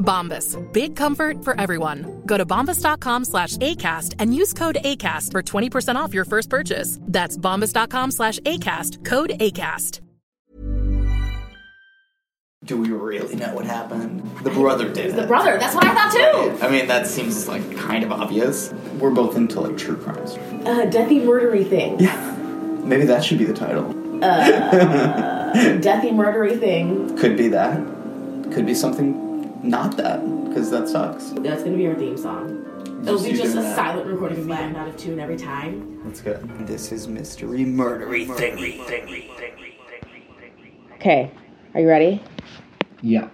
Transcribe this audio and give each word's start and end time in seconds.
Bombas. 0.00 0.56
Big 0.72 0.96
comfort 0.96 1.44
for 1.44 1.58
everyone. 1.60 2.22
Go 2.26 2.36
to 2.36 2.44
bombas.com 2.44 3.24
slash 3.24 3.56
ACAST 3.58 4.16
and 4.18 4.34
use 4.34 4.52
code 4.52 4.78
ACAST 4.84 5.30
for 5.30 5.42
20% 5.42 5.94
off 5.94 6.12
your 6.12 6.24
first 6.24 6.50
purchase. 6.50 6.98
That's 7.02 7.36
bombas.com 7.36 8.10
slash 8.10 8.40
ACAST. 8.40 9.04
Code 9.04 9.30
ACAST. 9.30 10.00
Do 12.62 12.76
we 12.76 12.90
really 12.90 13.36
know 13.36 13.54
what 13.54 13.64
happened? 13.64 14.20
The 14.42 14.50
brother 14.50 14.92
did. 14.92 15.14
The 15.14 15.22
it. 15.22 15.28
brother. 15.28 15.56
That's 15.58 15.74
what 15.74 15.86
I 15.86 15.94
thought 15.94 16.12
too. 16.12 16.64
I 16.64 16.70
mean, 16.70 16.88
that 16.88 17.06
seems 17.06 17.48
like 17.48 17.74
kind 17.74 18.04
of 18.04 18.12
obvious. 18.12 18.74
We're 18.98 19.10
both 19.10 19.34
into 19.34 19.62
like 19.62 19.78
true 19.78 19.96
crimes. 19.96 20.34
Uh, 20.34 20.84
deathy 20.90 21.22
murdery 21.22 21.66
thing. 21.66 21.98
Yeah. 21.98 22.36
Maybe 22.84 23.06
that 23.06 23.24
should 23.24 23.38
be 23.38 23.46
the 23.46 23.54
title. 23.54 23.84
Deathy 24.20 26.12
murdery 26.12 26.60
thing. 26.60 27.16
Could 27.16 27.38
be 27.38 27.48
that. 27.48 27.78
Could 28.52 28.66
be 28.66 28.74
something 28.74 29.29
not 29.62 29.96
that, 29.96 30.20
because 30.48 30.70
that 30.70 30.88
sucks. 30.88 31.30
That's 31.30 31.62
gonna 31.62 31.76
be 31.76 31.86
our 31.86 31.94
theme 31.94 32.16
song. 32.16 32.66
It'll 33.02 33.16
Just 33.18 33.30
be 33.30 33.36
just 33.36 33.54
a 33.56 33.60
that. 33.62 33.76
silent 33.76 34.06
recording 34.06 34.38
of 34.38 34.46
me 34.46 34.54
going 34.56 34.76
out 34.76 34.88
of 34.88 34.96
tune 34.96 35.18
every 35.20 35.36
time. 35.36 36.00
That's 36.04 36.20
good. 36.20 36.48
This 36.66 36.92
is 36.92 37.08
mystery 37.08 37.60
murdery 37.60 38.26
thingy. 38.26 39.28
Okay, 40.94 41.30
are 41.74 41.80
you 41.80 41.88
ready? 41.88 42.22
Yeah. 43.00 43.28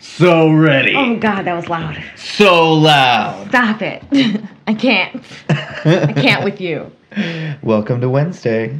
So 0.00 0.50
ready. 0.52 0.94
Oh 0.94 1.16
God, 1.16 1.42
that 1.44 1.54
was 1.54 1.68
loud. 1.68 2.02
So 2.16 2.72
loud. 2.74 3.48
Stop 3.48 3.80
it. 3.82 4.02
I 4.66 4.74
can't. 4.74 5.22
I 5.48 6.12
can't 6.14 6.44
with 6.44 6.60
you. 6.60 6.92
Welcome 7.62 8.00
to 8.02 8.08
Wednesday. 8.10 8.78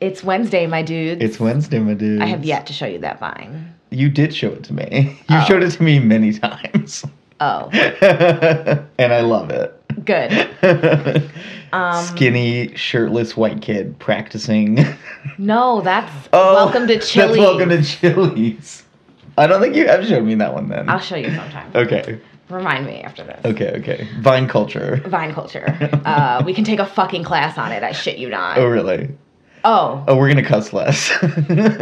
It's 0.00 0.22
Wednesday, 0.24 0.66
my 0.66 0.82
dude. 0.82 1.22
It's 1.22 1.38
Wednesday, 1.40 1.78
my 1.78 1.94
dude. 1.94 2.22
I 2.22 2.26
have 2.26 2.44
yet 2.44 2.66
to 2.68 2.72
show 2.72 2.86
you 2.86 2.98
that 3.00 3.18
vine. 3.20 3.74
You 3.90 4.08
did 4.08 4.34
show 4.34 4.48
it 4.48 4.64
to 4.64 4.72
me. 4.72 5.18
You 5.30 5.36
Oh. 5.38 5.44
showed 5.46 5.62
it 5.62 5.70
to 5.72 5.82
me 5.82 5.98
many 5.98 6.32
times. 6.32 7.04
Oh, 7.40 7.68
and 8.98 9.12
I 9.12 9.20
love 9.22 9.50
it. 9.50 9.76
good. 10.04 11.30
Um, 11.72 12.04
Skinny, 12.04 12.74
shirtless 12.74 13.36
white 13.36 13.62
kid 13.62 13.96
practicing. 14.00 14.84
No, 15.38 15.80
that's 15.82 16.10
Oh, 16.32 16.52
welcome 16.54 16.88
to 16.88 16.98
Chili. 16.98 17.38
That's 17.38 17.38
welcome 17.38 17.68
to 17.68 17.80
Chili's. 17.84 18.82
I 19.38 19.46
don't 19.46 19.60
think 19.60 19.76
you 19.76 19.86
have 19.86 20.04
showed 20.04 20.24
me 20.24 20.34
that 20.34 20.52
one 20.52 20.68
then. 20.68 20.88
I'll 20.88 20.98
show 20.98 21.14
you 21.14 21.32
sometime. 21.32 21.70
Okay. 21.76 22.18
Remind 22.48 22.86
me 22.86 23.02
after 23.02 23.22
this. 23.22 23.40
Okay, 23.44 23.70
okay. 23.78 24.08
Vine 24.18 24.48
culture. 24.48 24.96
Vine 25.06 25.32
culture. 25.32 25.64
Uh, 26.04 26.42
we 26.44 26.52
can 26.54 26.64
take 26.64 26.80
a 26.80 26.86
fucking 26.86 27.22
class 27.22 27.56
on 27.56 27.70
it. 27.70 27.84
I 27.84 27.92
shit 27.92 28.18
you 28.18 28.28
not. 28.28 28.58
Oh, 28.58 28.66
really? 28.66 29.08
Oh, 29.62 30.04
Oh, 30.08 30.16
we're 30.16 30.26
going 30.32 30.42
to 30.42 30.50
cuss 30.50 30.72
less. 30.72 31.12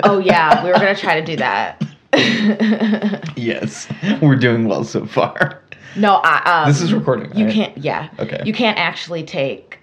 oh 0.05 0.19
yeah. 0.23 0.63
We 0.63 0.69
were 0.69 0.75
gonna 0.77 0.95
try 0.95 1.19
to 1.19 1.25
do 1.25 1.37
that. 1.37 1.83
yes. 3.37 3.89
We're 4.23 4.37
doing 4.37 4.69
well 4.69 4.85
so 4.85 5.07
far. 5.07 5.63
No, 5.97 6.21
I. 6.25 6.63
Um, 6.63 6.69
This 6.69 6.81
is 6.81 6.93
recording, 6.93 7.35
You 7.37 7.47
right? 7.47 7.55
can't. 7.55 7.79
Yeah. 7.79 8.09
Okay. 8.19 8.41
You 8.45 8.53
can't 8.53 8.79
actually 8.79 9.23
take 9.25 9.79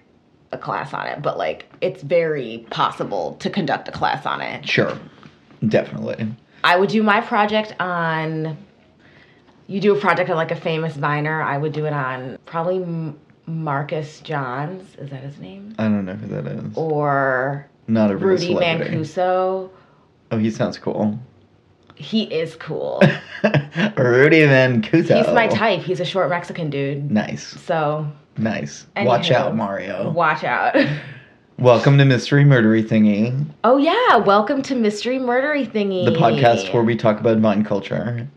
a 0.52 0.58
class 0.58 0.94
on 0.94 1.06
it, 1.06 1.22
but 1.22 1.36
like 1.38 1.66
it's 1.80 2.02
very 2.02 2.64
possible 2.70 3.34
to 3.40 3.50
conduct 3.50 3.88
a 3.88 3.92
class 3.92 4.24
on 4.26 4.40
it. 4.40 4.66
Sure. 4.68 4.96
Definitely. 5.68 6.28
I 6.64 6.76
would 6.76 6.90
do 6.90 7.02
my 7.02 7.20
project 7.20 7.74
on. 7.80 8.56
You 9.68 9.80
do 9.80 9.96
a 9.96 10.00
project 10.00 10.30
on 10.30 10.36
like 10.36 10.52
a 10.52 10.56
famous 10.56 10.94
viner. 10.94 11.42
I 11.42 11.58
would 11.58 11.72
do 11.72 11.86
it 11.86 11.92
on 11.92 12.38
probably 12.46 12.76
M- 12.76 13.18
Marcus 13.46 14.20
Johns. 14.20 14.94
Is 14.96 15.10
that 15.10 15.22
his 15.24 15.38
name? 15.38 15.74
I 15.78 15.84
don't 15.84 16.04
know 16.04 16.14
who 16.14 16.28
that 16.28 16.46
is. 16.46 16.76
Or 16.76 17.66
Not 17.88 18.12
a 18.12 18.16
Rudy. 18.16 18.54
Mancuso. 18.54 19.70
Oh, 20.30 20.38
he 20.38 20.50
sounds 20.52 20.78
cool. 20.78 21.18
He 21.96 22.24
is 22.24 22.54
cool. 22.56 23.00
Rudy 23.96 24.40
Mancuso. 24.40 25.16
He's 25.16 25.32
my 25.34 25.46
type. 25.48 25.80
He's 25.80 25.98
a 25.98 26.04
short 26.04 26.28
Mexican 26.28 26.68
dude. 26.68 27.10
Nice. 27.10 27.42
So 27.62 28.06
Nice. 28.36 28.86
Watch 28.98 29.30
out, 29.30 29.56
Mario. 29.56 30.10
watch 30.10 30.44
out. 30.44 30.76
Welcome 31.58 31.96
to 31.96 32.04
Mystery 32.04 32.44
Murdery 32.44 32.86
Thingy, 32.86 33.46
Oh 33.64 33.78
yeah, 33.78 34.16
welcome 34.16 34.60
to 34.64 34.74
Mystery 34.74 35.18
Murdery 35.18 35.66
Thingy. 35.66 36.04
the 36.04 36.10
podcast 36.12 36.70
where 36.74 36.82
we 36.82 36.94
talk 36.94 37.18
about 37.18 37.38
vine 37.38 37.64
culture. 37.64 38.28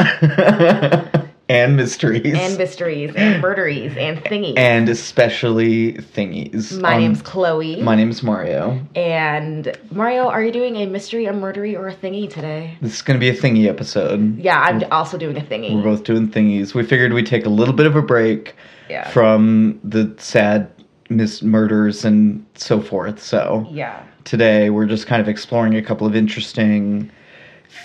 and 1.54 1.76
mysteries. 1.76 2.34
and 2.36 2.58
mysteries 2.58 3.12
and 3.16 3.40
murderies 3.42 3.96
and 3.96 4.18
thingies. 4.24 4.58
And 4.58 4.88
especially 4.88 5.92
thingies. 5.94 6.78
my 6.80 6.94
Um, 6.94 7.00
name's 7.00 7.22
Chloe. 7.22 7.80
My 7.82 7.94
name's 7.94 8.22
Mario. 8.22 8.80
and 8.96 9.76
Mario, 9.90 10.24
are 10.28 10.42
you 10.42 10.52
doing 10.52 10.76
a 10.76 10.86
mystery, 10.86 11.26
a 11.26 11.32
murdery, 11.32 11.74
or 11.78 11.88
a 11.88 11.94
thingy 11.94 12.28
today? 12.28 12.76
This 12.80 12.94
is 12.94 13.02
going 13.02 13.18
to 13.18 13.20
be 13.20 13.28
a 13.30 13.40
thingy 13.40 13.68
episode. 13.68 14.38
Yeah, 14.38 14.58
I'm 14.60 14.82
also 14.90 15.16
doing 15.16 15.36
a 15.36 15.40
thingy. 15.40 15.74
We're 15.76 15.82
both 15.82 16.04
doing 16.04 16.28
thingies. 16.28 16.74
We 16.74 16.82
figured 16.84 17.12
we'd 17.12 17.26
take 17.26 17.46
a 17.46 17.50
little 17.50 17.74
bit 17.74 17.86
of 17.86 17.96
a 17.96 18.02
break 18.02 18.54
Yeah. 18.90 19.08
from 19.10 19.78
the 19.84 20.12
sad 20.18 20.68
mis- 21.08 21.42
murders 21.42 22.04
and 22.04 22.44
so 22.54 22.80
forth. 22.80 23.22
So 23.22 23.66
yeah. 23.70 24.02
today 24.24 24.70
we're 24.70 24.86
just 24.86 25.06
kind 25.06 25.22
of 25.22 25.28
exploring 25.28 25.76
a 25.76 25.82
couple 25.82 26.06
of 26.06 26.16
interesting 26.16 27.10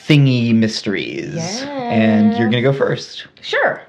thingy 0.08 0.54
mysteries. 0.54 1.62
And 1.64 2.32
you're 2.34 2.50
going 2.50 2.52
to 2.52 2.62
go 2.62 2.74
first. 2.74 3.28
Sure. 3.42 3.82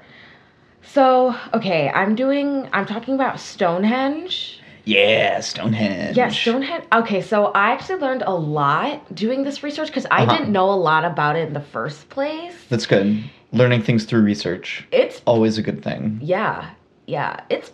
So, 0.83 1.35
okay, 1.53 1.89
I'm 1.89 2.15
doing. 2.15 2.67
I'm 2.73 2.85
talking 2.85 3.13
about 3.15 3.39
Stonehenge. 3.39 4.59
Yeah, 4.83 5.39
Stonehenge. 5.39 6.17
Yeah, 6.17 6.29
Stonehenge. 6.29 6.83
Okay, 6.91 7.21
so 7.21 7.45
I 7.47 7.71
actually 7.71 7.99
learned 8.01 8.23
a 8.25 8.33
lot 8.33 9.13
doing 9.13 9.43
this 9.43 9.61
research 9.63 9.87
because 9.87 10.07
I 10.09 10.23
Uh-huh. 10.23 10.37
didn't 10.37 10.51
know 10.51 10.69
a 10.71 10.75
lot 10.75 11.05
about 11.05 11.35
it 11.35 11.47
in 11.47 11.53
the 11.53 11.61
first 11.61 12.09
place. 12.09 12.55
That's 12.67 12.85
good. 12.87 13.23
Learning 13.53 13.81
things 13.83 14.05
through 14.05 14.21
research. 14.23 14.87
It's 14.91 15.21
Always 15.25 15.57
a 15.57 15.61
good 15.61 15.83
thing. 15.83 16.19
yeah, 16.21 16.71
yeah. 17.05 17.41
It's 17.49 17.71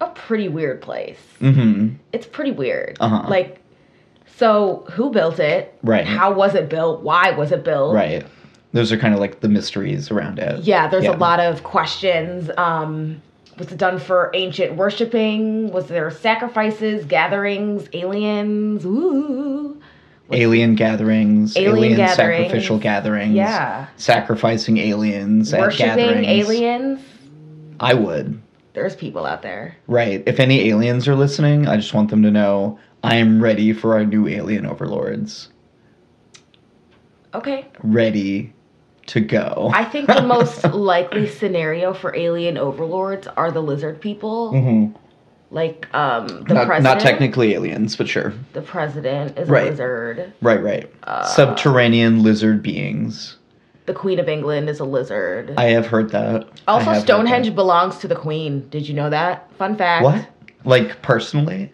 a 0.00 0.06
pretty 0.10 0.48
weird 0.48 0.80
place. 0.82 1.18
Mm-hmm. 1.40 1.94
It's 2.12 2.26
pretty 2.26 2.52
weird. 2.52 2.96
Uh-huh. 3.00 3.26
Like, 3.28 3.60
so 4.36 4.84
who 4.92 5.10
built 5.10 5.38
it? 5.38 5.76
Right. 5.82 6.04
How 6.06 6.32
was 6.32 6.54
it 6.54 6.68
built? 6.68 7.02
Why 7.02 7.30
was 7.30 7.52
it 7.52 7.64
built? 7.64 7.94
Right. 7.94 8.24
Those 8.72 8.92
are 8.92 8.98
kind 8.98 9.14
of 9.14 9.20
like 9.20 9.40
the 9.40 9.48
mysteries 9.48 10.10
around 10.10 10.38
it. 10.38 10.60
Yeah, 10.64 10.88
there's 10.88 11.04
Yeah. 11.04 11.14
a 11.14 11.16
lot 11.16 11.40
of 11.40 11.62
questions. 11.62 12.50
Um, 12.58 13.22
was 13.58 13.72
it 13.72 13.78
done 13.78 13.98
for 13.98 14.30
ancient 14.34 14.74
worshiping? 14.76 15.70
Was 15.72 15.86
there 15.86 16.10
sacrifices, 16.10 17.06
gatherings, 17.06 17.88
aliens? 17.94 18.84
Ooh. 18.84 19.80
Alien 20.32 20.74
gatherings, 20.74 21.56
Alien 21.56 21.76
alien, 21.76 21.96
gatherings. 21.96 22.16
sacrificial 22.42 22.78
gatherings, 22.78 23.32
Yeah. 23.34 23.86
sacrificing 23.96 24.76
aliens 24.78 25.54
at 25.54 25.60
Worshipping 25.60 26.24
aliens? 26.24 27.00
I 27.78 27.94
would. 27.94 28.40
There's 28.74 28.96
people 28.96 29.24
out 29.24 29.40
there. 29.42 29.76
Right. 29.86 30.22
If 30.26 30.40
any 30.40 30.68
aliens 30.68 31.06
are 31.08 31.14
listening, 31.14 31.68
I 31.68 31.76
just 31.76 31.94
want 31.94 32.10
them 32.10 32.22
to 32.24 32.30
know 32.30 32.78
I 33.06 33.16
am 33.16 33.40
ready 33.42 33.72
for 33.72 33.94
our 33.94 34.04
new 34.04 34.26
alien 34.26 34.66
overlords. 34.66 35.48
Okay. 37.34 37.66
Ready 37.82 38.52
to 39.06 39.20
go. 39.20 39.70
I 39.72 39.84
think 39.84 40.08
the 40.08 40.22
most 40.22 40.64
likely 40.74 41.28
scenario 41.28 41.94
for 41.94 42.14
alien 42.16 42.58
overlords 42.58 43.26
are 43.28 43.52
the 43.52 43.62
lizard 43.62 44.00
people. 44.00 44.52
Mm-hmm. 44.52 44.96
Like 45.52 45.86
um 45.94 46.26
the 46.26 46.54
not, 46.54 46.66
president. 46.66 46.82
not 46.82 47.00
technically 47.00 47.54
aliens, 47.54 47.94
but 47.94 48.08
sure. 48.08 48.32
The 48.52 48.62
president 48.62 49.38
is 49.38 49.48
Right. 49.48 49.68
a 49.68 49.70
lizard. 49.70 50.32
Right, 50.42 50.60
right. 50.62 50.92
Uh, 51.04 51.24
Subterranean 51.24 52.24
lizard 52.24 52.62
beings. 52.62 53.36
The 53.86 53.94
Queen 53.94 54.18
of 54.18 54.28
England 54.28 54.68
is 54.68 54.80
a 54.80 54.84
lizard. 54.84 55.54
I 55.56 55.66
have 55.66 55.86
heard 55.86 56.10
that. 56.10 56.48
Also, 56.66 56.92
Stonehenge 56.94 57.54
belongs 57.54 57.98
to 57.98 58.08
the 58.08 58.16
Queen. 58.16 58.68
Did 58.68 58.88
you 58.88 58.94
know 58.94 59.08
that? 59.10 59.48
Fun 59.58 59.76
fact. 59.76 60.02
What? 60.02 60.28
Like 60.64 61.00
personally? 61.02 61.72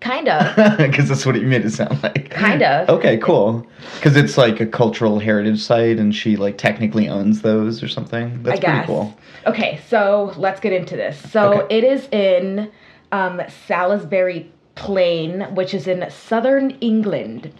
Kinda. 0.00 0.74
Because 0.78 1.08
that's 1.08 1.24
what 1.24 1.36
you 1.36 1.46
made 1.46 1.64
it 1.64 1.70
sound 1.72 2.02
like. 2.02 2.30
Kinda. 2.30 2.84
Okay, 2.88 3.16
cool. 3.18 3.66
Because 3.94 4.16
it's 4.16 4.36
like 4.36 4.60
a 4.60 4.66
cultural 4.66 5.18
heritage 5.18 5.62
site, 5.62 5.98
and 5.98 6.14
she 6.14 6.36
like 6.36 6.58
technically 6.58 7.08
owns 7.08 7.42
those 7.42 7.82
or 7.82 7.88
something. 7.88 8.42
That's 8.42 8.58
I 8.58 8.60
guess. 8.60 8.70
pretty 8.72 8.86
cool. 8.86 9.16
Okay, 9.46 9.80
so 9.88 10.32
let's 10.36 10.60
get 10.60 10.72
into 10.72 10.96
this. 10.96 11.18
So 11.30 11.62
Okay. 11.62 11.76
it 11.78 11.84
is 11.84 12.08
in 12.12 12.70
um, 13.12 13.40
Salisbury 13.66 14.52
Plain, 14.74 15.42
which 15.54 15.72
is 15.72 15.86
in 15.86 16.04
southern 16.10 16.72
England. 16.82 17.52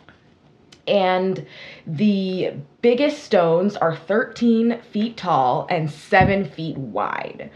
And 0.87 1.47
the 1.87 2.53
biggest 2.83 3.25
stones 3.25 3.77
are 3.77 3.97
13 3.97 4.81
feet 4.93 5.17
tall 5.17 5.67
and 5.71 5.91
7 5.91 6.45
feet 6.45 6.77
wide. 6.77 7.51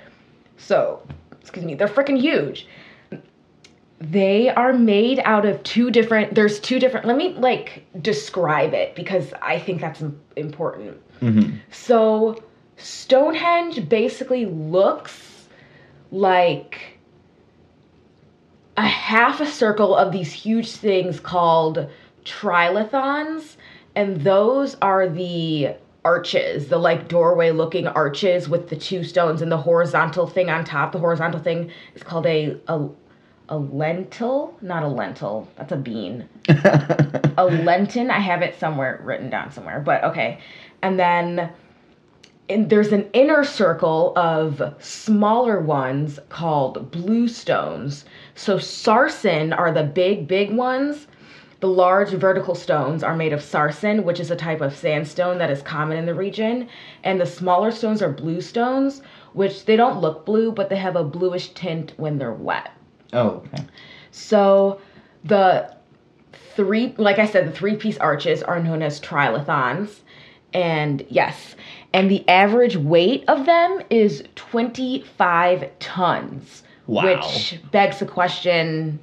So, 0.56 1.00
excuse 1.40 1.64
me, 1.64 1.74
they're 1.74 1.86
freaking 1.88 2.18
huge. 2.20 2.66
They 4.00 4.48
are 4.48 4.72
made 4.72 5.20
out 5.20 5.44
of 5.44 5.62
two 5.62 5.90
different, 5.90 6.34
there's 6.34 6.58
two 6.58 6.78
different, 6.78 7.06
let 7.06 7.16
me 7.16 7.34
like 7.34 7.84
describe 8.00 8.72
it 8.72 8.94
because 8.94 9.32
I 9.42 9.58
think 9.58 9.80
that's 9.80 10.00
im- 10.00 10.20
important. 10.36 10.98
Mm-hmm. 11.20 11.56
So, 11.70 12.42
Stonehenge 12.78 13.88
basically 13.90 14.46
looks 14.46 15.48
like 16.10 16.98
a 18.78 18.86
half 18.86 19.40
a 19.40 19.46
circle 19.46 19.94
of 19.94 20.12
these 20.12 20.32
huge 20.32 20.72
things 20.72 21.20
called 21.20 21.88
trilithons, 22.24 23.56
and 23.94 24.22
those 24.22 24.76
are 24.80 25.08
the 25.08 25.74
arches, 26.04 26.68
the 26.68 26.78
like 26.78 27.08
doorway 27.08 27.50
looking 27.50 27.86
arches 27.86 28.48
with 28.48 28.70
the 28.70 28.76
two 28.76 29.04
stones 29.04 29.42
and 29.42 29.52
the 29.52 29.58
horizontal 29.58 30.26
thing 30.26 30.48
on 30.48 30.64
top. 30.64 30.92
The 30.92 30.98
horizontal 30.98 31.40
thing 31.40 31.70
is 31.94 32.02
called 32.02 32.26
a 32.26 32.56
a, 32.68 32.88
a 33.50 33.58
lentil, 33.58 34.56
not 34.62 34.84
a 34.84 34.88
lentil. 34.88 35.48
That's 35.56 35.72
a 35.72 35.76
bean. 35.76 36.28
a 36.48 37.44
lenten, 37.44 38.10
I 38.10 38.20
have 38.20 38.42
it 38.42 38.58
somewhere 38.58 39.00
written 39.02 39.28
down 39.28 39.50
somewhere, 39.50 39.80
but 39.80 40.04
okay. 40.04 40.38
And 40.82 40.98
then 40.98 41.50
and 42.48 42.68
there's 42.68 42.90
an 42.92 43.08
inner 43.12 43.44
circle 43.44 44.12
of 44.16 44.60
smaller 44.80 45.60
ones 45.60 46.18
called 46.30 46.90
blue 46.90 47.28
stones. 47.28 48.04
So 48.34 48.58
sarsen 48.58 49.52
are 49.56 49.70
the 49.70 49.84
big, 49.84 50.26
big 50.26 50.52
ones. 50.52 51.06
The 51.60 51.68
large 51.68 52.10
vertical 52.10 52.56
stones 52.56 53.04
are 53.04 53.14
made 53.14 53.32
of 53.32 53.40
sarsen, 53.40 54.02
which 54.02 54.18
is 54.18 54.32
a 54.32 54.36
type 54.36 54.60
of 54.60 54.74
sandstone 54.74 55.38
that 55.38 55.50
is 55.50 55.62
common 55.62 55.96
in 55.96 56.06
the 56.06 56.14
region. 56.14 56.66
And 57.04 57.20
the 57.20 57.26
smaller 57.26 57.70
stones 57.70 58.02
are 58.02 58.10
blue 58.10 58.40
stones, 58.40 59.00
which 59.32 59.64
they 59.64 59.76
don't 59.76 60.00
look 60.00 60.26
blue, 60.26 60.50
but 60.50 60.70
they 60.70 60.76
have 60.76 60.96
a 60.96 61.04
bluish 61.04 61.50
tint 61.50 61.92
when 61.98 62.18
they're 62.18 62.32
wet. 62.32 62.70
Oh, 63.12 63.42
okay. 63.52 63.64
So 64.10 64.80
the 65.24 65.74
three, 66.54 66.94
like 66.96 67.18
I 67.18 67.26
said, 67.26 67.46
the 67.48 67.52
three 67.52 67.76
piece 67.76 67.98
arches 67.98 68.42
are 68.42 68.62
known 68.62 68.82
as 68.82 69.00
trilithons. 69.00 70.00
And 70.52 71.04
yes, 71.08 71.54
and 71.92 72.10
the 72.10 72.28
average 72.28 72.76
weight 72.76 73.24
of 73.28 73.46
them 73.46 73.80
is 73.88 74.24
25 74.34 75.78
tons. 75.78 76.62
Wow. 76.86 77.04
Which 77.04 77.60
begs 77.70 78.00
the 78.00 78.06
question 78.06 78.98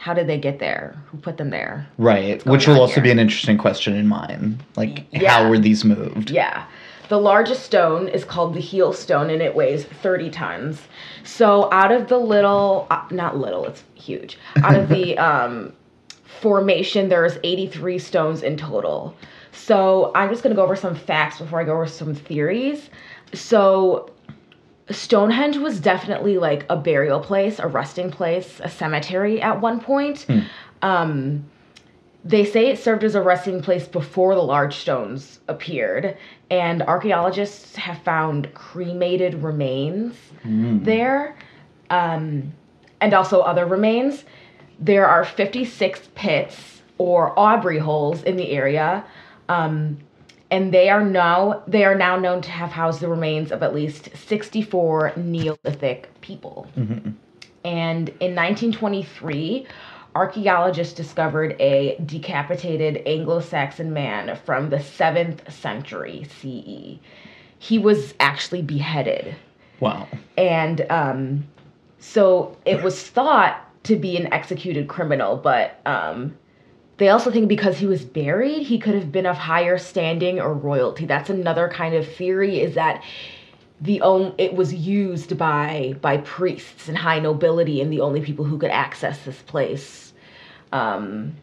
how 0.00 0.14
did 0.14 0.26
they 0.26 0.38
get 0.38 0.58
there? 0.60 0.96
Who 1.08 1.18
put 1.18 1.36
them 1.36 1.50
there? 1.50 1.86
Right. 1.98 2.44
Which 2.46 2.66
will 2.66 2.80
also 2.80 2.94
here? 2.94 3.02
be 3.02 3.10
an 3.10 3.18
interesting 3.18 3.58
question 3.58 3.94
in 3.94 4.08
mine. 4.08 4.58
Like, 4.74 5.04
Yeah. 5.10 5.30
how 5.30 5.48
were 5.50 5.58
these 5.58 5.84
moved? 5.84 6.30
Yeah. 6.30 6.64
The 7.10 7.18
largest 7.18 7.64
stone 7.64 8.06
is 8.06 8.24
called 8.24 8.54
the 8.54 8.60
heel 8.60 8.92
stone 8.92 9.30
and 9.30 9.42
it 9.42 9.56
weighs 9.56 9.84
30 9.84 10.30
tons. 10.30 10.80
So 11.24 11.68
out 11.72 11.90
of 11.90 12.06
the 12.06 12.16
little, 12.16 12.86
uh, 12.88 13.02
not 13.10 13.36
little, 13.36 13.64
it's 13.66 13.82
huge. 13.96 14.38
Out 14.62 14.76
of 14.76 14.88
the 14.88 15.18
um, 15.30 15.72
formation, 16.40 17.08
there's 17.08 17.36
83 17.42 17.98
stones 17.98 18.44
in 18.44 18.56
total. 18.56 19.16
So 19.50 20.12
I'm 20.14 20.30
just 20.30 20.44
going 20.44 20.54
to 20.54 20.56
go 20.56 20.62
over 20.62 20.76
some 20.76 20.94
facts 20.94 21.40
before 21.40 21.60
I 21.60 21.64
go 21.64 21.72
over 21.72 21.88
some 21.88 22.14
theories. 22.14 22.90
So 23.34 24.12
Stonehenge 24.88 25.56
was 25.56 25.80
definitely 25.80 26.38
like 26.38 26.64
a 26.70 26.76
burial 26.76 27.18
place, 27.18 27.58
a 27.58 27.66
resting 27.66 28.12
place, 28.12 28.60
a 28.62 28.70
cemetery 28.70 29.42
at 29.42 29.60
one 29.60 29.80
point. 29.80 30.26
Um, 30.82 31.44
they 32.24 32.44
say 32.44 32.68
it 32.68 32.78
served 32.78 33.02
as 33.04 33.14
a 33.14 33.22
resting 33.22 33.62
place 33.62 33.88
before 33.88 34.34
the 34.34 34.42
large 34.42 34.76
stones 34.76 35.40
appeared, 35.48 36.16
and 36.50 36.82
archaeologists 36.82 37.76
have 37.76 37.98
found 38.02 38.52
cremated 38.54 39.42
remains 39.42 40.14
there, 40.84 41.36
um, 41.90 42.52
and 43.00 43.14
also 43.14 43.40
other 43.40 43.64
remains. 43.66 44.24
There 44.78 45.06
are 45.06 45.24
56 45.24 46.08
pits 46.14 46.82
or 46.98 47.38
Aubrey 47.38 47.78
holes 47.78 48.22
in 48.24 48.36
the 48.36 48.50
area, 48.50 49.04
um, 49.48 49.98
and 50.50 50.72
they 50.74 50.90
are 50.90 51.04
now 51.04 51.62
they 51.66 51.84
are 51.84 51.94
now 51.94 52.16
known 52.16 52.42
to 52.42 52.50
have 52.50 52.70
housed 52.70 53.00
the 53.00 53.08
remains 53.08 53.52
of 53.52 53.62
at 53.62 53.74
least 53.74 54.10
64 54.16 55.12
Neolithic 55.16 56.08
people. 56.20 56.66
And 57.64 58.08
in 58.20 58.34
1923, 58.34 59.66
archaeologists 60.14 60.94
discovered 60.94 61.56
a 61.60 61.96
decapitated 62.04 63.02
Anglo 63.06 63.40
Saxon 63.40 63.92
man 63.92 64.36
from 64.44 64.70
the 64.70 64.76
7th 64.76 65.50
century 65.50 66.24
CE. 66.24 66.98
He 67.58 67.78
was 67.78 68.14
actually 68.20 68.62
beheaded. 68.62 69.36
Wow. 69.80 70.08
And 70.36 70.86
um, 70.90 71.46
so 71.98 72.56
it 72.64 72.82
was 72.82 73.02
thought 73.08 73.66
to 73.84 73.96
be 73.96 74.16
an 74.16 74.32
executed 74.32 74.88
criminal, 74.88 75.36
but 75.36 75.80
um, 75.86 76.36
they 76.98 77.08
also 77.08 77.30
think 77.30 77.48
because 77.48 77.78
he 77.78 77.86
was 77.86 78.04
buried, 78.04 78.62
he 78.62 78.78
could 78.78 78.94
have 78.94 79.10
been 79.10 79.26
of 79.26 79.36
higher 79.36 79.78
standing 79.78 80.40
or 80.40 80.52
royalty. 80.52 81.06
That's 81.06 81.30
another 81.30 81.68
kind 81.68 81.94
of 81.94 82.06
theory 82.06 82.60
is 82.60 82.74
that 82.74 83.02
the 83.80 84.00
only 84.02 84.34
it 84.38 84.54
was 84.54 84.74
used 84.74 85.36
by 85.38 85.94
by 86.00 86.18
priests 86.18 86.88
and 86.88 86.96
high 86.98 87.18
nobility 87.18 87.80
and 87.80 87.92
the 87.92 88.00
only 88.00 88.20
people 88.20 88.44
who 88.44 88.58
could 88.58 88.70
access 88.70 89.24
this 89.24 89.40
place 89.42 90.12
um, 90.72 91.34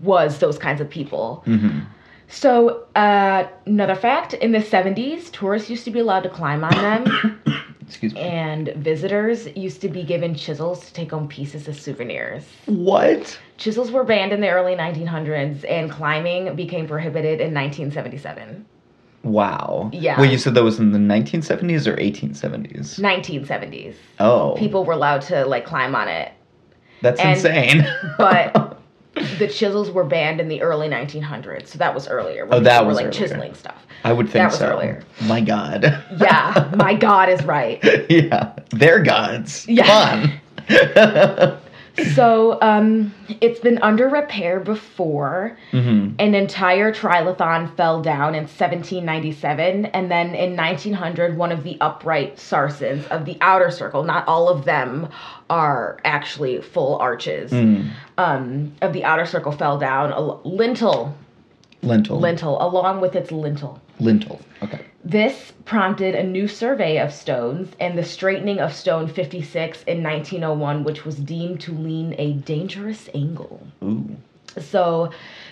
was 0.00 0.38
those 0.38 0.58
kinds 0.58 0.80
of 0.80 0.88
people. 0.88 1.44
So, 2.30 2.86
uh, 2.94 3.48
another 3.64 3.94
fact 3.94 4.34
in 4.34 4.52
the 4.52 4.58
70s, 4.58 5.30
tourists 5.32 5.70
used 5.70 5.84
to 5.86 5.90
be 5.90 6.00
allowed 6.00 6.24
to 6.24 6.28
climb 6.28 6.62
on 6.62 6.74
them, 6.74 7.40
Excuse 7.80 8.12
me. 8.12 8.20
and 8.20 8.68
visitors 8.76 9.46
used 9.56 9.80
to 9.80 9.88
be 9.88 10.02
given 10.02 10.34
chisels 10.34 10.84
to 10.86 10.92
take 10.92 11.10
home 11.10 11.26
pieces 11.26 11.66
as 11.68 11.80
souvenirs. 11.80 12.44
What? 12.66 13.38
Chisels 13.56 13.90
were 13.90 14.04
banned 14.04 14.32
in 14.32 14.42
the 14.42 14.50
early 14.50 14.74
1900s, 14.74 15.64
and 15.70 15.90
climbing 15.90 16.54
became 16.54 16.86
prohibited 16.86 17.40
in 17.40 17.54
1977. 17.54 18.66
Wow. 19.24 19.90
Yeah. 19.92 20.20
Well, 20.20 20.30
you 20.30 20.38
said 20.38 20.54
that 20.54 20.62
was 20.62 20.78
in 20.78 20.92
the 20.92 20.98
1970s 20.98 21.86
or 21.86 21.96
1870s? 21.96 22.98
1970s. 23.00 23.94
Oh. 24.20 24.54
People 24.58 24.84
were 24.84 24.92
allowed 24.92 25.22
to 25.22 25.44
like 25.44 25.64
climb 25.66 25.94
on 25.94 26.08
it, 26.08 26.32
That's 27.02 27.20
and- 27.20 27.30
insane. 27.36 27.86
but 28.16 28.80
the 29.38 29.48
chisels 29.48 29.90
were 29.90 30.04
banned 30.04 30.40
in 30.40 30.48
the 30.48 30.62
early 30.62 30.88
1900s, 30.88 31.66
so 31.68 31.78
that 31.78 31.92
was 31.94 32.06
earlier. 32.08 32.46
Oh, 32.50 32.60
that 32.60 32.72
people 32.74 32.84
were 32.84 32.88
was 32.88 32.96
like 32.96 33.06
earlier. 33.06 33.20
chiseling 33.20 33.54
stuff. 33.54 33.84
I 34.04 34.12
would 34.12 34.26
think 34.26 34.34
That 34.34 34.50
was 34.50 34.58
so. 34.58 34.68
earlier. 34.70 35.02
My 35.24 35.40
God. 35.40 35.82
Yeah, 36.20 36.72
my 36.76 36.94
God 36.94 37.28
is 37.28 37.44
right. 37.44 37.80
yeah. 38.10 38.52
They're 38.70 39.02
gods. 39.02 39.66
Yeah. 39.68 40.38
So 42.14 42.58
um, 42.62 43.12
it's 43.40 43.60
been 43.60 43.78
under 43.78 44.08
repair 44.08 44.60
before. 44.60 45.56
hmm 45.70 46.10
An 46.18 46.34
entire 46.34 46.92
trilithon 46.92 47.74
fell 47.76 48.00
down 48.02 48.34
in 48.34 48.42
1797, 48.44 49.86
and 49.86 50.10
then 50.10 50.34
in 50.34 50.56
1900, 50.56 51.36
one 51.36 51.52
of 51.52 51.64
the 51.64 51.76
upright 51.80 52.36
sarsens 52.36 53.06
of 53.08 53.24
the 53.24 53.36
outer 53.40 53.70
circle, 53.70 54.02
not 54.04 54.26
all 54.28 54.48
of 54.48 54.64
them 54.64 55.08
are 55.50 55.98
actually 56.04 56.60
full 56.60 56.96
arches, 56.98 57.50
Mm. 57.52 57.90
um, 58.18 58.72
of 58.82 58.92
the 58.92 59.04
outer 59.04 59.26
circle 59.26 59.52
fell 59.52 59.78
down. 59.78 60.12
A 60.12 60.20
lintel 60.46 61.14
Lintel. 61.82 62.18
lintel, 62.18 62.60
along 62.60 63.00
with 63.00 63.14
its 63.14 63.30
lintel. 63.30 63.80
Lintel. 64.00 64.40
Okay. 64.62 64.80
This 65.08 65.54
prompted 65.64 66.14
a 66.14 66.22
new 66.22 66.46
survey 66.46 66.98
of 66.98 67.14
stones 67.14 67.70
and 67.80 67.96
the 67.96 68.04
straightening 68.04 68.60
of 68.60 68.74
stone 68.74 69.08
56 69.08 69.82
in 69.84 70.02
1901, 70.02 70.84
which 70.84 71.06
was 71.06 71.16
deemed 71.16 71.62
to 71.62 71.72
lean 71.72 72.14
a 72.18 72.34
dangerous 72.34 73.08
angle. 73.14 73.66
Ooh. 73.82 74.18
So 74.58 75.10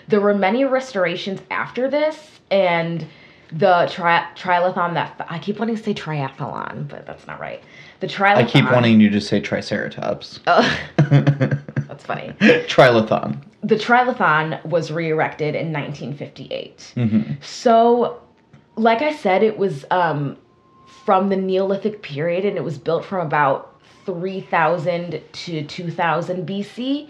there 0.09 0.21
were 0.21 0.35
many 0.35 0.63
restorations 0.63 1.41
after 1.49 1.89
this, 1.89 2.39
and 2.51 3.07
the 3.51 3.89
tri- 3.91 4.27
triathlon 4.35 4.93
that 4.93 5.25
I 5.27 5.39
keep 5.39 5.57
wanting 5.57 5.75
to 5.75 5.81
say 5.81 5.95
triathlon, 5.95 6.87
but 6.87 7.07
that's 7.07 7.25
not 7.25 7.39
right. 7.39 7.63
The 7.99 8.07
triathlon. 8.07 8.35
I 8.35 8.43
keep 8.43 8.65
wanting 8.65 9.01
you 9.01 9.09
to 9.09 9.19
say 9.19 9.41
Triceratops. 9.41 10.39
Oh, 10.45 10.79
that's 10.97 12.05
funny. 12.05 12.31
Trilithon. 12.39 13.41
The 13.63 13.75
triathlon 13.75 14.63
was 14.65 14.91
re-erected 14.91 15.55
in 15.55 15.73
1958. 15.73 16.93
Mm-hmm. 16.95 17.33
So, 17.41 18.21
like 18.77 19.01
I 19.01 19.13
said, 19.13 19.43
it 19.43 19.57
was 19.57 19.85
um, 19.91 20.37
from 21.05 21.29
the 21.29 21.35
Neolithic 21.35 22.01
period, 22.01 22.45
and 22.45 22.55
it 22.57 22.63
was 22.63 22.77
built 22.77 23.03
from 23.03 23.25
about 23.25 23.75
3000 24.05 25.21
to 25.33 25.63
2000 25.63 26.47
BC. 26.47 27.09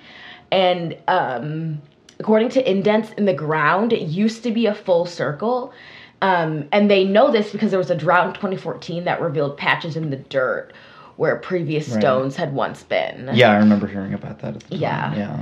And 0.51 0.97
um, 1.07 1.81
according 2.19 2.49
to 2.49 2.69
indents 2.69 3.11
in 3.13 3.25
the 3.25 3.33
ground, 3.33 3.93
it 3.93 4.01
used 4.07 4.43
to 4.43 4.51
be 4.51 4.65
a 4.65 4.73
full 4.73 5.05
circle. 5.05 5.73
Um, 6.21 6.67
and 6.71 6.89
they 6.89 7.03
know 7.03 7.31
this 7.31 7.51
because 7.51 7.69
there 7.69 7.77
was 7.77 7.91
a 7.91 7.95
drought 7.95 8.27
in 8.27 8.33
2014 8.33 9.03
that 9.03 9.21
revealed 9.21 9.57
patches 9.57 9.95
in 9.95 10.09
the 10.09 10.15
dirt 10.15 10.73
where 11.17 11.35
previous 11.35 11.89
Right. 11.89 11.99
stones 11.99 12.35
had 12.35 12.53
once 12.53 12.83
been. 12.83 13.29
Yeah, 13.33 13.51
I 13.51 13.57
remember 13.57 13.87
hearing 13.87 14.13
about 14.13 14.39
that 14.39 14.55
at 14.55 14.63
the 14.63 14.69
time. 14.69 14.79
Yeah. 14.79 15.15
Yeah. 15.15 15.39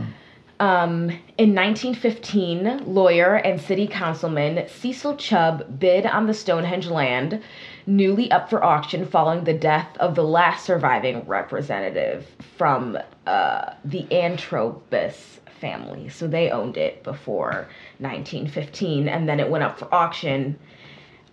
Um, 0.60 1.10
in 1.38 1.54
1915, 1.54 2.86
lawyer 2.86 3.36
and 3.36 3.60
city 3.60 3.88
councilman 3.88 4.70
Cecil 4.70 5.18
Chubb 5.18 5.80
bid 5.80 6.06
on 6.06 6.28
the 6.28 6.34
Stonehenge 6.34 6.88
land, 6.88 7.44
newly 7.86 8.32
up 8.32 8.50
for 8.50 8.64
auction 8.64 9.06
following 9.06 9.44
the 9.44 9.54
death 9.54 9.98
of 9.98 10.16
the 10.16 10.24
last 10.24 10.66
surviving 10.66 11.28
representative 11.28 12.26
from 12.58 12.98
uh, 13.28 13.74
the 13.84 14.04
Antrobus 14.04 15.40
family. 15.60 16.08
So 16.08 16.26
they 16.26 16.50
owned 16.52 16.78
it 16.78 17.04
before 17.04 17.68
1915, 17.98 19.10
and 19.10 19.28
then 19.28 19.42
it 19.42 19.50
went 19.50 19.66
up 19.66 19.78
for 19.78 19.94
auction. 19.94 20.58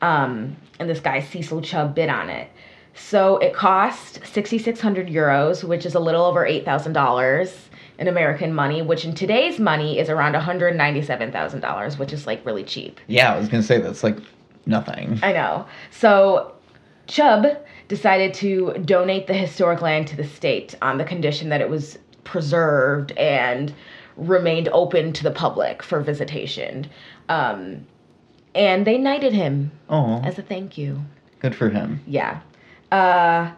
Um, 0.00 0.56
and 0.80 0.90
this 0.90 0.98
guy 0.98 1.20
Cecil 1.20 1.62
Chubb 1.62 1.94
bid 1.94 2.08
on 2.08 2.28
it. 2.28 2.50
So 2.94 3.36
it 3.38 3.54
cost 3.54 4.14
6,600 4.26 5.06
euros, 5.06 5.62
which 5.62 5.86
is 5.86 5.94
a 5.94 6.00
little 6.00 6.24
over 6.24 6.44
$8,000 6.44 7.68
in 8.02 8.08
American 8.08 8.52
money, 8.52 8.82
which 8.82 9.04
in 9.04 9.14
today's 9.14 9.60
money 9.60 9.96
is 9.96 10.10
around 10.10 10.34
$197,000, 10.34 11.98
which 12.00 12.12
is 12.12 12.26
like 12.26 12.44
really 12.44 12.64
cheap. 12.64 12.98
Yeah, 13.06 13.32
I 13.32 13.38
was 13.38 13.48
gonna 13.48 13.62
say 13.62 13.78
that's 13.80 14.02
like 14.02 14.18
nothing. 14.66 15.20
I 15.22 15.32
know. 15.32 15.66
So 15.92 16.52
Chubb 17.06 17.46
decided 17.86 18.34
to 18.34 18.72
donate 18.84 19.28
the 19.28 19.34
historic 19.34 19.80
land 19.82 20.08
to 20.08 20.16
the 20.16 20.24
state 20.26 20.74
on 20.82 20.98
the 20.98 21.04
condition 21.04 21.48
that 21.50 21.60
it 21.60 21.70
was 21.70 21.96
preserved 22.24 23.12
and 23.12 23.72
remained 24.16 24.68
open 24.72 25.12
to 25.12 25.22
the 25.22 25.30
public 25.30 25.80
for 25.84 26.00
visitation. 26.00 26.88
Um, 27.28 27.86
and 28.56 28.84
they 28.84 28.98
knighted 28.98 29.32
him 29.32 29.70
Oh, 29.88 30.20
as 30.24 30.40
a 30.40 30.42
thank 30.42 30.76
you. 30.76 31.02
good 31.38 31.54
for 31.54 31.68
him. 31.70 32.00
Yeah. 32.08 32.40
Uh, 32.90 33.52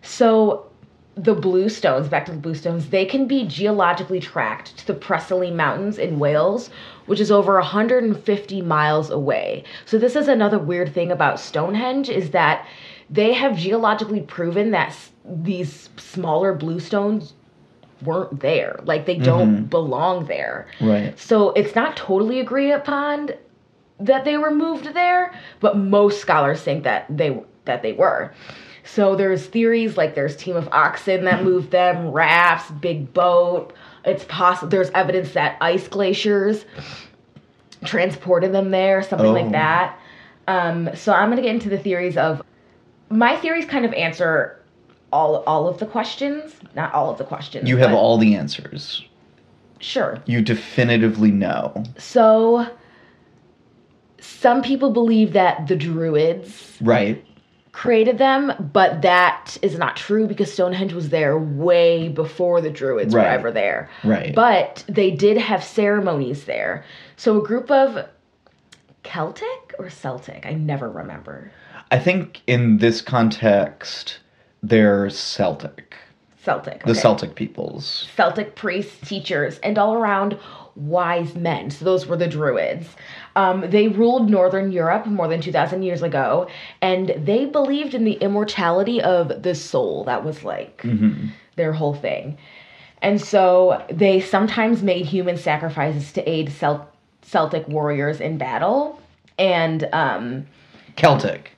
so 0.00 0.64
the 1.14 1.34
bluestones, 1.34 2.08
back 2.08 2.24
to 2.26 2.32
the 2.32 2.38
bluestones, 2.38 2.88
they 2.88 3.04
can 3.04 3.26
be 3.26 3.44
geologically 3.44 4.20
tracked 4.20 4.76
to 4.78 4.86
the 4.86 4.94
Preseli 4.94 5.52
Mountains 5.52 5.98
in 5.98 6.18
Wales, 6.18 6.70
which 7.06 7.20
is 7.20 7.30
over 7.30 7.54
150 7.54 8.62
miles 8.62 9.10
away. 9.10 9.64
So 9.84 9.98
this 9.98 10.16
is 10.16 10.28
another 10.28 10.58
weird 10.58 10.94
thing 10.94 11.12
about 11.12 11.38
Stonehenge 11.38 12.08
is 12.08 12.30
that 12.30 12.66
they 13.10 13.34
have 13.34 13.56
geologically 13.56 14.20
proven 14.20 14.70
that 14.70 14.88
s- 14.88 15.10
these 15.24 15.90
smaller 15.98 16.54
bluestones 16.54 17.34
weren't 18.02 18.40
there. 18.40 18.80
Like 18.84 19.04
they 19.04 19.18
don't 19.18 19.56
mm-hmm. 19.56 19.64
belong 19.66 20.26
there. 20.26 20.66
Right. 20.80 21.18
So 21.18 21.50
it's 21.50 21.74
not 21.74 21.96
totally 21.96 22.40
agreed 22.40 22.72
upon 22.72 23.30
that 24.00 24.24
they 24.24 24.38
were 24.38 24.50
moved 24.50 24.94
there, 24.94 25.34
but 25.60 25.76
most 25.76 26.20
scholars 26.20 26.62
think 26.62 26.84
that 26.84 27.06
they 27.08 27.40
that 27.64 27.82
they 27.82 27.92
were. 27.92 28.32
So 28.84 29.14
there's 29.16 29.46
theories 29.46 29.96
like 29.96 30.14
there's 30.14 30.36
team 30.36 30.56
of 30.56 30.68
oxen 30.72 31.24
that 31.24 31.44
moved 31.44 31.70
them, 31.70 32.10
rafts, 32.10 32.70
big 32.72 33.12
boat. 33.14 33.72
It's 34.04 34.24
possible 34.24 34.68
there's 34.68 34.90
evidence 34.90 35.32
that 35.32 35.56
ice 35.60 35.86
glaciers 35.88 36.64
transported 37.84 38.52
them 38.52 38.70
there, 38.70 39.02
something 39.02 39.28
Oh. 39.28 39.32
like 39.32 39.50
that. 39.52 39.98
Um, 40.48 40.90
so 40.94 41.12
I'm 41.12 41.30
gonna 41.30 41.42
get 41.42 41.54
into 41.54 41.68
the 41.68 41.78
theories 41.78 42.16
of 42.16 42.42
my 43.08 43.36
theories 43.36 43.66
kind 43.66 43.84
of 43.84 43.92
answer 43.94 44.58
all 45.12 45.44
all 45.46 45.68
of 45.68 45.78
the 45.78 45.86
questions, 45.86 46.54
not 46.74 46.92
all 46.94 47.10
of 47.10 47.18
the 47.18 47.24
questions. 47.24 47.68
You 47.68 47.76
have 47.76 47.92
all 47.92 48.16
the 48.18 48.34
answers. 48.34 49.04
sure. 49.78 50.18
You 50.26 50.40
definitively 50.42 51.30
know. 51.32 51.82
So, 51.98 52.66
some 54.20 54.62
people 54.62 54.90
believe 54.92 55.32
that 55.32 55.66
the 55.66 55.74
Druids 55.76 56.78
Right. 56.80 57.24
Created 57.72 58.18
them, 58.18 58.52
but 58.72 59.02
that 59.02 59.56
is 59.62 59.78
not 59.78 59.96
true 59.96 60.26
because 60.26 60.52
Stonehenge 60.52 60.92
was 60.92 61.08
there 61.08 61.38
way 61.38 62.08
before 62.08 62.60
the 62.60 62.70
Druids 62.70 63.14
Right. 63.14 63.22
were 63.24 63.28
ever 63.28 63.50
there. 63.50 63.88
Right. 64.04 64.34
But 64.34 64.84
they 64.88 65.10
did 65.10 65.38
have 65.38 65.64
ceremonies 65.64 66.44
there. 66.44 66.84
So, 67.16 67.40
a 67.40 67.42
group 67.46 67.70
of 67.70 68.06
Celtic 69.02 69.74
or 69.78 69.88
Celtic, 69.90 70.44
I 70.46 70.52
never 70.52 70.88
remember. 70.88 71.50
I 71.90 71.98
think 71.98 72.42
in 72.46 72.78
this 72.78 73.00
context, 73.00 74.18
they're 74.62 75.08
Celtic. 75.10 75.96
Celtic. 76.42 76.84
The. 76.84 76.94
Celtic 76.94 77.34
peoples. 77.34 78.08
Celtic 78.16 78.56
priests, 78.56 79.08
teachers, 79.08 79.58
and 79.60 79.78
all 79.78 79.94
around 79.94 80.38
wise 80.74 81.34
men. 81.34 81.70
So 81.70 81.84
those 81.84 82.06
were 82.06 82.16
the 82.16 82.26
Druids. 82.26 82.88
Um, 83.36 83.70
they 83.70 83.88
ruled 83.88 84.28
Northern 84.28 84.72
Europe 84.72 85.06
more 85.06 85.28
than 85.28 85.40
2,000 85.40 85.82
years 85.82 86.02
ago, 86.02 86.48
and 86.80 87.14
they 87.16 87.46
believed 87.46 87.94
in 87.94 88.04
the 88.04 88.14
immortality 88.14 89.00
of 89.00 89.42
the 89.42 89.54
soul. 89.54 90.04
That 90.04 90.24
was 90.24 90.42
like 90.42 90.82
their 91.56 91.72
whole 91.72 91.94
thing. 91.94 92.38
And 93.02 93.20
so 93.20 93.84
they 93.90 94.20
sometimes 94.20 94.82
made 94.82 95.06
human 95.06 95.36
sacrifices 95.36 96.12
to 96.12 96.28
aid 96.28 96.52
Cel- 96.52 96.88
Celtic 97.22 97.66
warriors 97.68 98.20
in 98.20 98.38
battle. 98.38 99.00
And 99.38 99.88
um, 99.92 100.46
Celtic. 100.96 101.52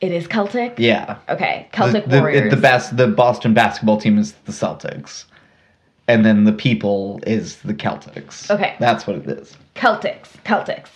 It 0.00 0.12
is 0.12 0.26
Celtic? 0.26 0.74
Yeah. 0.78 1.18
Okay, 1.28 1.68
Celtic 1.72 2.04
the, 2.04 2.10
the, 2.10 2.20
warriors. 2.20 2.50
The, 2.50 2.60
bas- 2.60 2.90
the 2.90 3.08
Boston 3.08 3.54
basketball 3.54 3.98
team 3.98 4.18
is 4.18 4.32
the 4.44 4.52
Celtics. 4.52 5.24
And 6.08 6.24
then 6.24 6.44
the 6.44 6.52
people 6.52 7.20
is 7.26 7.56
the 7.56 7.74
Celtics. 7.74 8.48
Okay. 8.50 8.76
That's 8.78 9.06
what 9.06 9.16
it 9.16 9.26
is. 9.26 9.56
Celtics, 9.74 10.28
Celtics. 10.44 10.90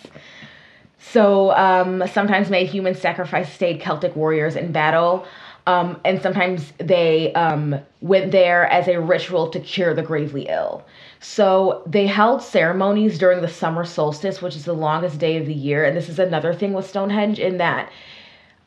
So 0.99 1.51
um, 1.51 2.03
sometimes 2.07 2.49
made 2.49 2.67
human 2.69 2.95
sacrifice 2.95 3.51
stayed 3.51 3.81
Celtic 3.81 4.15
warriors 4.15 4.55
in 4.55 4.71
battle, 4.71 5.25
um, 5.67 5.99
and 6.05 6.21
sometimes 6.21 6.71
they 6.77 7.33
um, 7.33 7.75
went 8.01 8.31
there 8.31 8.67
as 8.67 8.87
a 8.87 9.01
ritual 9.01 9.49
to 9.49 9.59
cure 9.59 9.93
the 9.93 10.01
gravely 10.01 10.47
ill. 10.47 10.85
So 11.19 11.83
they 11.85 12.07
held 12.07 12.41
ceremonies 12.41 13.17
during 13.17 13.41
the 13.41 13.47
summer 13.47 13.83
solstice, 13.83 14.41
which 14.41 14.55
is 14.55 14.65
the 14.65 14.73
longest 14.73 15.19
day 15.19 15.37
of 15.37 15.45
the 15.45 15.53
year, 15.53 15.83
and 15.83 15.97
this 15.97 16.07
is 16.07 16.19
another 16.19 16.53
thing 16.53 16.71
with 16.73 16.87
Stonehenge 16.87 17.39
in 17.39 17.57
that 17.57 17.91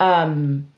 um, 0.05 0.69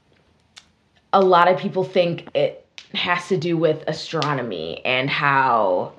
a 1.12 1.21
lot 1.21 1.49
of 1.49 1.59
people 1.59 1.83
think 1.83 2.28
it 2.35 2.64
has 2.95 3.26
to 3.28 3.37
do 3.37 3.56
with 3.56 3.83
astronomy 3.88 4.80
and 4.85 5.11
how 5.11 5.92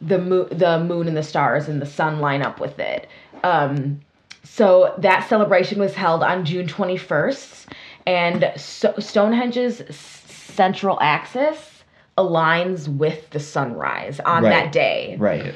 the 0.00 0.18
moon, 0.18 0.46
the 0.52 0.78
moon 0.84 1.08
and 1.08 1.16
the 1.16 1.22
stars 1.22 1.68
and 1.68 1.80
the 1.80 1.86
sun 1.86 2.20
line 2.20 2.42
up 2.42 2.60
with 2.60 2.78
it. 2.78 3.08
Um, 3.42 4.00
so 4.44 4.94
that 4.98 5.26
celebration 5.28 5.78
was 5.80 5.94
held 5.94 6.22
on 6.22 6.44
June 6.44 6.66
21st, 6.66 7.66
and 8.06 8.52
so 8.56 8.92
Stonehenge's 8.98 9.82
central 9.96 10.98
axis 11.00 11.82
aligns 12.18 12.88
with 12.88 13.30
the 13.30 13.40
sunrise 13.40 14.20
on 14.20 14.42
Right. 14.42 14.50
that 14.50 14.72
day. 14.72 15.16
Right. 15.18 15.54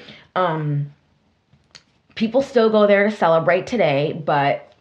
People 2.15 2.43
still 2.43 2.71
go 2.71 2.87
there 2.87 3.11
to 3.11 3.15
celebrate 3.15 3.67
today, 3.67 4.13
but 4.25 4.73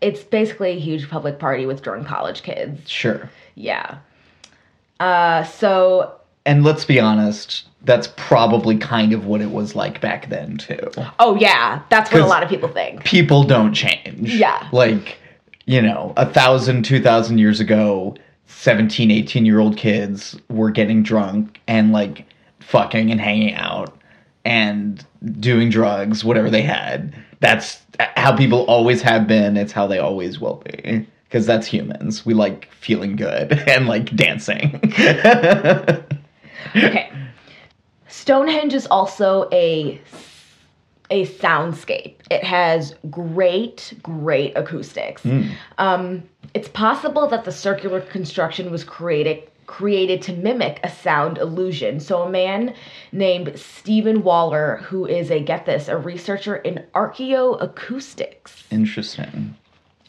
it's 0.00 0.22
basically 0.22 0.70
a 0.72 0.78
huge 0.78 1.08
public 1.10 1.38
party 1.38 1.66
with 1.66 1.82
drunk 1.82 2.06
college 2.06 2.42
kids. 2.42 2.88
Sure. 2.90 3.30
Yeah. 3.54 3.98
Uh, 4.98 5.44
so 5.44 6.14
And 6.46 6.64
let's 6.64 6.84
be 6.84 7.00
honest, 7.00 7.66
that's 7.84 8.08
probably 8.16 8.76
kind 8.76 9.12
of 9.12 9.26
what 9.26 9.40
it 9.40 9.50
was 9.50 9.74
like 9.74 10.00
back 10.00 10.28
then, 10.28 10.56
too. 10.58 10.90
Oh 11.18 11.36
yeah, 11.36 11.82
that's 11.90 12.12
what 12.12 12.20
a 12.22 12.26
lot 12.26 12.42
of 12.42 12.48
people 12.48 12.68
think. 12.68 13.04
People 13.04 13.44
don't 13.44 13.72
change. 13.74 14.34
Yeah. 14.34 14.68
Like, 14.72 15.16
you 15.66 15.80
know, 15.80 16.12
a 16.16 16.26
thousand, 16.26 16.84
two 16.84 17.00
thousand 17.02 17.38
years 17.38 17.60
ago, 17.60 18.16
17, 18.46 19.10
18 19.10 19.46
year 19.46 19.58
old 19.60 19.76
kids 19.76 20.38
were 20.48 20.70
getting 20.70 21.02
drunk 21.02 21.60
and 21.66 21.92
like 21.92 22.26
fucking 22.60 23.10
and 23.10 23.20
hanging 23.20 23.54
out. 23.54 23.96
and 24.44 25.04
doing 25.38 25.68
drugs, 25.68 26.24
whatever 26.24 26.48
they 26.50 26.62
had. 26.62 27.14
That's 27.40 27.76
how 28.16 28.36
people 28.36 28.64
always 28.66 29.02
have 29.02 29.26
been. 29.26 29.56
It's 29.56 29.72
how 29.72 29.86
they 29.86 29.98
always 29.98 30.40
will 30.40 30.62
be. 30.64 31.06
Because 31.24 31.46
that's 31.46 31.66
humans. 31.66 32.26
We 32.26 32.34
like 32.34 32.68
feeling 32.72 33.14
good 33.16 33.52
and 33.68 33.86
like 33.86 34.14
dancing. 34.16 34.80
Okay. 36.76 37.10
Stonehenge 38.08 38.74
is 38.74 38.86
also 38.86 39.48
a 39.50 40.00
a 41.10 41.26
soundscape. 41.26 42.14
It 42.30 42.44
has 42.44 42.94
great, 43.10 43.94
great 44.02 44.56
acoustics. 44.56 45.26
Um, 45.78 46.22
it's 46.54 46.68
possible 46.68 47.26
that 47.26 47.44
the 47.44 47.50
circular 47.50 48.00
construction 48.00 48.70
was 48.70 48.84
created 48.84 49.50
created 49.70 50.20
to 50.20 50.32
mimic 50.32 50.80
a 50.82 50.90
sound 50.90 51.38
illusion. 51.38 52.00
So 52.00 52.22
a 52.22 52.28
man 52.30 52.74
named 53.12 53.52
Stephen 53.56 54.24
Waller, 54.24 54.78
who 54.82 55.06
is 55.06 55.30
a 55.30 55.38
get 55.38 55.64
this, 55.64 55.86
a 55.86 55.96
researcher 55.96 56.56
in 56.56 56.84
archaeoacoustics, 56.92 58.64
Interesting. 58.72 59.54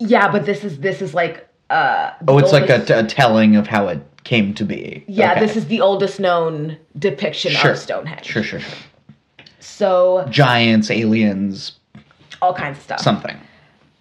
Yeah, 0.00 0.30
but 0.32 0.44
this 0.46 0.64
is 0.64 0.80
this 0.80 1.00
is 1.00 1.14
like 1.14 1.48
uh 1.70 2.10
Oh, 2.26 2.38
it's 2.38 2.52
like 2.52 2.68
a, 2.68 2.84
a 2.98 3.04
telling 3.04 3.54
of 3.54 3.68
how 3.68 3.86
it 3.86 4.00
came 4.24 4.54
to 4.54 4.64
be. 4.64 5.04
yeah, 5.06 5.30
Okay. 5.32 5.40
this 5.46 5.56
is 5.56 5.66
the 5.68 5.80
oldest 5.80 6.18
known 6.18 6.76
depiction 6.98 7.52
Sure. 7.52 7.70
of 7.70 7.78
Stonehenge. 7.78 8.26
Sure, 8.26 8.42
sure, 8.42 8.58
sure. 8.60 8.78
So 9.60 10.26
Giants, 10.28 10.90
aliens, 10.90 11.78
all 12.42 12.52
kinds 12.52 12.78
of 12.78 12.82
stuff. 12.84 13.00
something. 13.00 13.36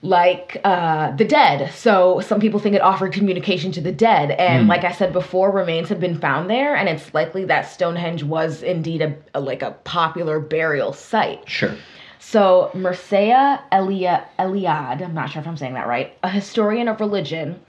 Like 0.08 0.60
uh, 0.64 1.16
the 1.16 1.26
dead. 1.26 1.72
So 1.74 2.20
some 2.22 2.40
people 2.40 2.60
think 2.60 2.76
it 2.76 2.82
offered 2.82 3.12
communication 3.14 3.72
to 3.74 3.82
the 3.82 3.92
dead, 3.92 4.32
and 4.32 4.64
Hmm. 4.64 4.70
like 4.70 4.84
I 4.84 4.92
said 4.92 5.12
before, 5.14 5.52
remains 5.52 5.90
have 5.90 6.00
been 6.00 6.20
found 6.20 6.50
there, 6.50 6.76
and 6.76 6.88
it's 6.90 7.14
likely 7.14 7.46
that 7.46 7.64
Stonehenge 7.70 8.24
was 8.24 8.64
indeed 8.64 9.02
a, 9.02 9.16
a- 9.36 9.40
like 9.42 9.62
a 9.62 9.72
popular 9.84 10.40
burial 10.40 10.94
site. 10.94 11.42
Sure. 11.50 11.76
So 12.20 12.72
Mircea 12.74 13.62
Elia, 13.72 14.26
Eliade, 14.40 15.02
I'm 15.02 15.14
not 15.14 15.30
sure 15.30 15.42
if 15.42 15.48
I'm 15.48 15.58
saying 15.58 15.76
that 15.76 15.88
right, 15.88 16.14
a 16.24 16.30
historian 16.30 16.88
of 16.88 17.00
religion, 17.00 17.60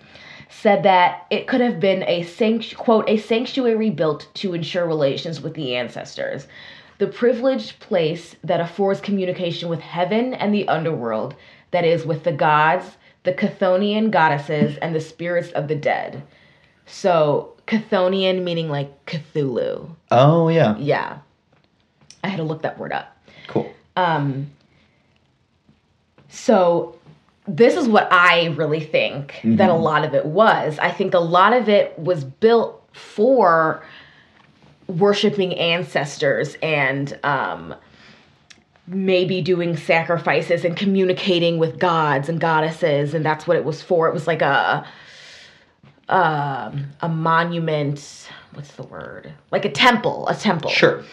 said 0.48 0.82
that 0.84 1.26
it 1.30 1.46
could 1.46 1.60
have 1.60 1.78
been 1.78 2.02
a 2.04 2.22
sanct- 2.22 2.76
quote 2.76 3.08
a 3.08 3.16
sanctuary 3.18 3.90
built 3.90 4.28
to 4.34 4.54
ensure 4.54 4.86
relations 4.86 5.40
with 5.40 5.54
the 5.54 5.76
ancestors, 5.76 6.48
the 6.98 7.06
privileged 7.06 7.78
place 7.80 8.34
that 8.42 8.58
affords 8.60 9.00
communication 9.00 9.68
with 9.68 9.80
heaven 9.80 10.34
and 10.34 10.52
the 10.54 10.66
underworld, 10.66 11.34
that 11.70 11.84
is, 11.84 12.04
with 12.04 12.24
the 12.24 12.32
gods, 12.32 12.96
the 13.24 13.32
Chthonian 13.32 14.10
goddesses, 14.10 14.76
and 14.78 14.94
the 14.94 15.00
spirits 15.00 15.50
of 15.52 15.68
the 15.68 15.74
dead. 15.74 16.22
So 16.86 17.54
Chthonian 17.66 18.42
meaning 18.42 18.68
like 18.68 19.06
Cthulhu. 19.06 19.90
Oh, 20.10 20.48
yeah. 20.48 20.76
Yeah, 20.78 21.18
I 22.24 22.28
had 22.28 22.38
to 22.38 22.44
look 22.44 22.62
that 22.62 22.78
word 22.78 22.92
up. 22.92 23.16
Cool. 23.46 23.72
Um, 23.96 24.50
so 26.28 26.98
this 27.46 27.74
is 27.74 27.88
what 27.88 28.08
I 28.12 28.46
really 28.48 28.80
think 28.80 29.40
that 29.42 29.70
a 29.70 29.74
lot 29.74 30.04
of 30.04 30.14
it 30.14 30.26
was. 30.26 30.78
I 30.78 30.90
think 30.90 31.14
a 31.14 31.18
lot 31.18 31.52
of 31.52 31.68
it 31.68 31.98
was 31.98 32.24
built 32.24 32.82
for 32.92 33.82
worshiping 34.86 35.54
ancestors 35.54 36.56
and 36.62 37.18
um, 37.22 37.74
maybe 38.88 39.40
doing 39.42 39.76
sacrifices 39.76 40.64
and 40.64 40.76
communicating 40.76 41.58
with 41.58 41.78
gods 41.78 42.28
and 42.28 42.40
goddesses, 42.40 43.14
and 43.14 43.24
that's 43.24 43.46
what 43.46 43.56
it 43.56 43.64
was 43.64 43.82
for. 43.82 44.08
It 44.08 44.14
was 44.14 44.26
like 44.26 44.42
a 44.42 44.86
um, 46.08 46.86
a 47.00 47.08
monument. 47.08 48.28
What's 48.54 48.72
the 48.72 48.82
word? 48.84 49.32
Like 49.50 49.64
a 49.64 49.70
temple. 49.70 50.26
A 50.28 50.34
temple. 50.34 50.70
Sure. 50.70 51.04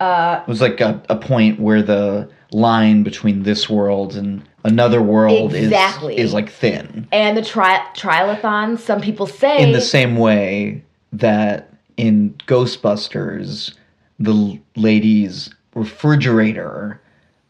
Uh, 0.00 0.42
it 0.42 0.48
was 0.48 0.60
like 0.60 0.80
a, 0.80 1.02
a 1.08 1.16
point 1.16 1.60
where 1.60 1.82
the 1.82 2.28
line 2.52 3.02
between 3.02 3.42
this 3.42 3.68
world 3.68 4.16
and 4.16 4.42
another 4.64 5.02
world 5.02 5.54
Exactly. 5.54 6.16
is, 6.16 6.26
is 6.30 6.34
like 6.34 6.50
thin. 6.50 7.06
And 7.12 7.36
the 7.36 7.42
tri- 7.42 7.84
trialathon, 7.94 8.78
some 8.78 9.00
people 9.00 9.26
say 9.26 9.62
In 9.62 9.72
the 9.72 9.80
same 9.80 10.16
way 10.16 10.82
that 11.12 11.72
in 11.96 12.34
Ghostbusters, 12.46 13.74
the 14.18 14.32
l- 14.32 14.58
lady's 14.76 15.50
refrigerator 15.74 17.00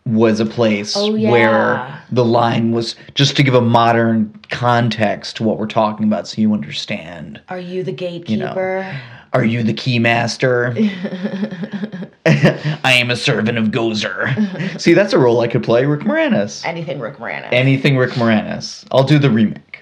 was 0.07 0.39
a 0.39 0.45
place 0.47 0.95
Oh, 0.97 1.15
yeah. 1.15 1.31
where 1.31 2.03
the 2.13 2.25
line 2.25 2.73
was 2.73 2.95
just 3.15 3.37
to 3.37 3.43
give 3.43 3.55
a 3.55 3.61
modern 3.63 4.39
context 4.51 5.37
to 5.37 5.43
what 5.45 5.59
we're 5.59 5.67
talking 5.67 6.07
about 6.07 6.29
so 6.29 6.41
you 6.43 6.53
understand. 6.53 7.41
Are 7.49 7.59
you 7.59 7.83
the 7.83 7.93
gatekeeper? 7.93 9.01
Are 9.33 9.45
you 9.45 9.63
the 9.63 9.73
keymaster? 9.75 10.75
I 12.27 12.93
am 12.93 13.11
a 13.11 13.17
servant 13.17 13.59
of 13.59 13.67
Gozer. 13.69 14.79
See, 14.81 14.93
that's 14.95 15.13
a 15.13 15.19
role 15.19 15.41
I 15.41 15.49
could 15.49 15.63
play, 15.65 15.85
Rick 15.87 16.01
Moranis. 16.01 16.65
Anything 16.65 17.01
Rick 17.01 17.17
Moranis. 17.17 17.49
Anything 17.53 17.97
Rick 17.97 18.11
Moranis. 18.13 18.85
I'll 18.93 19.05
do 19.05 19.19
the 19.19 19.31
remake. 19.31 19.74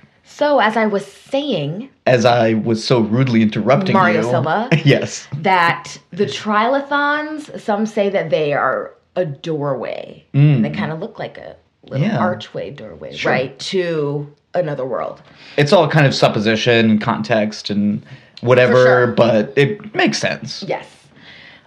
So, 0.43 0.59
as 0.59 0.77
I 0.77 0.87
was 0.87 1.07
saying, 1.07 1.89
As 2.05 2.25
I 2.25 2.55
was 2.55 2.85
so 2.85 2.99
rudely 3.01 3.43
interrupting 3.43 3.93
Mario 3.95 4.23
you. 4.23 4.29
Silva. 4.31 4.69
yes. 4.85 5.29
that 5.39 5.97
the 6.11 6.27
trialathons, 6.27 7.61
some 7.61 7.87
say 7.87 8.09
that 8.09 8.31
they 8.31 8.53
are 8.53 8.93
a 9.15 9.25
doorway. 9.25 10.25
Mm. 10.35 10.57
And 10.57 10.65
they 10.65 10.71
kind 10.71 10.91
of 10.91 10.99
look 10.99 11.21
like 11.21 11.39
a 11.39 11.55
little 11.85 12.05
Yeah. 12.07 12.19
archway 12.19 12.71
doorway, 12.71 13.15
Sure. 13.15 13.31
right, 13.31 13.57
to 13.61 14.27
another 14.55 14.85
world. 14.85 15.23
It's 15.57 15.73
all 15.73 15.87
kind 15.89 16.07
of 16.07 16.15
supposition, 16.15 16.91
and 16.91 17.01
context, 17.01 17.71
and 17.71 18.05
whatever, 18.41 18.83
sure. 18.85 19.07
but 19.09 19.53
it 19.57 19.95
makes 19.95 20.19
sense. 20.19 20.65
Yes. 20.67 20.87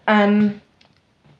Um 0.08 0.62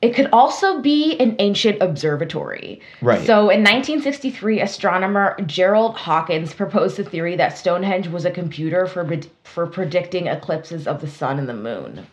It 0.02 0.14
could 0.14 0.28
also 0.32 0.80
be 0.80 1.18
an 1.18 1.36
ancient 1.38 1.80
observatory. 1.80 2.80
Right. 3.00 3.26
So 3.26 3.48
in 3.48 3.60
1963, 3.60 4.60
astronomer 4.60 5.36
Gerald 5.46 5.96
Hawkins 5.96 6.52
proposed 6.52 6.96
the 6.96 7.04
theory 7.04 7.36
that 7.36 7.56
Stonehenge 7.56 8.08
was 8.08 8.24
a 8.24 8.30
computer 8.30 8.86
for 8.86 9.08
for 9.44 9.66
predicting 9.66 10.26
eclipses 10.26 10.86
of 10.86 11.00
the 11.00 11.08
sun 11.08 11.38
and 11.38 11.48
the 11.48 11.54
moon. 11.54 12.06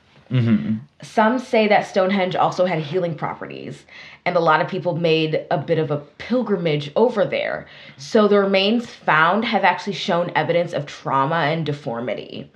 Some 1.04 1.38
say 1.38 1.68
that 1.68 1.86
Stonehenge 1.86 2.36
also 2.36 2.66
had 2.66 2.80
healing 2.80 3.14
properties, 3.14 3.86
and 4.26 4.36
a 4.36 4.40
lot 4.40 4.62
of 4.62 4.68
people 4.68 4.96
made 4.96 5.46
a 5.52 5.60
bit 5.60 5.78
of 5.78 5.92
a 5.92 5.98
pilgrimage 6.18 6.92
over 6.96 7.24
there. 7.24 7.68
So 7.98 8.28
the 8.28 8.40
remains 8.40 8.90
found 8.90 9.46
have 9.46 9.64
actually 9.64 9.94
shown 9.94 10.32
evidence 10.36 10.74
of 10.74 10.88
trauma 10.88 11.36
and 11.36 11.66
deformity. 11.66 12.50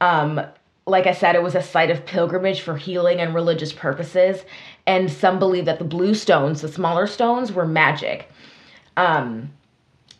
Um, 0.00 0.40
like 0.86 1.06
I 1.06 1.12
said, 1.12 1.34
it 1.34 1.42
was 1.42 1.54
a 1.54 1.62
site 1.62 1.90
of 1.90 2.04
pilgrimage 2.04 2.60
for 2.60 2.76
healing 2.76 3.18
and 3.20 3.34
religious 3.34 3.72
purposes, 3.72 4.44
and 4.86 5.10
some 5.10 5.38
believe 5.38 5.64
that 5.64 5.78
the 5.78 5.84
blue 5.84 6.14
stones, 6.14 6.60
the 6.60 6.68
smaller 6.68 7.06
stones, 7.06 7.52
were 7.52 7.66
magic. 7.66 8.30
Um, 8.96 9.50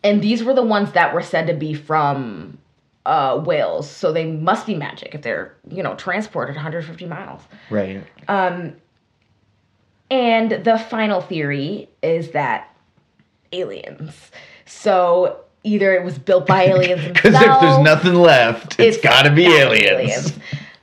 and 0.02 0.22
these 0.22 0.42
were 0.42 0.54
the 0.54 0.62
ones 0.62 0.92
that 0.92 1.14
were 1.14 1.22
said 1.22 1.46
to 1.48 1.54
be 1.54 1.74
from 1.74 2.58
uh, 3.04 3.42
Wales, 3.44 3.90
so 3.90 4.12
they 4.12 4.24
must 4.24 4.66
be 4.66 4.74
magic 4.74 5.14
if 5.14 5.22
they're, 5.22 5.54
you 5.70 5.82
know, 5.82 5.94
transported 5.96 6.54
150 6.56 7.06
miles. 7.06 7.42
Right. 7.68 8.02
Um, 8.28 8.76
And 10.10 10.50
the 10.64 10.78
final 10.78 11.20
theory 11.20 11.88
is 12.02 12.30
that 12.30 12.74
aliens. 13.52 14.30
So 14.64 15.43
either 15.64 15.94
it 15.94 16.04
was 16.04 16.18
built 16.18 16.46
by 16.46 16.64
aliens 16.64 17.02
themselves. 17.04 17.22
Because 17.22 17.34
if 17.42 17.60
there's 17.60 17.78
nothing 17.78 18.14
left, 18.14 18.78
it's 18.78 18.98
got 18.98 19.22
to 19.22 19.30
be 19.30 19.44
gotta 19.44 19.72
aliens. 19.72 20.38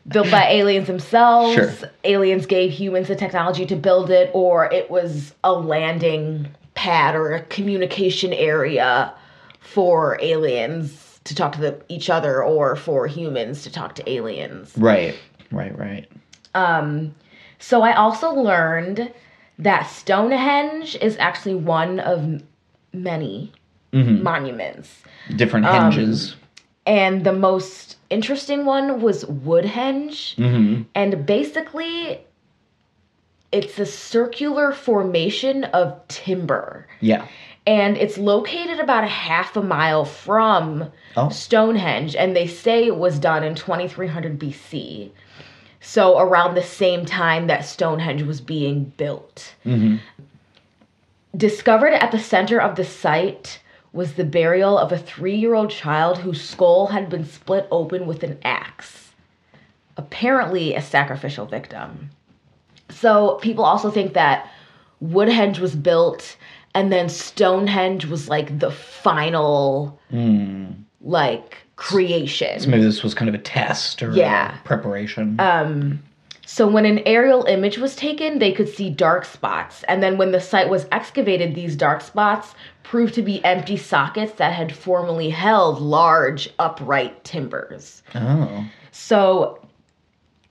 Built 0.08 0.30
by 0.30 0.48
aliens 0.50 0.88
themselves. 0.88 1.54
Sure. 1.54 1.90
Aliens 2.04 2.46
gave 2.46 2.72
humans 2.72 3.08
the 3.08 3.16
technology 3.16 3.66
to 3.68 3.76
build 3.76 4.10
it, 4.10 4.30
or 4.34 4.72
it 4.74 4.90
was 4.92 5.34
a 5.44 5.54
landing 5.54 6.50
pad 6.74 7.16
or 7.16 7.34
a 7.34 7.42
communication 7.44 8.34
area 8.34 9.14
for 9.60 10.18
aliens 10.22 11.20
to 11.24 11.36
talk 11.36 11.54
to 11.54 11.62
the, 11.62 11.82
each 11.88 12.10
other 12.10 12.44
or 12.44 12.76
for 12.76 13.06
humans 13.08 13.62
to 13.64 13.72
talk 13.72 13.94
to 13.96 14.10
aliens. 14.10 14.74
Right. 14.76 15.16
Right. 15.52 15.78
Right. 15.78 16.10
Um, 16.56 17.14
So 17.60 17.84
I 17.84 17.94
also 17.94 18.32
learned 18.34 19.14
that 19.60 19.84
Stonehenge 19.84 20.98
is 21.00 21.16
actually 21.20 21.56
one 21.56 22.00
of 22.00 22.20
m- 22.20 22.44
many 23.92 24.20
monuments. 24.22 25.02
Different 25.36 25.66
Um, 25.66 25.92
hinges. 25.92 26.36
And 26.86 27.24
the 27.24 27.34
most 27.34 27.98
interesting 28.10 28.66
one 28.66 29.02
was 29.02 29.24
Woodhenge. 29.26 30.36
Mm-hmm. 30.36 30.84
And 30.96 31.26
basically, 31.26 32.22
it's 33.52 33.78
a 33.80 33.86
circular 33.86 34.72
formation 34.72 35.66
of 35.66 36.00
timber. 36.08 36.88
yeah. 37.00 37.28
And 37.68 37.96
it's 37.98 38.18
located 38.18 38.80
about 38.80 39.04
a 39.04 39.08
half 39.08 39.56
a 39.56 39.62
mile 39.62 40.04
from 40.04 40.92
Oh. 41.16 41.30
Stonehenge. 41.30 42.16
And 42.16 42.36
they 42.36 42.48
say 42.48 42.88
it 42.88 42.96
was 42.98 43.20
done 43.20 43.44
in 43.44 43.54
2300 43.54 44.40
BC. 44.40 45.12
So 45.80 46.18
around 46.18 46.56
the 46.56 46.64
same 46.64 47.06
time 47.06 47.46
that 47.48 47.64
Stonehenge 47.64 48.24
was 48.24 48.42
being 48.42 48.86
built. 48.98 49.54
Mm-hmm. 49.64 49.98
Discovered 51.38 51.94
at 51.94 52.12
the 52.12 52.20
center 52.20 52.60
of 52.60 52.76
the 52.76 52.84
site 52.84 53.60
was 53.94 54.14
the 54.14 54.24
burial 54.24 54.78
of 54.78 54.92
a 54.92 54.98
three 54.98 55.36
year 55.36 55.54
old 55.54 55.70
child 55.70 56.20
whose 56.20 56.42
skull 56.42 56.88
had 56.88 57.10
been 57.10 57.26
split 57.26 57.68
open 57.72 58.06
with 58.08 58.24
an 58.24 58.38
axe. 58.44 59.12
Apparently, 59.98 60.74
a 60.76 60.82
sacrificial 60.82 61.46
victim. 61.46 62.10
So, 62.90 63.36
people 63.42 63.66
also 63.66 63.92
think 63.92 64.14
that 64.14 64.50
Woodhenge 65.04 65.60
was 65.60 65.76
built 65.76 66.38
and 66.74 66.92
then 66.92 67.10
Stonehenge 67.10 68.06
was 68.06 68.30
like 68.30 68.60
the 68.60 68.72
final, 68.72 70.00
like, 71.02 71.58
creation. 71.76 72.60
So 72.60 72.70
maybe 72.70 72.84
this 72.84 73.04
was 73.04 73.14
kind 73.14 73.28
of 73.28 73.36
a 73.36 73.40
test 73.40 74.02
or 74.04 74.12
Yeah. 74.12 74.56
preparation. 74.64 75.36
Um 75.40 76.02
So 76.46 76.68
when 76.68 76.86
an 76.86 77.00
aerial 77.06 77.46
image 77.46 77.78
was 77.78 77.96
taken, 77.96 78.40
they 78.40 78.52
could 78.52 78.68
see 78.70 78.90
dark 78.90 79.24
spots. 79.26 79.84
And 79.88 80.04
then 80.04 80.18
when 80.18 80.32
the 80.32 80.42
site 80.42 80.70
was 80.70 80.86
excavated, 80.92 81.56
these 81.56 81.76
dark 81.78 82.02
spots 82.02 82.54
proved 82.84 83.14
to 83.16 83.22
be 83.22 83.44
empty 83.46 83.78
sockets 83.78 84.34
that 84.34 84.54
had 84.54 84.76
formerly 84.76 85.30
held 85.30 85.80
large 85.82 86.50
upright 86.60 87.24
timbers. 87.24 88.04
oh. 88.16 88.66
So 88.92 89.60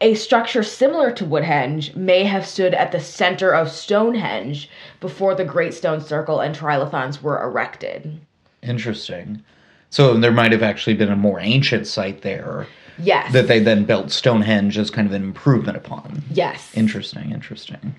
a 0.01 0.15
structure 0.15 0.63
similar 0.63 1.11
to 1.13 1.25
Woodhenge 1.27 1.95
may 1.95 2.25
have 2.25 2.47
stood 2.47 2.73
at 2.75 2.91
the 2.93 3.01
center 3.01 3.53
of 3.55 3.71
Stonehenge 3.71 4.71
before 5.01 5.35
the 5.35 5.45
Great 5.45 5.75
Stone 5.75 6.01
Circle 6.01 6.41
and 6.41 6.55
Trilithons 6.57 7.21
were 7.21 7.43
erected. 7.43 8.19
Interesting. 8.63 9.43
So 9.91 10.17
there 10.17 10.33
might 10.33 10.53
have 10.53 10.63
actually 10.63 10.95
been 10.95 11.11
a 11.11 11.17
more 11.17 11.41
ancient 11.41 11.87
site 11.87 12.23
there 12.23 12.67
Yes. 12.99 13.33
that 13.33 13.49
they 13.49 13.59
then 13.59 13.85
built 13.85 14.11
Stonehenge 14.11 14.79
as 14.79 14.91
kind 14.91 15.07
of 15.07 15.13
an 15.13 15.23
improvement 15.23 15.77
upon. 15.77 16.23
yes. 16.31 16.71
Interesting, 16.75 17.33
interesting. 17.33 17.95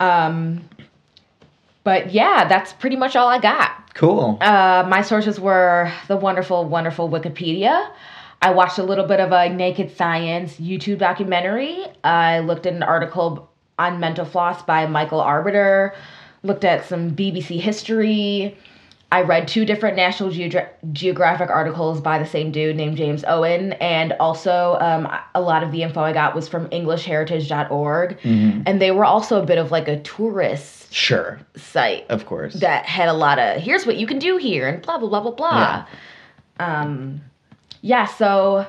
Um, 0.00 0.68
But 1.86 2.12
yeah, 2.12 2.48
that's 2.48 2.72
pretty 2.72 2.96
much 2.96 3.14
all 3.14 3.28
I 3.28 3.38
got. 3.38 3.94
Cool. 3.94 4.38
Uh, 4.40 4.84
my 4.88 5.02
sources 5.02 5.38
were 5.38 5.92
the 6.08 6.16
wonderful, 6.16 6.64
wonderful 6.64 7.08
Wikipedia. 7.08 7.92
I 8.42 8.50
watched 8.50 8.78
a 8.78 8.82
little 8.82 9.06
bit 9.06 9.20
of 9.20 9.30
a 9.30 9.48
Naked 9.48 9.96
Science 9.96 10.56
YouTube 10.56 10.98
documentary. 10.98 11.84
I 12.02 12.40
looked 12.40 12.66
at 12.66 12.72
an 12.72 12.82
article 12.82 13.48
on 13.78 14.00
mental 14.00 14.24
floss 14.24 14.64
by 14.64 14.86
Michael 14.86 15.20
Arbiter, 15.20 15.94
looked 16.42 16.64
at 16.64 16.84
some 16.86 17.12
BBC 17.12 17.60
history. 17.60 18.58
I 19.12 19.22
read 19.22 19.46
two 19.46 19.64
different 19.64 19.96
National 19.96 20.30
Geogra- 20.30 20.68
Geographic 20.92 21.48
articles 21.48 22.00
by 22.00 22.18
the 22.18 22.26
same 22.26 22.50
dude 22.50 22.74
named 22.76 22.96
James 22.96 23.22
Owen, 23.26 23.74
and 23.74 24.12
also 24.14 24.76
um, 24.80 25.08
a 25.34 25.40
lot 25.40 25.62
of 25.62 25.70
the 25.70 25.82
info 25.84 26.00
I 26.00 26.12
got 26.12 26.34
was 26.34 26.48
from 26.48 26.68
EnglishHeritage.org, 26.70 28.18
and 28.24 28.80
they 28.82 28.90
were 28.90 29.04
also 29.04 29.40
a 29.40 29.46
bit 29.46 29.58
of 29.58 29.70
like 29.70 29.86
a 29.86 30.00
tourist 30.00 30.92
sure. 30.92 31.38
site 31.56 32.06
Of 32.08 32.26
course. 32.26 32.54
that 32.54 32.84
had 32.86 33.08
a 33.08 33.12
lot 33.12 33.38
of 33.38 33.60
here's 33.62 33.86
what 33.86 33.96
you 33.96 34.06
can 34.08 34.18
do 34.18 34.38
here 34.38 34.66
and 34.68 34.82
blah 34.82 34.98
blah 34.98 35.08
blah 35.08 35.20
blah 35.20 35.30
blah. 35.30 35.86
Um 36.58 37.20
yeah, 37.82 38.06
so 38.06 38.66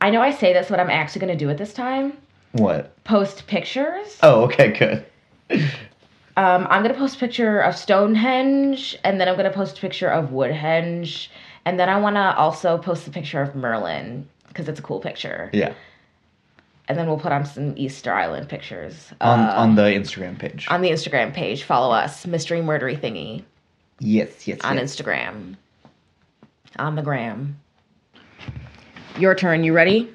I 0.00 0.10
know 0.10 0.20
I 0.20 0.32
say 0.32 0.52
this, 0.52 0.68
what 0.68 0.80
I'm 0.80 0.90
actually 0.90 1.20
gonna 1.20 1.36
do 1.36 1.48
at 1.50 1.56
this 1.56 1.72
time. 1.72 2.12
what? 2.52 3.02
Post 3.04 3.46
pictures. 3.46 4.18
Oh, 4.22 4.42
okay, 4.44 4.72
good. 5.48 5.70
Um, 6.36 6.66
I'm 6.68 6.82
gonna 6.82 6.94
post 6.94 7.16
a 7.16 7.18
picture 7.18 7.60
of 7.60 7.76
Stonehenge 7.76 8.96
and 9.04 9.20
then 9.20 9.28
I'm 9.28 9.36
gonna 9.36 9.52
post 9.52 9.78
a 9.78 9.80
picture 9.80 10.08
of 10.08 10.30
Woodhenge. 10.30 11.28
And 11.64 11.78
then 11.78 11.88
I 11.88 11.98
wanna 11.98 12.34
also 12.36 12.76
post 12.78 13.06
a 13.06 13.10
picture 13.10 13.40
of 13.40 13.54
Merlin, 13.54 14.28
because 14.48 14.68
it's 14.68 14.80
a 14.80 14.82
cool 14.82 15.00
picture. 15.00 15.50
Yeah. 15.52 15.74
And 16.88 16.98
then 16.98 17.06
we'll 17.06 17.18
put 17.18 17.32
on 17.32 17.46
some 17.46 17.74
Easter 17.76 18.12
Island 18.12 18.48
pictures. 18.48 19.10
On 19.20 19.40
uh, 19.40 19.52
on 19.56 19.74
the 19.74 19.82
Instagram 19.82 20.38
page. 20.38 20.66
on 20.68 20.82
the 20.82 20.90
Instagram 20.90 21.32
page. 21.32 21.62
Follow 21.62 21.94
us, 21.94 22.26
Mystery 22.26 22.60
Murdery 22.60 22.98
Thingy. 22.98 23.44
yes, 24.00 24.46
yes, 24.46 24.60
on 24.62 24.76
yes. 24.76 24.94
Instagram. 24.94 25.56
On 26.78 26.96
the 26.96 27.02
gram. 27.02 27.58
Your 29.18 29.34
turn. 29.34 29.64
You 29.64 29.72
ready? 29.72 30.12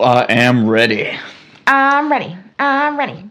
I 0.00 0.24
am 0.30 0.68
ready. 0.68 1.16
I'm 1.66 2.10
ready. 2.10 2.36
I'm 2.58 2.98
ready. 2.98 3.30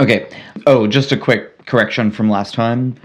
Okay. 0.00 0.28
Oh, 0.66 0.86
just 0.86 1.12
a 1.12 1.16
quick 1.16 1.66
correction 1.66 2.10
from 2.10 2.28
last 2.30 2.54
time. 2.54 2.96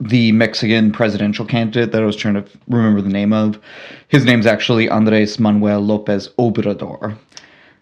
The 0.00 0.30
Mexican 0.32 0.92
presidential 0.92 1.46
candidate 1.46 1.92
that 1.92 2.02
I 2.02 2.06
was 2.06 2.16
trying 2.16 2.34
to 2.34 2.44
remember 2.68 3.00
the 3.00 3.08
name 3.08 3.32
of, 3.32 3.58
his 4.08 4.24
name's 4.26 4.44
actually 4.46 4.90
Andres 4.90 5.38
Manuel 5.38 5.80
Lopez 5.80 6.28
Obrador. 6.38 7.16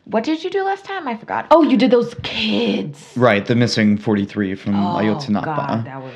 What 0.04 0.22
did 0.22 0.44
you 0.44 0.50
do 0.50 0.62
last 0.64 0.84
time? 0.84 1.08
I 1.08 1.16
forgot. 1.16 1.46
Oh, 1.50 1.62
you 1.62 1.76
did 1.76 1.90
those 1.90 2.14
kids. 2.22 3.12
Right, 3.16 3.44
the 3.44 3.54
missing 3.56 3.96
43 3.98 4.54
from 4.54 4.74
Oh, 4.76 4.96
Ayotzinapa. 4.98 5.44
God, 5.44 5.86
that 5.86 6.02
was 6.02 6.12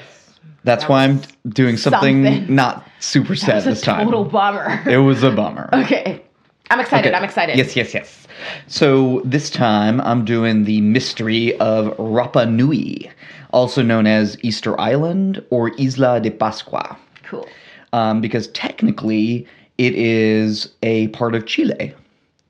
That's 0.62 0.84
that 0.84 0.90
why 0.90 1.04
I'm 1.04 1.20
doing 1.48 1.76
something, 1.76 2.24
something. 2.24 2.54
not 2.54 2.86
super 3.00 3.34
sad 3.36 3.64
this 3.64 3.82
a 3.82 3.84
time. 3.84 4.04
total 4.04 4.24
bummer. 4.24 4.82
It 4.88 4.98
was 4.98 5.22
a 5.24 5.30
bummer. 5.32 5.68
okay. 5.84 6.22
I'm 6.70 6.80
excited. 6.80 7.08
Okay. 7.08 7.16
I'm 7.16 7.24
excited. 7.24 7.56
Yes, 7.56 7.74
yes, 7.76 7.94
yes. 7.94 8.26
So 8.66 9.22
this 9.24 9.50
time 9.50 10.00
I'm 10.02 10.24
doing 10.24 10.64
the 10.64 10.80
mystery 10.80 11.58
of 11.58 11.96
Rapa 11.96 12.50
Nui, 12.50 13.10
also 13.52 13.82
known 13.82 14.06
as 14.06 14.36
Easter 14.44 14.78
Island 14.80 15.44
or 15.50 15.70
Isla 15.78 16.20
de 16.20 16.30
Pascua, 16.30 16.96
Cool. 17.24 17.48
um, 17.92 18.20
because 18.20 18.48
technically 18.48 19.46
it 19.78 19.94
is 19.94 20.70
a 20.82 21.08
part 21.08 21.34
of 21.34 21.46
Chile. 21.46 21.94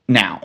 Now, 0.07 0.41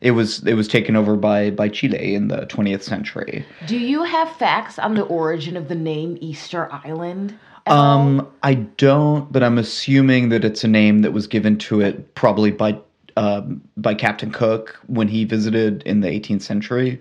it 0.00 0.12
was 0.12 0.42
it 0.46 0.54
was 0.54 0.66
taken 0.68 0.96
over 0.96 1.14
by 1.16 1.50
by 1.50 1.68
Chile 1.68 2.14
in 2.14 2.28
the 2.28 2.46
20th 2.46 2.82
century. 2.82 3.44
Do 3.66 3.76
you 3.76 4.02
have 4.04 4.30
facts 4.36 4.78
on 4.78 4.94
the 4.94 5.02
origin 5.02 5.56
of 5.56 5.68
the 5.68 5.74
name 5.74 6.16
Easter 6.20 6.72
Island? 6.72 7.38
Um, 7.66 8.26
I 8.42 8.54
don't, 8.54 9.30
but 9.30 9.42
I'm 9.42 9.58
assuming 9.58 10.30
that 10.30 10.44
it's 10.44 10.64
a 10.64 10.68
name 10.68 11.02
that 11.02 11.12
was 11.12 11.26
given 11.26 11.58
to 11.58 11.80
it 11.82 12.14
probably 12.14 12.50
by 12.50 12.78
um, 13.16 13.60
by 13.76 13.94
Captain 13.94 14.30
Cook 14.30 14.78
when 14.86 15.08
he 15.08 15.24
visited 15.24 15.82
in 15.84 16.00
the 16.00 16.08
18th 16.08 16.42
century. 16.42 17.00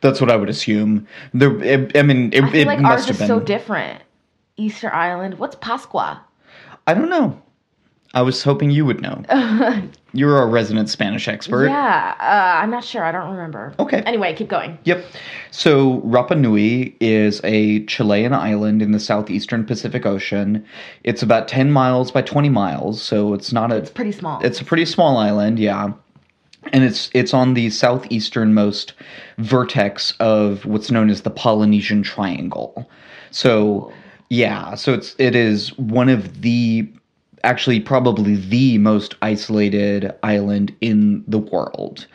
That's 0.00 0.20
what 0.20 0.30
I 0.30 0.36
would 0.36 0.48
assume. 0.48 1.06
There, 1.34 1.62
it, 1.62 1.96
I 1.96 2.02
mean, 2.02 2.32
it, 2.32 2.44
I 2.44 2.50
feel 2.50 2.60
it 2.62 2.66
like 2.66 2.80
must 2.80 2.92
ours 2.92 3.06
have 3.06 3.14
is 3.16 3.18
been. 3.18 3.28
so 3.28 3.40
different. 3.40 4.02
Easter 4.56 4.92
Island. 4.92 5.38
What's 5.38 5.56
Pascua? 5.56 6.22
I 6.86 6.94
don't 6.94 7.08
know. 7.08 7.40
I 8.14 8.22
was 8.22 8.42
hoping 8.42 8.70
you 8.70 8.84
would 8.84 9.00
know. 9.00 9.22
You're 10.12 10.42
a 10.42 10.46
resident 10.46 10.90
Spanish 10.90 11.28
expert. 11.28 11.66
Yeah, 11.66 12.14
uh, 12.20 12.62
I'm 12.62 12.70
not 12.70 12.84
sure. 12.84 13.02
I 13.02 13.10
don't 13.10 13.30
remember. 13.30 13.74
Okay. 13.78 14.02
Anyway, 14.02 14.34
keep 14.34 14.48
going. 14.48 14.78
Yep. 14.84 15.06
So 15.50 16.00
Rapa 16.00 16.38
Nui 16.38 16.94
is 17.00 17.40
a 17.42 17.84
Chilean 17.86 18.34
island 18.34 18.82
in 18.82 18.92
the 18.92 19.00
southeastern 19.00 19.64
Pacific 19.64 20.04
Ocean. 20.04 20.64
It's 21.04 21.22
about 21.22 21.48
10 21.48 21.70
miles 21.70 22.10
by 22.10 22.20
20 22.20 22.50
miles, 22.50 23.00
so 23.00 23.32
it's 23.32 23.52
not 23.52 23.72
a 23.72 23.76
It's 23.76 23.90
pretty 23.90 24.12
small. 24.12 24.42
It's 24.44 24.60
a 24.60 24.64
pretty 24.64 24.84
small 24.84 25.16
island, 25.16 25.58
yeah. 25.58 25.92
And 26.72 26.84
it's 26.84 27.10
it's 27.14 27.32
on 27.32 27.54
the 27.54 27.68
southeasternmost 27.68 28.92
vertex 29.38 30.12
of 30.20 30.64
what's 30.66 30.90
known 30.90 31.08
as 31.08 31.22
the 31.22 31.30
Polynesian 31.30 32.02
Triangle. 32.02 32.88
So 33.30 33.90
yeah, 34.28 34.74
so 34.74 34.92
it's 34.92 35.16
it 35.18 35.34
is 35.34 35.76
one 35.78 36.08
of 36.08 36.42
the 36.42 36.88
actually 37.44 37.80
probably 37.80 38.36
the 38.36 38.78
most 38.78 39.14
isolated 39.22 40.12
island 40.22 40.74
in 40.80 41.24
the 41.26 41.38
world. 41.38 42.06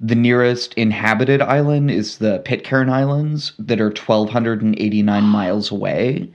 The 0.00 0.14
nearest 0.14 0.72
inhabited 0.74 1.42
island 1.42 1.90
is 1.90 2.18
the 2.18 2.38
Pitcairn 2.40 2.88
Islands 2.88 3.52
that 3.58 3.80
are 3.80 3.88
1289 3.90 5.24
miles 5.24 5.70
away. 5.70 6.30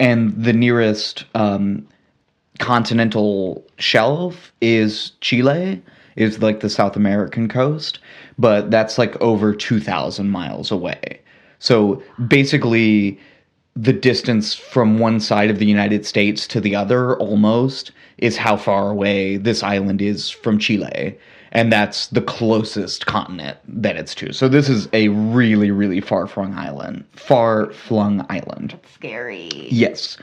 And 0.00 0.32
the 0.42 0.52
nearest 0.52 1.24
um, 1.34 1.86
continental 2.58 3.64
shelf 3.78 4.52
is 4.60 5.12
Chile, 5.20 5.82
is 6.16 6.40
like 6.42 6.60
the 6.60 6.70
South 6.70 6.96
American 6.96 7.48
coast, 7.48 7.98
but 8.38 8.70
that's 8.70 8.98
like 8.98 9.20
over 9.20 9.54
2,000 9.54 10.30
miles 10.30 10.70
away. 10.70 11.20
So 11.58 12.02
basically, 12.28 13.18
the 13.76 13.92
distance 13.92 14.54
from 14.54 14.98
one 14.98 15.20
side 15.20 15.50
of 15.50 15.58
the 15.58 15.66
United 15.66 16.06
States 16.06 16.46
to 16.48 16.60
the 16.60 16.76
other 16.76 17.16
almost 17.16 17.90
is 18.18 18.36
how 18.36 18.56
far 18.56 18.90
away 18.90 19.36
this 19.36 19.62
island 19.62 20.00
is 20.00 20.30
from 20.30 20.58
Chile. 20.58 21.18
And 21.52 21.72
that's 21.72 22.08
the 22.08 22.20
closest 22.20 23.06
continent 23.06 23.58
that 23.68 23.96
it's 23.96 24.14
to. 24.16 24.32
So 24.32 24.48
this 24.48 24.68
is 24.68 24.88
a 24.92 25.08
really, 25.08 25.70
really 25.70 26.00
far 26.00 26.26
flung 26.26 26.54
island. 26.54 27.04
Far 27.12 27.72
flung 27.72 28.26
island. 28.28 28.78
Scary. 28.94 29.50
Yes. 29.70 30.16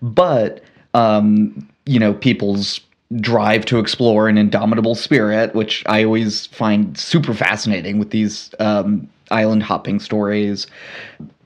But, 0.00 0.62
um, 0.94 1.68
you 1.84 1.98
know, 1.98 2.14
people's 2.14 2.80
drive 3.16 3.66
to 3.66 3.78
explore 3.78 4.28
an 4.28 4.38
indomitable 4.38 4.94
spirit, 4.94 5.54
which 5.54 5.82
I 5.86 6.04
always 6.04 6.46
find 6.46 6.96
super 6.96 7.34
fascinating 7.34 7.98
with 7.98 8.10
these 8.10 8.54
um, 8.58 9.08
island 9.30 9.62
hopping 9.62 10.00
stories. 10.00 10.66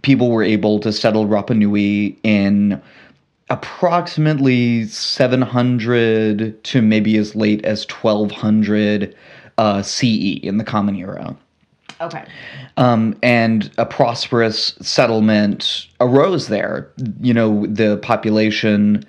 People 0.03 0.31
were 0.31 0.43
able 0.43 0.79
to 0.81 0.93
settle 0.93 1.27
Rapa 1.27 1.57
Nui 1.57 2.19
in 2.23 2.81
approximately 3.51 4.85
700 4.87 6.63
to 6.65 6.83
maybe 6.83 7.17
as 7.17 7.35
late 7.35 7.65
as 7.65 7.87
1200 7.89 9.15
uh, 9.59 9.83
CE 9.83 10.39
in 10.43 10.59
the 10.59 10.65
Common 10.65 10.97
Era 10.97 11.37
Okay. 12.01 12.25
um, 12.77 13.17
and 13.23 13.71
a 13.79 13.87
prosperous 13.87 14.75
settlement 14.81 15.87
arose 16.01 16.49
there. 16.49 16.91
You 17.21 17.33
know, 17.35 17.67
the 17.67 17.99
population 17.99 19.05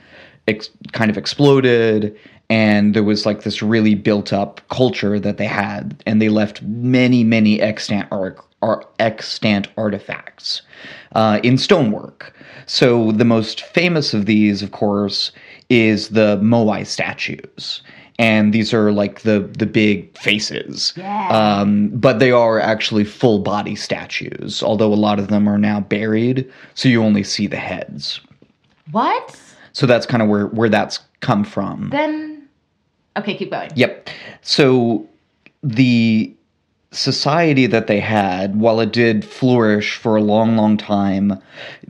ex- 0.48 0.70
kind 0.92 1.10
of 1.10 1.18
exploded, 1.18 2.16
and 2.50 2.94
there 2.94 3.04
was 3.04 3.26
like 3.26 3.42
this 3.44 3.62
really 3.64 3.96
built 3.96 4.32
up 4.32 4.62
culture 4.70 5.20
that 5.20 5.38
they 5.38 5.48
had, 5.48 6.02
and 6.06 6.22
they 6.22 6.30
left 6.30 6.62
many, 6.62 7.24
many 7.24 7.60
extant 7.60 8.08
ar- 8.12 8.36
ar- 8.66 8.86
extant 9.00 9.68
artifacts 9.78 10.62
uh, 11.14 11.40
in 11.44 11.58
stonework. 11.58 12.34
So 12.66 13.12
the 13.12 13.26
most 13.26 13.62
famous 13.62 14.14
of 14.14 14.26
these, 14.26 14.62
of 14.64 14.72
course, 14.72 15.32
is 15.70 16.10
the 16.10 16.38
Moai 16.42 16.86
statues. 16.86 17.82
And 18.18 18.54
these 18.54 18.74
are 18.74 18.94
like 18.94 19.22
the 19.22 19.42
the 19.60 19.66
big 19.66 20.18
faces, 20.18 20.94
Yeah. 20.96 21.28
um, 21.40 21.90
but 21.94 22.20
they 22.20 22.32
are 22.32 22.62
actually 22.62 23.04
full 23.04 23.40
body 23.40 23.76
statues. 23.76 24.64
Although 24.64 24.94
a 24.94 25.02
lot 25.08 25.20
of 25.20 25.28
them 25.28 25.50
are 25.50 25.58
now 25.58 25.82
buried, 25.82 26.50
so 26.76 26.88
you 26.88 27.04
only 27.04 27.24
see 27.24 27.48
the 27.48 27.58
heads. 27.58 28.22
What? 28.92 29.38
So 29.74 29.86
that's 29.86 30.06
kind 30.06 30.24
of 30.24 30.30
where 30.30 30.48
where 30.48 30.70
that's 30.70 31.00
come 31.20 31.44
from. 31.44 31.90
Then. 31.92 32.48
Okay, 33.18 33.36
keep 33.36 33.52
going. 33.52 33.70
Yep. 33.76 34.10
So 34.42 35.08
the 35.64 36.34
society 36.96 37.68
that 37.68 37.88
they 37.88 38.00
had, 38.00 38.56
while 38.56 38.80
it 38.80 38.92
did 38.92 39.26
flourish 39.26 39.96
for 39.96 40.16
a 40.16 40.22
long, 40.22 40.56
long 40.56 40.78
time, 40.78 41.42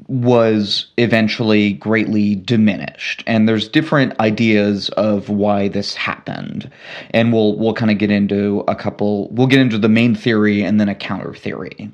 was 0.07 0.87
eventually 0.97 1.73
greatly 1.73 2.35
diminished. 2.35 3.23
And 3.25 3.47
there's 3.47 3.67
different 3.67 4.19
ideas 4.19 4.89
of 4.89 5.29
why 5.29 5.67
this 5.67 5.95
happened. 5.95 6.69
And 7.11 7.31
we'll 7.31 7.57
we'll 7.57 7.73
kind 7.73 7.91
of 7.91 7.97
get 7.97 8.11
into 8.11 8.63
a 8.67 8.75
couple 8.75 9.29
we'll 9.29 9.47
get 9.47 9.59
into 9.59 9.77
the 9.77 9.89
main 9.89 10.15
theory 10.15 10.61
and 10.63 10.79
then 10.79 10.89
a 10.89 10.95
counter 10.95 11.33
theory. 11.33 11.91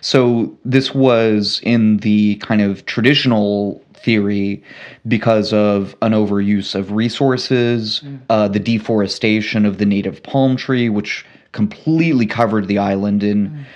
So 0.00 0.56
this 0.64 0.94
was 0.94 1.60
in 1.62 1.98
the 1.98 2.36
kind 2.36 2.60
of 2.60 2.86
traditional 2.86 3.82
theory 3.94 4.62
because 5.06 5.52
of 5.52 5.96
an 6.02 6.12
overuse 6.12 6.74
of 6.74 6.92
resources, 6.92 8.02
uh, 8.30 8.48
the 8.48 8.60
deforestation 8.60 9.66
of 9.66 9.78
the 9.78 9.86
native 9.86 10.22
palm 10.22 10.56
tree, 10.56 10.88
which 10.88 11.24
completely 11.52 12.26
covered 12.26 12.68
the 12.68 12.78
island 12.78 13.22
in 13.22 13.66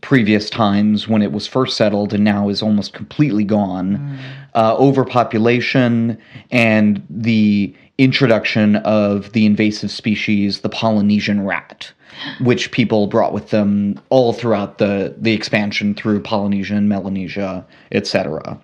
previous 0.00 0.50
times 0.50 1.08
when 1.08 1.22
it 1.22 1.32
was 1.32 1.46
first 1.46 1.76
settled 1.76 2.12
and 2.12 2.24
now 2.24 2.48
is 2.48 2.60
almost 2.60 2.92
completely 2.92 3.44
gone, 3.44 4.18
uh, 4.54 4.76
overpopulation, 4.76 6.18
and 6.50 7.02
the 7.08 7.74
introduction 7.98 8.76
of 8.76 9.32
the 9.32 9.46
invasive 9.46 9.90
species, 9.90 10.60
the 10.60 10.68
Polynesian 10.68 11.44
rat, 11.44 11.92
which 12.40 12.72
people 12.72 13.06
brought 13.06 13.32
with 13.32 13.50
them 13.50 13.98
all 14.10 14.32
throughout 14.32 14.78
the, 14.78 15.14
the 15.18 15.32
expansion 15.32 15.94
through 15.94 16.20
Polynesia 16.20 16.74
and 16.74 16.88
Melanesia, 16.88 17.64
etc. 17.92 18.60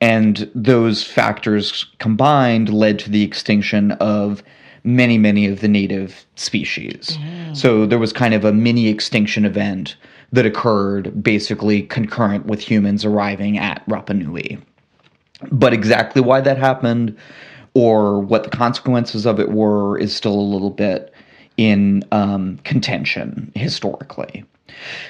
And 0.00 0.50
those 0.54 1.04
factors 1.04 1.86
combined 1.98 2.68
led 2.68 2.98
to 3.00 3.10
the 3.10 3.22
extinction 3.22 3.92
of 3.92 4.42
many, 4.84 5.18
many 5.18 5.46
of 5.46 5.60
the 5.60 5.68
native 5.68 6.24
species. 6.36 7.18
So 7.54 7.86
there 7.86 7.98
was 7.98 8.12
kind 8.12 8.34
of 8.34 8.44
a 8.44 8.52
mini 8.52 8.88
extinction 8.88 9.44
event 9.44 9.96
that 10.32 10.44
occurred 10.46 11.22
basically 11.22 11.82
concurrent 11.82 12.46
with 12.46 12.60
humans 12.60 13.04
arriving 13.04 13.58
at 13.58 13.86
Rapa 13.88 14.14
Nui. 14.14 14.58
But 15.50 15.72
exactly 15.72 16.22
why 16.22 16.40
that 16.42 16.58
happened 16.58 17.16
or 17.74 18.20
what 18.20 18.44
the 18.44 18.50
consequences 18.50 19.26
of 19.26 19.40
it 19.40 19.50
were 19.50 19.98
is 19.98 20.14
still 20.14 20.34
a 20.34 20.40
little 20.40 20.70
bit 20.70 21.12
in 21.56 22.02
um, 22.12 22.58
contention 22.64 23.52
historically. 23.54 24.44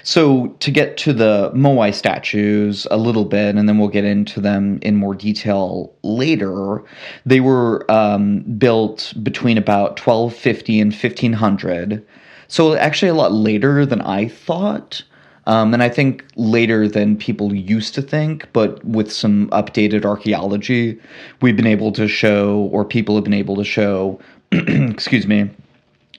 So, 0.03 0.49
to 0.61 0.71
get 0.71 0.97
to 0.99 1.13
the 1.13 1.51
Moai 1.55 1.95
statues 1.95 2.87
a 2.91 2.97
little 2.97 3.25
bit, 3.25 3.55
and 3.55 3.69
then 3.69 3.79
we'll 3.79 3.89
get 3.89 4.05
into 4.05 4.41
them 4.41 4.79
in 4.83 4.97
more 4.97 5.15
detail 5.15 5.95
later, 6.03 6.83
they 7.25 7.41
were 7.41 7.91
um, 7.91 8.41
built 8.59 9.15
between 9.23 9.57
about 9.57 9.99
1250 9.99 10.81
and 10.81 10.93
1500. 10.93 12.07
So, 12.49 12.75
actually, 12.75 13.09
a 13.09 13.15
lot 13.15 13.33
later 13.33 13.87
than 13.87 14.01
I 14.03 14.29
thought. 14.29 15.03
Um, 15.47 15.75
and 15.75 15.83
I 15.83 15.91
think 15.91 16.25
later 16.37 16.89
than 16.89 17.17
people 17.17 17.55
used 17.55 17.95
to 17.95 18.03
think, 18.03 18.49
but 18.53 18.83
with 18.85 19.13
some 19.13 19.49
updated 19.51 20.05
archaeology, 20.05 20.99
we've 21.43 21.57
been 21.57 21.67
able 21.67 21.93
to 21.93 22.09
show, 22.09 22.71
or 22.73 22.85
people 22.85 23.15
have 23.15 23.25
been 23.25 23.35
able 23.35 23.57
to 23.57 23.65
show, 23.65 24.19
excuse 24.53 25.27
me, 25.27 25.51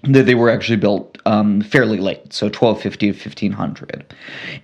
that 0.07 0.25
they 0.25 0.35
were 0.35 0.49
actually 0.49 0.77
built 0.77 1.17
um, 1.25 1.61
fairly 1.61 1.97
late, 1.97 2.31
so 2.31 2.45
1250 2.45 3.11
to 3.11 3.17
1500. 3.17 4.13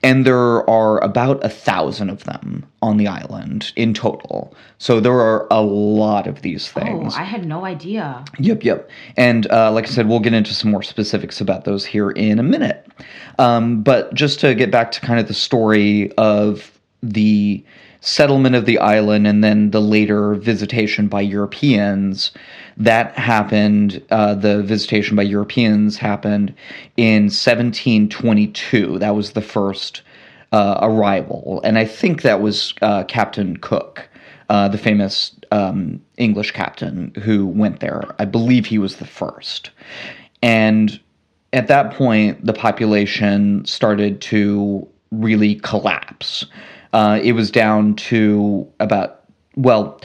And 0.03 0.25
there 0.25 0.69
are 0.69 1.03
about 1.03 1.43
a 1.43 1.49
thousand 1.49 2.09
of 2.09 2.23
them 2.25 2.65
on 2.81 2.97
the 2.97 3.07
island 3.07 3.71
in 3.75 3.93
total. 3.93 4.53
So 4.77 4.99
there 4.99 5.19
are 5.19 5.47
a 5.49 5.61
lot 5.61 6.27
of 6.27 6.41
these 6.41 6.71
things. 6.71 7.13
Oh, 7.15 7.19
I 7.19 7.23
had 7.23 7.45
no 7.45 7.65
idea. 7.65 8.23
Yep, 8.39 8.63
yep. 8.63 8.89
And 9.17 9.49
uh, 9.51 9.71
like 9.71 9.85
I 9.85 9.89
said, 9.89 10.07
we'll 10.07 10.19
get 10.19 10.33
into 10.33 10.53
some 10.53 10.71
more 10.71 10.83
specifics 10.83 11.41
about 11.41 11.65
those 11.65 11.85
here 11.85 12.11
in 12.11 12.39
a 12.39 12.43
minute. 12.43 12.87
Um, 13.39 13.81
but 13.81 14.13
just 14.13 14.39
to 14.41 14.53
get 14.53 14.71
back 14.71 14.91
to 14.91 15.01
kind 15.01 15.19
of 15.19 15.27
the 15.27 15.33
story 15.33 16.11
of 16.13 16.79
the 17.01 17.63
settlement 18.01 18.55
of 18.55 18.65
the 18.65 18.79
island 18.79 19.27
and 19.27 19.43
then 19.43 19.71
the 19.71 19.79
later 19.79 20.33
visitation 20.35 21.07
by 21.07 21.21
Europeans, 21.21 22.31
that 22.83 23.17
happened, 23.17 24.03
uh, 24.09 24.33
the 24.33 24.63
visitation 24.63 25.15
by 25.15 25.23
Europeans 25.23 25.97
happened 25.97 26.53
in 26.97 27.23
1722. 27.23 28.97
That 28.99 29.15
was 29.15 29.31
the 29.31 29.41
first 29.41 30.01
uh, 30.51 30.79
arrival. 30.81 31.61
And 31.63 31.77
I 31.77 31.85
think 31.85 32.23
that 32.23 32.41
was 32.41 32.73
uh, 32.81 33.03
Captain 33.03 33.57
Cook, 33.57 34.09
uh, 34.49 34.67
the 34.67 34.77
famous 34.77 35.35
um, 35.51 36.01
English 36.17 36.51
captain 36.51 37.13
who 37.23 37.45
went 37.45 37.81
there. 37.81 38.15
I 38.19 38.25
believe 38.25 38.65
he 38.65 38.79
was 38.79 38.97
the 38.97 39.07
first. 39.07 39.69
and 40.41 40.99
at 41.53 41.67
that 41.67 41.93
point, 41.93 42.45
the 42.45 42.53
population 42.53 43.65
started 43.65 44.21
to 44.21 44.87
really 45.11 45.55
collapse. 45.55 46.45
Uh, 46.93 47.19
it 47.21 47.33
was 47.33 47.51
down 47.51 47.93
to 47.95 48.65
about 48.79 49.23
well 49.55 49.99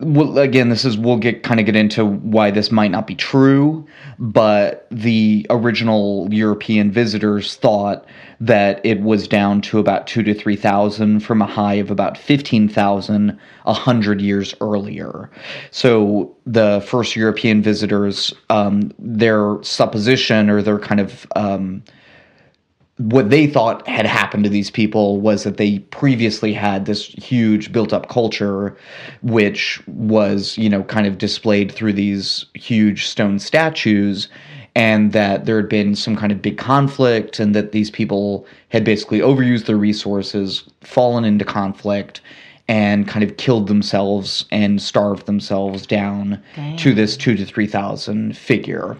well, 0.00 0.38
again, 0.38 0.68
this 0.68 0.84
is 0.84 0.96
we'll 0.96 1.16
get 1.16 1.42
kind 1.42 1.58
of 1.58 1.66
get 1.66 1.74
into 1.74 2.04
why 2.06 2.52
this 2.52 2.70
might 2.70 2.92
not 2.92 3.08
be 3.08 3.16
true, 3.16 3.84
but 4.20 4.86
the 4.92 5.44
original 5.50 6.32
European 6.32 6.92
visitors 6.92 7.56
thought 7.56 8.06
that 8.40 8.80
it 8.84 9.00
was 9.00 9.26
down 9.26 9.60
to 9.62 9.80
about 9.80 10.06
two 10.06 10.22
to 10.22 10.34
three 10.34 10.54
thousand 10.54 11.20
from 11.20 11.42
a 11.42 11.46
high 11.46 11.74
of 11.74 11.90
about 11.90 12.16
fifteen 12.16 12.68
thousand 12.68 13.36
a 13.66 13.72
hundred 13.72 14.20
years 14.20 14.54
earlier. 14.60 15.28
So 15.72 16.32
the 16.46 16.80
first 16.86 17.16
European 17.16 17.60
visitors, 17.60 18.32
um, 18.50 18.92
their 19.00 19.60
supposition 19.62 20.48
or 20.48 20.62
their 20.62 20.78
kind 20.78 21.00
of 21.00 21.26
um, 21.34 21.82
what 22.98 23.30
they 23.30 23.46
thought 23.46 23.86
had 23.86 24.06
happened 24.06 24.44
to 24.44 24.50
these 24.50 24.70
people 24.70 25.20
was 25.20 25.44
that 25.44 25.56
they 25.56 25.78
previously 25.78 26.52
had 26.52 26.84
this 26.84 27.06
huge 27.06 27.72
built 27.72 27.92
up 27.92 28.08
culture 28.08 28.76
which 29.22 29.80
was 29.86 30.58
you 30.58 30.68
know 30.68 30.82
kind 30.84 31.06
of 31.06 31.18
displayed 31.18 31.70
through 31.70 31.92
these 31.92 32.44
huge 32.54 33.06
stone 33.06 33.38
statues 33.38 34.28
and 34.74 35.12
that 35.12 35.44
there 35.44 35.56
had 35.56 35.68
been 35.68 35.94
some 35.94 36.16
kind 36.16 36.30
of 36.30 36.42
big 36.42 36.58
conflict 36.58 37.40
and 37.40 37.54
that 37.54 37.72
these 37.72 37.90
people 37.90 38.46
had 38.68 38.84
basically 38.84 39.20
overused 39.20 39.66
their 39.66 39.76
resources 39.76 40.64
fallen 40.82 41.24
into 41.24 41.44
conflict 41.44 42.20
and 42.68 43.08
kind 43.08 43.24
of 43.24 43.36
killed 43.38 43.66
themselves 43.66 44.44
and 44.52 44.80
starved 44.80 45.26
themselves 45.26 45.86
down 45.86 46.40
to 46.76 46.92
this 46.94 47.16
2 47.16 47.34
to 47.36 47.46
3000 47.46 48.36
figure. 48.36 48.96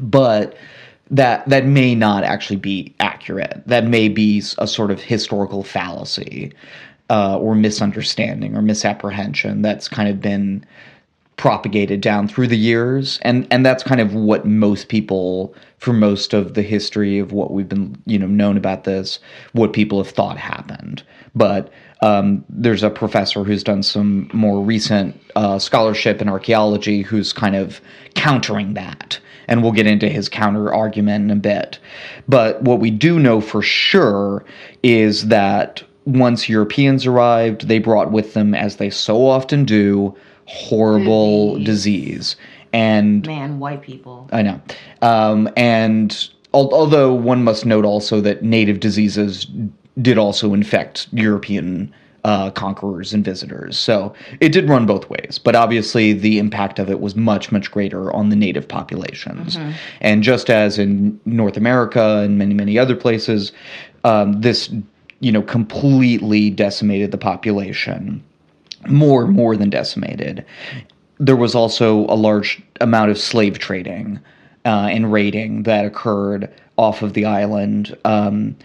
But 0.00 0.56
that 1.10 1.48
that 1.48 1.64
may 1.64 1.94
not 1.94 2.24
actually 2.24 2.56
be 2.56 2.94
accurate. 3.00 3.62
That 3.66 3.84
may 3.84 4.08
be 4.08 4.42
a 4.58 4.66
sort 4.66 4.90
of 4.90 5.00
historical 5.00 5.62
fallacy 5.62 6.52
uh, 7.10 7.38
or 7.38 7.54
misunderstanding 7.54 8.56
or 8.56 8.62
misapprehension 8.62 9.62
that's 9.62 9.88
kind 9.88 10.08
of 10.08 10.20
been 10.20 10.64
propagated 11.36 12.00
down 12.00 12.26
through 12.28 12.48
the 12.48 12.58
years, 12.58 13.18
and 13.22 13.46
and 13.50 13.64
that's 13.64 13.82
kind 13.82 14.00
of 14.00 14.14
what 14.14 14.44
most 14.44 14.88
people, 14.88 15.54
for 15.78 15.92
most 15.92 16.34
of 16.34 16.54
the 16.54 16.62
history 16.62 17.18
of 17.18 17.32
what 17.32 17.52
we've 17.52 17.68
been 17.68 17.96
you 18.04 18.18
know 18.18 18.26
known 18.26 18.56
about 18.56 18.84
this, 18.84 19.18
what 19.52 19.72
people 19.72 20.02
have 20.02 20.12
thought 20.12 20.36
happened, 20.36 21.02
but. 21.34 21.72
Um, 22.00 22.44
there's 22.48 22.84
a 22.84 22.90
professor 22.90 23.42
who's 23.42 23.64
done 23.64 23.82
some 23.82 24.30
more 24.32 24.62
recent 24.62 25.20
uh, 25.34 25.58
scholarship 25.58 26.22
in 26.22 26.28
archaeology 26.28 27.02
who's 27.02 27.32
kind 27.32 27.56
of 27.56 27.80
countering 28.14 28.74
that 28.74 29.18
and 29.48 29.62
we'll 29.62 29.72
get 29.72 29.86
into 29.86 30.08
his 30.08 30.28
counter 30.28 30.72
argument 30.72 31.24
in 31.24 31.36
a 31.36 31.40
bit. 31.40 31.78
But 32.28 32.62
what 32.62 32.78
we 32.78 32.90
do 32.90 33.18
know 33.18 33.40
for 33.40 33.62
sure 33.62 34.44
is 34.82 35.28
that 35.28 35.82
once 36.04 36.48
Europeans 36.48 37.06
arrived, 37.06 37.68
they 37.68 37.78
brought 37.78 38.12
with 38.12 38.34
them, 38.34 38.54
as 38.54 38.76
they 38.76 38.90
so 38.90 39.26
often 39.26 39.64
do, 39.64 40.14
horrible 40.46 41.58
disease. 41.62 42.36
And 42.72 43.26
Man, 43.26 43.58
white 43.58 43.82
people. 43.82 44.28
I 44.32 44.42
know. 44.42 44.60
Um, 45.02 45.48
and 45.56 46.12
al- 46.54 46.72
although 46.72 47.12
one 47.12 47.44
must 47.44 47.66
note 47.66 47.84
also 47.84 48.20
that 48.20 48.42
native 48.42 48.80
diseases 48.80 49.46
did 50.00 50.18
also 50.18 50.54
infect 50.54 51.08
European 51.12 51.92
uh, 52.24 52.50
conquerors 52.50 53.12
and 53.14 53.24
visitors. 53.24 53.78
So 53.78 54.12
it 54.40 54.50
did 54.50 54.68
run 54.68 54.86
both 54.86 55.08
ways, 55.08 55.38
but 55.38 55.54
obviously 55.54 56.12
the 56.12 56.38
impact 56.38 56.78
of 56.78 56.90
it 56.90 57.00
was 57.00 57.14
much, 57.14 57.52
much 57.52 57.70
greater 57.70 58.12
on 58.12 58.28
the 58.28 58.36
native 58.36 58.66
populations. 58.66 59.56
And 60.00 60.22
just 60.22 60.50
as 60.50 60.78
in 60.78 61.18
North 61.24 61.56
America 61.56 62.18
and 62.18 62.36
many, 62.38 62.54
many 62.54 62.78
other 62.78 62.96
places, 62.96 63.52
um, 64.04 64.40
this, 64.40 64.70
you 65.20 65.32
know, 65.32 65.42
completely 65.42 66.50
decimated 66.50 67.10
the 67.10 67.18
population, 67.18 68.22
more, 68.88 69.26
more 69.26 69.56
than 69.56 69.70
decimated. 69.70 70.44
There 71.18 71.36
was 71.36 71.54
also 71.54 72.00
a 72.06 72.14
large 72.14 72.62
amount 72.80 73.10
of 73.10 73.18
slave 73.18 73.58
trading 73.58 74.20
uh, 74.64 74.88
and 74.90 75.12
raiding 75.12 75.64
that 75.64 75.84
occurred 75.84 76.52
off 76.76 77.02
of 77.02 77.14
the 77.14 77.24
island. 77.24 77.96
Um, 78.04 78.56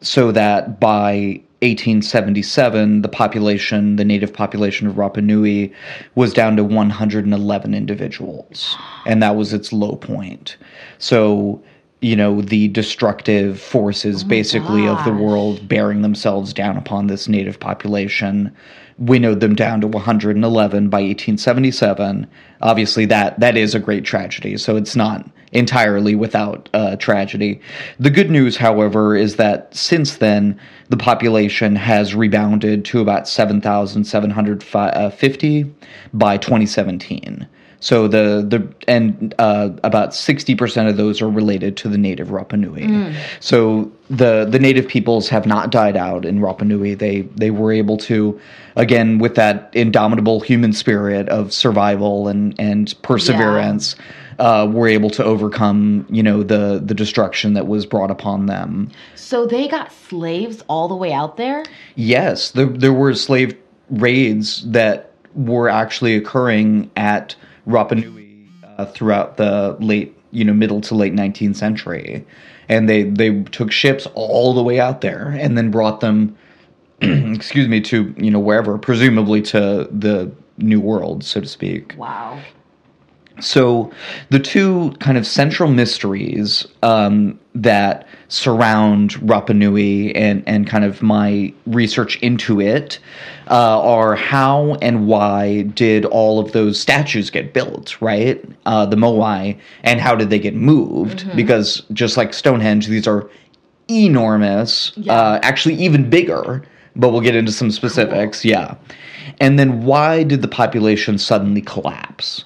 so 0.00 0.32
that 0.32 0.78
by 0.80 1.40
1877, 1.62 3.02
the 3.02 3.08
population, 3.08 3.96
the 3.96 4.04
native 4.04 4.32
population 4.32 4.86
of 4.86 4.96
Rapa 4.96 5.22
Nui, 5.22 5.72
was 6.14 6.34
down 6.34 6.56
to 6.56 6.64
111 6.64 7.74
individuals, 7.74 8.76
and 9.06 9.22
that 9.22 9.36
was 9.36 9.52
its 9.52 9.72
low 9.72 9.96
point. 9.96 10.56
So, 10.98 11.62
you 12.02 12.14
know, 12.14 12.42
the 12.42 12.68
destructive 12.68 13.58
forces, 13.60 14.22
oh 14.22 14.28
basically, 14.28 14.86
of 14.86 15.02
the 15.04 15.12
world 15.12 15.66
bearing 15.66 16.02
themselves 16.02 16.52
down 16.52 16.76
upon 16.76 17.06
this 17.06 17.26
native 17.26 17.58
population 17.58 18.54
winnowed 18.98 19.40
them 19.40 19.54
down 19.54 19.80
to 19.80 19.86
111 19.86 20.88
by 20.88 20.98
1877. 20.98 22.26
Obviously, 22.62 23.06
that 23.06 23.38
that 23.40 23.56
is 23.56 23.74
a 23.74 23.80
great 23.80 24.04
tragedy. 24.04 24.56
So 24.56 24.76
it's 24.76 24.96
not 24.96 25.28
entirely 25.56 26.14
without 26.14 26.68
uh, 26.74 26.96
tragedy. 26.96 27.58
The 27.98 28.10
good 28.10 28.30
news, 28.30 28.58
however, 28.58 29.16
is 29.16 29.36
that 29.36 29.74
since 29.74 30.18
then 30.18 30.60
the 30.88 30.96
population 30.96 31.74
has 31.76 32.14
rebounded 32.14 32.84
to 32.86 33.00
about 33.00 33.26
7,750 33.26 35.74
by 36.12 36.36
2017. 36.36 37.48
So 37.80 38.08
the 38.08 38.44
the 38.48 38.66
and 38.88 39.34
uh, 39.38 39.70
about 39.84 40.14
sixty 40.14 40.54
percent 40.54 40.88
of 40.88 40.96
those 40.96 41.20
are 41.20 41.28
related 41.28 41.76
to 41.78 41.88
the 41.88 41.98
native 41.98 42.28
Rapa 42.28 42.58
Nui. 42.58 43.14
So 43.40 43.90
the 44.08 44.46
the 44.48 44.58
native 44.58 44.88
peoples 44.88 45.28
have 45.28 45.46
not 45.46 45.70
died 45.70 45.96
out 45.96 46.24
in 46.24 46.40
Rapa 46.40 46.62
Nui. 46.62 46.94
They 46.94 47.22
they 47.36 47.50
were 47.50 47.72
able 47.72 47.98
to, 47.98 48.40
again, 48.76 49.18
with 49.18 49.34
that 49.34 49.70
indomitable 49.74 50.40
human 50.40 50.72
spirit 50.72 51.28
of 51.28 51.52
survival 51.52 52.28
and 52.28 52.54
and 52.58 52.94
perseverance, 53.02 53.94
uh, 54.38 54.68
were 54.70 54.88
able 54.88 55.10
to 55.10 55.24
overcome 55.24 56.06
you 56.10 56.22
know 56.22 56.42
the 56.42 56.82
the 56.84 56.94
destruction 56.94 57.54
that 57.54 57.66
was 57.66 57.86
brought 57.86 58.10
upon 58.10 58.46
them. 58.46 58.90
So 59.14 59.46
they 59.46 59.68
got 59.68 59.92
slaves 59.92 60.62
all 60.68 60.88
the 60.88 60.96
way 60.96 61.12
out 61.12 61.36
there? 61.36 61.64
Yes, 61.94 62.50
there 62.50 62.66
there 62.66 62.92
were 62.92 63.14
slave 63.14 63.56
raids 63.90 64.68
that 64.70 65.12
were 65.34 65.68
actually 65.68 66.16
occurring 66.16 66.90
at 66.96 67.36
Rapa 67.66 68.02
Nui 68.02 68.48
uh, 68.78 68.86
throughout 68.86 69.36
the 69.36 69.76
late, 69.80 70.16
you 70.30 70.44
know, 70.44 70.52
middle 70.52 70.80
to 70.82 70.94
late 70.94 71.14
19th 71.14 71.56
century, 71.56 72.26
and 72.68 72.88
they 72.88 73.04
they 73.04 73.42
took 73.44 73.70
ships 73.70 74.06
all 74.14 74.54
the 74.54 74.62
way 74.62 74.80
out 74.80 75.00
there 75.00 75.36
and 75.38 75.56
then 75.56 75.70
brought 75.70 76.00
them, 76.00 76.36
excuse 77.00 77.68
me, 77.68 77.80
to 77.82 78.14
you 78.16 78.30
know 78.30 78.40
wherever, 78.40 78.78
presumably 78.78 79.42
to 79.42 79.88
the 79.90 80.30
New 80.58 80.80
World, 80.80 81.24
so 81.24 81.40
to 81.40 81.48
speak. 81.48 81.94
Wow. 81.96 82.40
So, 83.40 83.92
the 84.30 84.38
two 84.38 84.92
kind 84.98 85.18
of 85.18 85.26
central 85.26 85.70
mysteries 85.70 86.66
um, 86.82 87.38
that 87.54 88.06
surround 88.28 89.12
Rapa 89.14 89.54
Nui 89.54 90.14
and, 90.14 90.42
and 90.46 90.66
kind 90.66 90.84
of 90.84 91.02
my 91.02 91.52
research 91.66 92.16
into 92.22 92.60
it 92.60 92.98
uh, 93.50 93.80
are 93.80 94.16
how 94.16 94.76
and 94.82 95.06
why 95.06 95.62
did 95.62 96.04
all 96.06 96.40
of 96.40 96.52
those 96.52 96.80
statues 96.80 97.30
get 97.30 97.52
built, 97.52 98.00
right? 98.00 98.44
Uh, 98.64 98.86
the 98.86 98.96
Moai, 98.96 99.58
and 99.82 100.00
how 100.00 100.14
did 100.14 100.30
they 100.30 100.38
get 100.38 100.54
moved? 100.54 101.24
Because 101.36 101.82
just 101.92 102.16
like 102.16 102.34
Stonehenge, 102.34 102.86
these 102.86 103.06
are 103.06 103.28
enormous, 103.88 104.92
uh, 105.08 105.38
actually, 105.42 105.74
even 105.74 106.10
bigger, 106.10 106.62
but 106.96 107.10
we'll 107.10 107.20
get 107.20 107.36
into 107.36 107.52
some 107.52 107.70
specifics. 107.70 108.44
Yeah. 108.44 108.74
And 109.40 109.58
then 109.58 109.84
why 109.84 110.22
did 110.22 110.42
the 110.42 110.48
population 110.48 111.18
suddenly 111.18 111.60
collapse? 111.60 112.44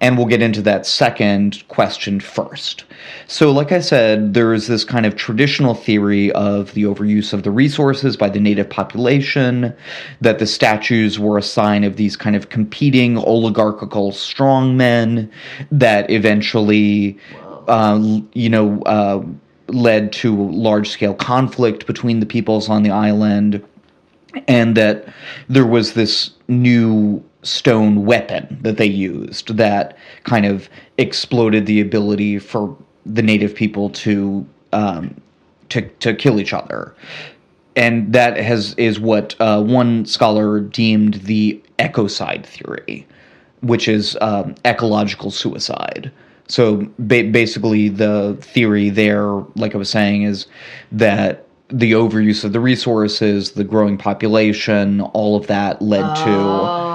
And 0.00 0.16
we'll 0.16 0.26
get 0.26 0.42
into 0.42 0.62
that 0.62 0.86
second 0.86 1.66
question 1.68 2.20
first. 2.20 2.84
So, 3.26 3.50
like 3.50 3.72
I 3.72 3.80
said, 3.80 4.34
there 4.34 4.54
is 4.54 4.68
this 4.68 4.84
kind 4.84 5.06
of 5.06 5.16
traditional 5.16 5.74
theory 5.74 6.30
of 6.32 6.72
the 6.74 6.84
overuse 6.84 7.32
of 7.32 7.42
the 7.42 7.50
resources 7.50 8.16
by 8.16 8.28
the 8.28 8.38
native 8.38 8.70
population, 8.70 9.74
that 10.20 10.38
the 10.38 10.46
statues 10.46 11.18
were 11.18 11.36
a 11.36 11.42
sign 11.42 11.82
of 11.82 11.96
these 11.96 12.16
kind 12.16 12.36
of 12.36 12.48
competing 12.48 13.18
oligarchical 13.18 14.12
strongmen 14.12 15.30
that 15.72 16.08
eventually, 16.10 17.18
uh, 17.66 18.20
you 18.34 18.48
know, 18.48 18.80
uh, 18.82 19.24
led 19.68 20.12
to 20.12 20.48
large 20.50 20.88
scale 20.90 21.14
conflict 21.14 21.86
between 21.86 22.20
the 22.20 22.26
peoples 22.26 22.68
on 22.68 22.82
the 22.82 22.90
island 22.90 23.62
and 24.46 24.76
that 24.76 25.06
there 25.48 25.66
was 25.66 25.94
this 25.94 26.30
new 26.48 27.22
stone 27.42 28.04
weapon 28.04 28.58
that 28.62 28.76
they 28.76 28.86
used 28.86 29.56
that 29.56 29.96
kind 30.24 30.44
of 30.44 30.68
exploded 30.98 31.66
the 31.66 31.80
ability 31.80 32.38
for 32.38 32.76
the 33.06 33.22
native 33.22 33.54
people 33.54 33.90
to 33.90 34.46
um, 34.72 35.20
to 35.68 35.82
to 36.00 36.14
kill 36.14 36.40
each 36.40 36.52
other, 36.52 36.94
and 37.76 38.12
that 38.12 38.36
has 38.36 38.74
is 38.74 38.98
what 38.98 39.34
uh, 39.40 39.62
one 39.62 40.04
scholar 40.04 40.60
deemed 40.60 41.14
the 41.14 41.60
ecocide 41.78 42.44
theory, 42.44 43.06
which 43.60 43.88
is 43.88 44.16
um, 44.20 44.54
ecological 44.64 45.30
suicide. 45.30 46.10
So 46.48 46.88
ba- 46.98 47.28
basically, 47.30 47.88
the 47.88 48.36
theory 48.40 48.88
there, 48.90 49.44
like 49.54 49.74
I 49.74 49.78
was 49.78 49.90
saying, 49.90 50.22
is 50.22 50.46
that 50.92 51.46
the 51.68 51.92
overuse 51.92 52.44
of 52.44 52.52
the 52.54 52.60
resources, 52.60 53.52
the 53.52 53.64
growing 53.64 53.98
population, 53.98 55.02
all 55.02 55.36
of 55.36 55.46
that 55.48 55.82
led 55.82 56.14
to 56.16 56.87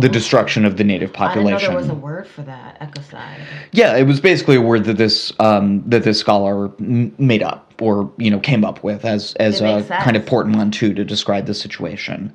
the 0.00 0.08
destruction 0.08 0.64
of 0.64 0.76
the 0.76 0.84
native 0.84 1.10
Oh. 1.14 1.24
I 1.24 1.34
didn't 1.34 1.44
know 1.44 1.50
population. 1.50 1.68
there 1.68 1.76
was 1.78 1.88
a 1.88 1.94
word 1.94 2.26
for 2.26 2.42
that. 2.42 2.80
Ecocide. 2.80 3.40
Yeah, 3.72 3.96
it 3.96 4.04
was 4.04 4.20
basically 4.20 4.56
a 4.56 4.60
word 4.60 4.84
that 4.84 4.96
this 4.96 5.32
um, 5.40 5.82
that 5.88 6.04
this 6.04 6.18
scholar 6.18 6.70
made 6.78 7.42
up 7.42 7.72
or 7.80 8.10
you 8.16 8.30
know 8.30 8.40
came 8.40 8.64
up 8.64 8.82
with 8.82 9.04
as 9.04 9.34
as 9.34 9.60
a 9.60 9.82
sense. 9.82 10.04
kind 10.04 10.16
of 10.16 10.26
portmanteau 10.26 10.92
to 10.92 11.04
describe 11.04 11.46
the 11.46 11.54
situation. 11.54 12.32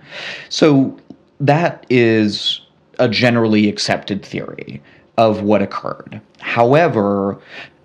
So 0.50 0.98
that 1.40 1.86
is 1.90 2.62
a 3.00 3.10
generally 3.10 3.68
accepted 3.68 4.24
theory 4.24 4.82
of 5.18 5.42
what 5.42 5.62
occurred. 5.62 6.22
However, 6.40 7.40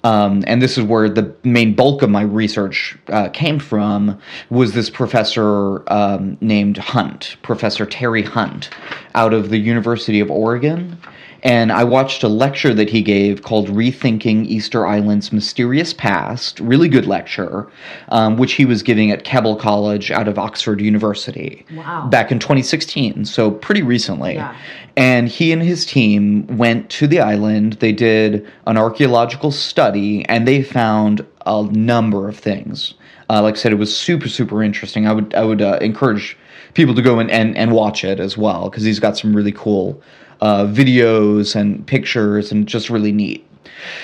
um, 0.05 0.44
and 0.46 0.62
this 0.62 0.78
is 0.78 0.84
where 0.84 1.09
the 1.09 1.34
main 1.44 1.74
bulk 1.74 2.03
of 2.03 2.11
my 2.11 2.22
research 2.22 2.96
uh, 3.09 3.28
came 3.30 3.59
from, 3.59 4.18
was 4.51 4.72
this 4.72 4.90
professor 4.90 5.90
um, 5.92 6.38
named 6.40 6.78
Hunt, 6.78 7.36
Professor 7.42 7.84
Terry 7.84 8.22
Hunt, 8.22 8.70
out 9.14 9.34
of 9.34 9.51
the 9.51 9.59
University 9.59 10.20
of 10.20 10.30
Oregon. 10.30 10.99
And 11.43 11.70
I 11.70 11.84
watched 11.84 12.22
a 12.22 12.28
lecture 12.28 12.74
that 12.74 12.91
he 12.91 13.03
gave 13.03 13.43
called 13.43 13.68
Rethinking 13.68 14.47
Easter 14.47 14.86
Island's 14.86 15.32
Mysterious 15.32 15.93
Past, 15.93 16.59
really 16.61 16.89
good 16.89 17.07
lecture, 17.07 17.68
um, 18.09 18.36
which 18.36 18.55
he 18.55 18.64
was 18.64 18.82
giving 18.82 19.11
at 19.11 19.24
Keble 19.24 19.59
College 19.59 20.11
out 20.11 20.26
of 20.28 20.39
Oxford 20.39 20.80
University 20.80 21.64
Wow. 21.74 22.09
back 22.09 22.32
in 22.32 22.39
2016, 22.39 23.24
so 23.24 23.51
pretty 23.51 23.82
recently. 23.82 24.34
Yeah. 24.34 24.57
And 24.97 25.28
he 25.28 25.53
and 25.53 25.62
his 25.62 25.86
team 25.86 26.47
went 26.57 26.89
to 26.91 27.07
the 27.07 27.20
island. 27.20 27.74
They 27.74 27.93
did 27.93 28.47
an 28.66 28.76
archaeological 28.76 29.53
study 29.53 30.24
and 30.28 30.49
they 30.49 30.62
found 30.62 31.24
a 31.47 31.62
number 31.64 32.28
of 32.28 32.36
things. 32.36 32.95
Uh, 33.30 33.43
like 33.43 33.55
I 33.55 33.59
said, 33.59 33.72
it 33.72 33.76
was 33.76 33.95
super, 33.95 34.28
super 34.28 34.62
interesting. 34.62 35.07
I 35.07 35.12
would, 35.12 35.34
I 35.34 35.45
would 35.45 35.61
uh, 35.61 35.78
encourage 35.82 36.38
people 36.74 36.94
to 36.94 37.02
go 37.02 37.18
and, 37.18 37.30
and, 37.30 37.56
and 37.56 37.72
watch 37.72 38.04
it 38.04 38.20
as 38.20 38.36
well 38.36 38.70
because 38.70 38.84
he's 38.84 39.00
got 39.00 39.16
some 39.16 39.34
really 39.34 39.52
cool 39.52 40.00
uh, 40.40 40.64
videos 40.64 41.56
and 41.56 41.86
pictures 41.86 42.52
and 42.52 42.66
just 42.66 42.90
really 42.90 43.12
neat. 43.12 43.44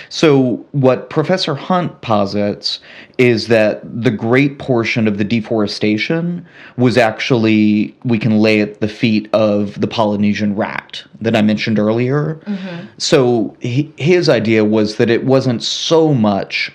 So, 0.09 0.65
what 0.71 1.11
Professor 1.11 1.55
Hunt 1.55 2.01
posits 2.01 2.79
is 3.19 3.49
that 3.49 3.81
the 3.83 4.11
great 4.11 4.59
portion 4.61 5.09
of 5.09 5.19
the 5.19 5.25
deforestation 5.25 6.47
was 6.77 6.97
actually, 6.97 7.95
we 8.05 8.19
can 8.19 8.39
lay 8.39 8.61
at 8.61 8.81
the 8.81 8.89
feet 8.89 9.29
of 9.33 9.81
the 9.81 9.89
Polynesian 9.89 10.55
rat 10.55 11.03
that 11.21 11.35
I 11.35 11.43
mentioned 11.43 11.79
earlier. 11.81 12.41
So, 12.99 13.57
hi- 13.63 13.91
his 13.97 14.29
idea 14.29 14.65
was 14.65 14.97
that 14.97 15.11
it 15.11 15.25
wasn't 15.25 15.63
so 15.63 16.15
much 16.15 16.71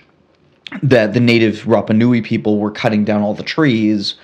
that 0.82 1.14
the 1.14 1.20
native 1.20 1.64
Rapa 1.64 1.94
Nui 1.94 2.22
people 2.22 2.58
were 2.58 2.70
cutting 2.70 3.04
down 3.04 3.22
all 3.22 3.34
the 3.34 3.42
trees, 3.42 4.14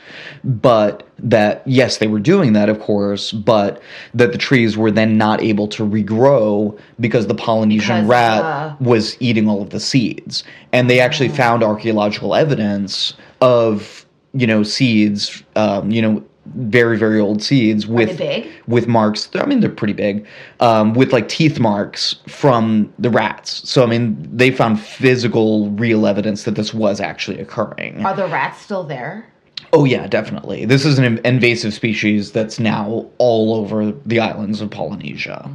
but 0.44 1.07
that, 1.18 1.62
yes, 1.66 1.99
they 1.99 2.07
were 2.07 2.20
doing 2.20 2.53
that, 2.53 2.68
of 2.68 2.78
course, 2.78 3.32
but 3.32 3.82
that 4.14 4.32
the 4.32 4.38
trees 4.38 4.76
were 4.76 4.90
then 4.90 5.18
not 5.18 5.42
able 5.42 5.66
to 5.68 5.84
regrow 5.84 6.78
because 7.01 7.26
the 7.26 7.34
Polynesian 7.34 8.03
Because, 8.03 8.09
rat 8.09 8.42
uh, 8.42 8.76
was 8.80 9.16
eating 9.20 9.49
all 9.49 9.61
of 9.61 9.70
the 9.70 9.80
seeds. 9.80 10.44
And 10.72 10.88
they 10.88 11.01
actually 11.01 11.28
found 11.28 11.62
archaeological 11.62 12.34
evidence 12.34 13.14
of, 13.40 14.07
you 14.32 14.47
know, 14.47 14.62
seeds, 14.62 15.42
um, 15.57 15.90
you 15.90 16.01
know, 16.01 16.24
very, 16.55 16.97
very 16.97 17.20
old 17.20 17.42
seeds 17.42 17.86
with 17.86 18.20
with 18.66 18.86
marks. 18.86 19.28
I 19.34 19.47
mean, 19.47 19.61
they're 19.61 19.70
pretty 19.70 19.92
big, 19.92 20.26
um, 20.61 20.94
with 20.94 21.12
like 21.12 21.28
teeth 21.28 21.59
marks 21.59 22.16
from 22.28 22.92
the 22.99 23.11
rats. 23.11 23.68
So 23.68 23.82
I 23.82 23.86
mean, 23.86 24.16
they 24.36 24.51
found 24.51 24.80
physical, 24.80 25.70
real 25.70 26.07
evidence 26.07 26.44
that 26.44 26.55
this 26.55 26.72
was 26.72 27.01
actually 27.01 27.40
occurring. 27.40 28.05
Are 28.05 28.14
the 28.14 28.26
rats 28.26 28.61
still 28.61 28.84
there? 28.84 29.26
Oh 29.72 29.84
yeah, 29.84 30.07
definitely. 30.07 30.64
This 30.64 30.84
is 30.84 30.99
an 30.99 31.18
invasive 31.24 31.74
species 31.74 32.32
that's 32.32 32.59
now 32.59 33.07
all 33.18 33.55
over 33.55 33.92
the 34.07 34.20
islands 34.20 34.61
of 34.61 34.70
Polynesia. 34.70 35.51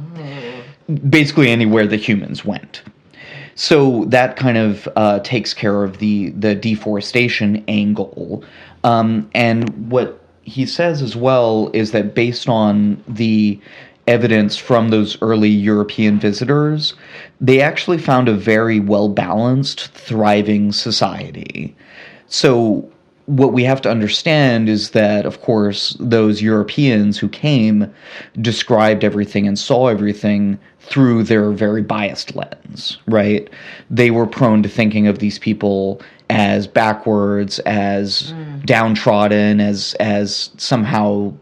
Basically, 1.08 1.50
anywhere 1.50 1.86
the 1.86 1.96
humans 1.96 2.44
went. 2.44 2.82
So 3.54 4.04
that 4.06 4.36
kind 4.36 4.56
of 4.56 4.88
uh, 4.96 5.20
takes 5.20 5.54
care 5.54 5.84
of 5.84 5.98
the 5.98 6.30
the 6.30 6.54
deforestation 6.54 7.64
angle. 7.68 8.44
Um, 8.84 9.30
and 9.34 9.90
what 9.90 10.21
he 10.42 10.66
says 10.66 11.02
as 11.02 11.16
well 11.16 11.70
is 11.72 11.92
that 11.92 12.14
based 12.14 12.48
on 12.48 13.02
the 13.08 13.60
evidence 14.06 14.56
from 14.56 14.88
those 14.88 15.20
early 15.22 15.48
European 15.48 16.18
visitors, 16.18 16.94
they 17.40 17.60
actually 17.60 17.98
found 17.98 18.28
a 18.28 18.34
very 18.34 18.80
well 18.80 19.08
balanced, 19.08 19.88
thriving 19.88 20.72
society. 20.72 21.74
So 22.26 22.90
what 23.26 23.52
we 23.52 23.62
have 23.64 23.80
to 23.82 23.90
understand 23.90 24.68
is 24.68 24.90
that, 24.90 25.24
of 25.24 25.40
course, 25.42 25.96
those 26.00 26.42
Europeans 26.42 27.18
who 27.18 27.28
came 27.28 27.92
described 28.40 29.04
everything 29.04 29.46
and 29.46 29.58
saw 29.58 29.86
everything 29.86 30.58
through 30.80 31.22
their 31.22 31.52
very 31.52 31.82
biased 31.82 32.34
lens, 32.34 32.98
right? 33.06 33.48
They 33.88 34.10
were 34.10 34.26
prone 34.26 34.62
to 34.64 34.68
thinking 34.68 35.06
of 35.06 35.20
these 35.20 35.38
people 35.38 36.02
as 36.32 36.66
backwards, 36.66 37.58
as 37.60 38.32
downtrodden, 38.64 39.60
as 39.60 39.94
as 40.00 40.50
somehow 40.56 41.32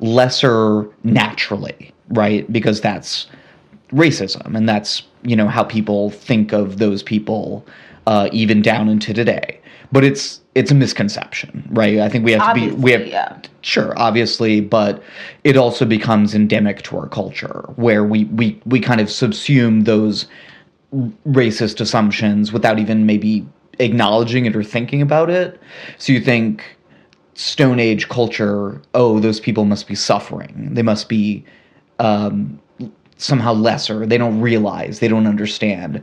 lesser 0.00 0.88
naturally, 1.04 1.92
right? 2.08 2.50
Because 2.52 2.80
that's 2.80 3.26
racism 3.92 4.56
and 4.56 4.68
that's 4.68 5.02
you 5.22 5.36
know 5.36 5.48
how 5.48 5.64
people 5.64 6.10
think 6.10 6.52
of 6.52 6.78
those 6.78 7.02
people 7.02 7.66
uh, 8.06 8.28
even 8.32 8.62
down 8.62 8.88
into 8.88 9.12
today 9.12 9.60
but 9.92 10.04
it's 10.04 10.40
it's 10.54 10.70
a 10.70 10.74
misconception 10.74 11.66
right 11.72 11.98
i 11.98 12.08
think 12.08 12.24
we 12.24 12.32
have 12.32 12.54
to 12.54 12.60
be 12.60 12.70
we 12.76 12.92
have 12.92 13.06
yeah. 13.06 13.40
sure 13.62 13.92
obviously 13.96 14.60
but 14.60 15.02
it 15.44 15.56
also 15.56 15.84
becomes 15.84 16.34
endemic 16.34 16.82
to 16.82 16.96
our 16.96 17.08
culture 17.08 17.64
where 17.76 18.04
we 18.04 18.24
we 18.26 18.60
we 18.64 18.80
kind 18.80 19.00
of 19.00 19.08
subsume 19.08 19.84
those 19.84 20.26
racist 21.28 21.80
assumptions 21.80 22.52
without 22.52 22.78
even 22.78 23.06
maybe 23.06 23.46
acknowledging 23.80 24.46
it 24.46 24.54
or 24.54 24.62
thinking 24.62 25.02
about 25.02 25.30
it 25.30 25.60
so 25.98 26.12
you 26.12 26.20
think 26.20 26.76
stone 27.34 27.80
age 27.80 28.08
culture 28.08 28.80
oh 28.94 29.18
those 29.18 29.40
people 29.40 29.64
must 29.64 29.88
be 29.88 29.94
suffering 29.94 30.68
they 30.74 30.82
must 30.82 31.08
be 31.08 31.44
um, 31.98 32.58
somehow 33.20 33.52
lesser. 33.52 34.06
They 34.06 34.18
don't 34.18 34.40
realize, 34.40 34.98
they 34.98 35.08
don't 35.08 35.26
understand. 35.26 36.02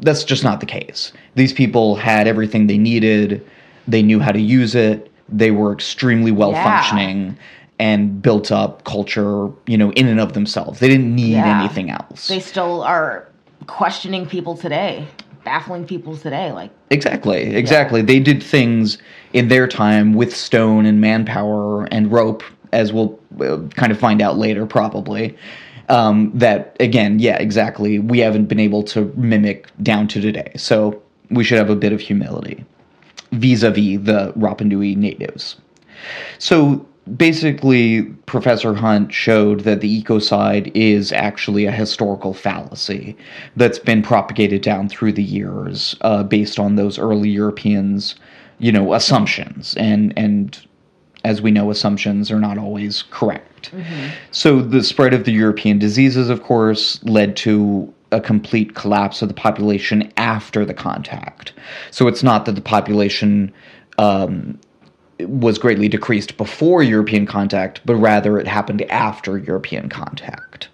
That's 0.00 0.22
just 0.22 0.44
not 0.44 0.60
the 0.60 0.66
case. 0.66 1.12
These 1.34 1.52
people 1.52 1.96
had 1.96 2.28
everything 2.28 2.66
they 2.66 2.78
needed, 2.78 3.44
they 3.86 4.02
knew 4.02 4.20
how 4.20 4.32
to 4.32 4.40
use 4.40 4.74
it, 4.74 5.10
they 5.28 5.50
were 5.50 5.72
extremely 5.72 6.30
well 6.30 6.52
functioning 6.52 7.36
and 7.78 8.20
built 8.20 8.50
up 8.52 8.84
culture, 8.84 9.48
you 9.66 9.78
know, 9.78 9.92
in 9.92 10.08
and 10.08 10.20
of 10.20 10.32
themselves. 10.32 10.80
They 10.80 10.88
didn't 10.88 11.14
need 11.14 11.34
Yeah. 11.34 11.60
anything 11.60 11.90
else. 11.90 12.28
They 12.28 12.40
still 12.40 12.82
are 12.82 13.28
questioning 13.66 14.26
people 14.26 14.56
today, 14.56 15.06
baffling 15.44 15.86
people 15.86 16.16
today. 16.16 16.52
Like, 16.52 16.70
Exactly, 16.90 17.54
exactly. 17.54 18.02
They 18.02 18.20
did 18.20 18.42
things 18.42 18.98
in 19.32 19.48
their 19.48 19.66
time 19.66 20.14
with 20.14 20.34
stone 20.34 20.86
and 20.86 21.00
manpower 21.00 21.84
and 21.86 22.10
rope, 22.10 22.42
as 22.72 22.92
we'll 22.92 23.18
kind 23.74 23.92
of 23.92 23.98
find 23.98 24.20
out 24.20 24.38
later, 24.38 24.66
probably. 24.66 25.36
Um, 25.88 26.30
that 26.34 26.76
again, 26.80 27.18
yeah, 27.18 27.36
exactly. 27.38 27.98
We 27.98 28.18
haven't 28.18 28.46
been 28.46 28.60
able 28.60 28.82
to 28.84 29.12
mimic 29.16 29.70
down 29.82 30.08
to 30.08 30.20
today, 30.20 30.52
so 30.56 31.02
we 31.30 31.44
should 31.44 31.58
have 31.58 31.70
a 31.70 31.76
bit 31.76 31.92
of 31.92 32.00
humility 32.00 32.64
vis-a-vis 33.32 34.00
the 34.04 34.32
Rapa 34.36 34.64
Nui 34.64 34.94
natives. 34.94 35.56
So 36.38 36.86
basically, 37.16 38.02
Professor 38.26 38.74
Hunt 38.74 39.12
showed 39.12 39.60
that 39.60 39.80
the 39.80 40.02
ecocide 40.02 40.70
is 40.74 41.12
actually 41.12 41.66
a 41.66 41.72
historical 41.72 42.34
fallacy 42.34 43.16
that's 43.56 43.78
been 43.78 44.02
propagated 44.02 44.62
down 44.62 44.88
through 44.88 45.12
the 45.12 45.22
years 45.22 45.96
uh, 46.02 46.22
based 46.22 46.58
on 46.58 46.76
those 46.76 46.98
early 46.98 47.28
Europeans, 47.28 48.16
you 48.58 48.72
know, 48.72 48.94
assumptions. 48.94 49.74
And, 49.76 50.12
and 50.16 50.58
as 51.24 51.42
we 51.42 51.50
know, 51.50 51.70
assumptions 51.70 52.30
are 52.30 52.40
not 52.40 52.58
always 52.58 53.02
correct. 53.10 53.72
So 54.30 54.62
the 54.62 54.82
spread 54.84 55.14
of 55.14 55.24
the 55.24 55.32
European 55.32 55.78
diseases, 55.78 56.30
of 56.30 56.42
course, 56.42 57.02
led 57.04 57.36
to 57.38 57.92
a 58.12 58.20
complete 58.20 58.74
collapse 58.74 59.20
of 59.20 59.28
the 59.28 59.34
population 59.34 60.12
after 60.16 60.64
the 60.64 60.74
contact. 60.74 61.52
So 61.90 62.08
it's 62.08 62.22
not 62.22 62.46
that 62.46 62.54
the 62.54 62.60
population 62.60 63.52
um, 63.98 64.58
was 65.20 65.58
greatly 65.58 65.88
decreased 65.88 66.36
before 66.36 66.82
European 66.82 67.26
contact, 67.26 67.80
but 67.84 67.96
rather 67.96 68.38
it 68.38 68.46
happened 68.46 68.82
after 68.90 69.38
European 69.38 69.88
contact. 69.88 70.68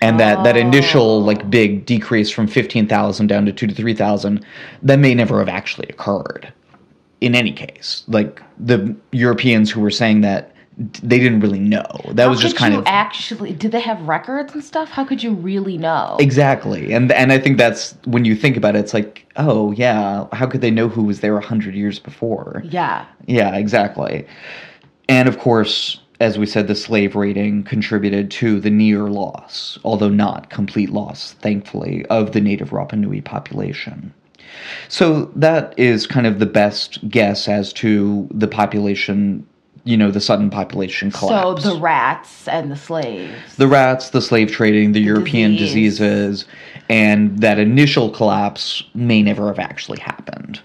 And 0.00 0.18
that, 0.18 0.42
that 0.42 0.56
initial 0.56 1.02
oh. 1.02 1.18
like 1.18 1.48
big 1.48 1.86
decrease 1.86 2.28
from 2.30 2.48
15,000 2.48 3.26
down 3.28 3.46
to 3.46 3.52
2 3.52 3.68
to 3.68 3.74
3,000, 3.74 4.44
that 4.82 4.98
may 4.98 5.14
never 5.14 5.38
have 5.38 5.48
actually 5.48 5.86
occurred 5.88 6.52
in 7.20 7.36
any 7.36 7.52
case. 7.52 8.02
Like 8.08 8.42
the 8.58 8.96
Europeans 9.12 9.70
who 9.70 9.80
were 9.80 9.90
saying 9.90 10.22
that 10.22 10.51
they 10.76 11.18
didn't 11.18 11.40
really 11.40 11.58
know. 11.58 11.86
That 12.12 12.26
was 12.26 12.38
How 12.38 12.42
just 12.42 12.56
could 12.56 12.60
kind 12.60 12.74
you 12.74 12.80
of 12.80 12.86
actually. 12.86 13.52
Did 13.52 13.72
they 13.72 13.80
have 13.80 14.00
records 14.02 14.54
and 14.54 14.64
stuff? 14.64 14.88
How 14.88 15.04
could 15.04 15.22
you 15.22 15.32
really 15.34 15.78
know? 15.78 16.16
exactly, 16.20 16.92
and 16.92 17.12
and 17.12 17.32
I 17.32 17.38
think 17.38 17.58
that's 17.58 17.94
when 18.04 18.24
you 18.24 18.34
think 18.34 18.56
about 18.56 18.76
it, 18.76 18.80
it's 18.80 18.94
like, 18.94 19.26
oh 19.36 19.72
yeah, 19.72 20.26
how 20.32 20.46
could 20.46 20.60
they 20.60 20.70
know 20.70 20.88
who 20.88 21.04
was 21.04 21.20
there 21.20 21.36
a 21.36 21.44
hundred 21.44 21.74
years 21.74 21.98
before? 21.98 22.62
Yeah. 22.64 23.06
Yeah, 23.26 23.56
exactly. 23.56 24.26
And 25.08 25.28
of 25.28 25.38
course, 25.38 26.00
as 26.20 26.38
we 26.38 26.46
said, 26.46 26.68
the 26.68 26.74
slave 26.74 27.16
raiding 27.16 27.64
contributed 27.64 28.30
to 28.30 28.60
the 28.60 28.70
near 28.70 29.08
loss, 29.08 29.78
although 29.84 30.08
not 30.08 30.50
complete 30.50 30.90
loss, 30.90 31.32
thankfully, 31.34 32.06
of 32.06 32.32
the 32.32 32.40
native 32.40 32.70
Rapa 32.70 32.96
Nui 32.96 33.20
population. 33.20 34.14
So 34.88 35.26
that 35.36 35.76
is 35.78 36.06
kind 36.06 36.26
of 36.26 36.38
the 36.38 36.46
best 36.46 37.08
guess 37.08 37.48
as 37.48 37.72
to 37.74 38.28
the 38.30 38.46
population, 38.46 39.46
you 39.84 39.96
know, 39.96 40.10
the 40.10 40.20
sudden 40.20 40.48
population 40.50 41.10
collapse. 41.10 41.64
So 41.64 41.74
the 41.74 41.80
rats 41.80 42.46
and 42.48 42.70
the 42.70 42.76
slaves. 42.76 43.56
the 43.56 43.66
rats, 43.66 44.10
the 44.10 44.22
slave 44.22 44.50
trading, 44.50 44.92
the, 44.92 45.00
European 45.00 45.52
disease. 45.56 45.98
diseases, 45.98 46.44
and 46.88 47.38
that 47.40 47.58
initial 47.58 48.10
collapse 48.10 48.82
may 48.94 49.22
never 49.22 49.48
have 49.48 49.58
actually 49.58 49.98
happened. 49.98 50.60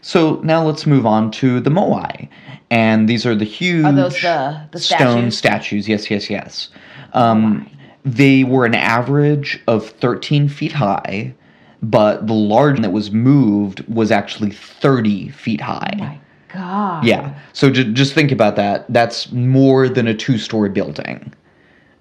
So 0.00 0.40
now 0.44 0.64
let's 0.64 0.86
move 0.86 1.04
on 1.06 1.30
to 1.32 1.60
the 1.60 1.70
Moai. 1.70 2.28
And 2.70 3.08
these 3.08 3.24
are 3.26 3.34
the 3.34 3.44
huge 3.44 3.84
Are 3.84 3.92
those 3.92 4.20
the- 4.20 4.60
the 4.72 4.78
stone 4.78 5.30
statues? 5.30 5.38
statues. 5.38 5.88
Yes, 5.88 6.10
yes, 6.10 6.30
yes. 6.30 6.68
Um, 7.14 7.68
they 8.04 8.44
were 8.44 8.64
an 8.66 8.74
average 8.74 9.60
of 9.66 9.88
13 9.88 10.48
feet 10.48 10.72
high, 10.72 11.34
but 11.82 12.26
the 12.26 12.34
large 12.34 12.80
that 12.80 12.92
was 12.92 13.10
moved 13.10 13.84
was 13.88 14.10
actually 14.12 14.50
30 14.50 15.28
feet 15.30 15.60
high. 15.60 16.20
God. 16.58 17.04
Yeah. 17.04 17.38
So 17.52 17.70
ju- 17.70 17.92
just 17.92 18.12
think 18.14 18.32
about 18.32 18.56
that. 18.56 18.84
That's 18.92 19.30
more 19.32 19.88
than 19.88 20.08
a 20.08 20.14
two 20.14 20.38
story 20.38 20.68
building. 20.68 21.32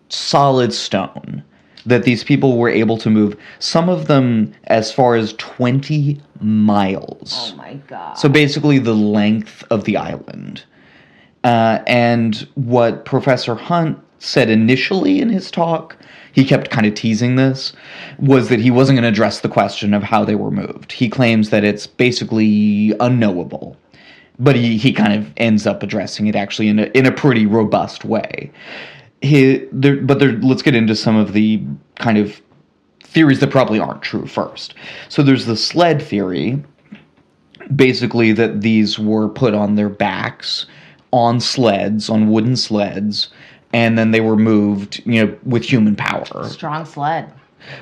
Solid 0.10 0.74
stone 0.74 1.44
that 1.86 2.04
these 2.04 2.24
people 2.24 2.58
were 2.58 2.70
able 2.70 2.98
to 2.98 3.10
move, 3.10 3.36
some 3.60 3.88
of 3.88 4.08
them 4.08 4.54
as 4.66 4.92
far 4.92 5.16
as 5.16 5.34
20 5.34 6.22
miles. 6.42 7.54
Oh 7.54 7.56
my 7.56 7.76
God. 7.88 8.16
So 8.16 8.28
basically, 8.28 8.78
the 8.78 8.94
length 8.94 9.64
of 9.72 9.86
the 9.86 9.98
island. 9.98 10.64
Uh, 11.44 11.80
and 11.88 12.48
what 12.56 13.06
Professor 13.06 13.56
Hunt 13.56 13.98
said 14.20 14.50
initially 14.50 15.22
in 15.22 15.30
his 15.30 15.50
talk, 15.50 15.96
he 16.34 16.44
kept 16.44 16.70
kind 16.70 16.86
of 16.86 16.94
teasing 16.94 17.36
this, 17.36 17.72
was 18.20 18.50
that 18.50 18.60
he 18.60 18.70
wasn't 18.70 18.98
going 18.98 19.04
to 19.04 19.10
address 19.10 19.40
the 19.40 19.50
question 19.50 19.94
of 19.94 20.04
how 20.04 20.26
they 20.26 20.36
were 20.36 20.52
moved. 20.52 20.92
He 20.92 21.10
claims 21.10 21.52
that 21.52 21.64
it's 21.64 21.88
basically 21.88 22.94
unknowable. 23.00 23.78
But 24.40 24.56
he, 24.56 24.78
he 24.78 24.94
kind 24.94 25.14
of 25.14 25.32
ends 25.38 25.66
up 25.66 25.82
addressing 25.82 26.28
it 26.28 26.36
actually 26.36 26.68
in 26.68 26.80
a, 26.80 26.84
in 26.94 27.06
a 27.06 27.12
pretty 27.12 27.46
robust 27.46 28.06
way. 28.06 28.52
He, 29.22 29.68
there, 29.72 29.98
but 29.98 30.20
there, 30.20 30.34
let's 30.34 30.62
get 30.62 30.76
into 30.76 30.96
some 30.96 31.16
of 31.16 31.34
the 31.34 31.64
kind 31.96 32.20
of 32.20 32.40
theories 33.04 33.40
that 33.40 33.50
probably 33.50 33.80
aren't 33.80 34.04
true 34.04 34.28
first. 34.28 34.76
So 35.10 35.24
there's 35.24 35.48
the 35.48 35.56
sled 35.56 36.02
theory, 36.02 36.62
basically 37.76 38.32
that 38.34 38.62
these 38.62 39.00
were 39.00 39.28
put 39.28 39.56
on 39.56 39.76
their 39.76 39.90
backs 39.90 40.68
on 41.12 41.40
sleds, 41.40 42.10
on 42.10 42.30
wooden 42.30 42.56
sleds, 42.56 43.30
and 43.74 43.98
then 43.98 44.12
they 44.12 44.22
were 44.22 44.36
moved, 44.36 45.02
you 45.06 45.26
know, 45.26 45.38
with 45.44 45.64
human 45.64 45.96
power. 45.96 46.48
Strong 46.50 46.86
sled. 46.86 47.34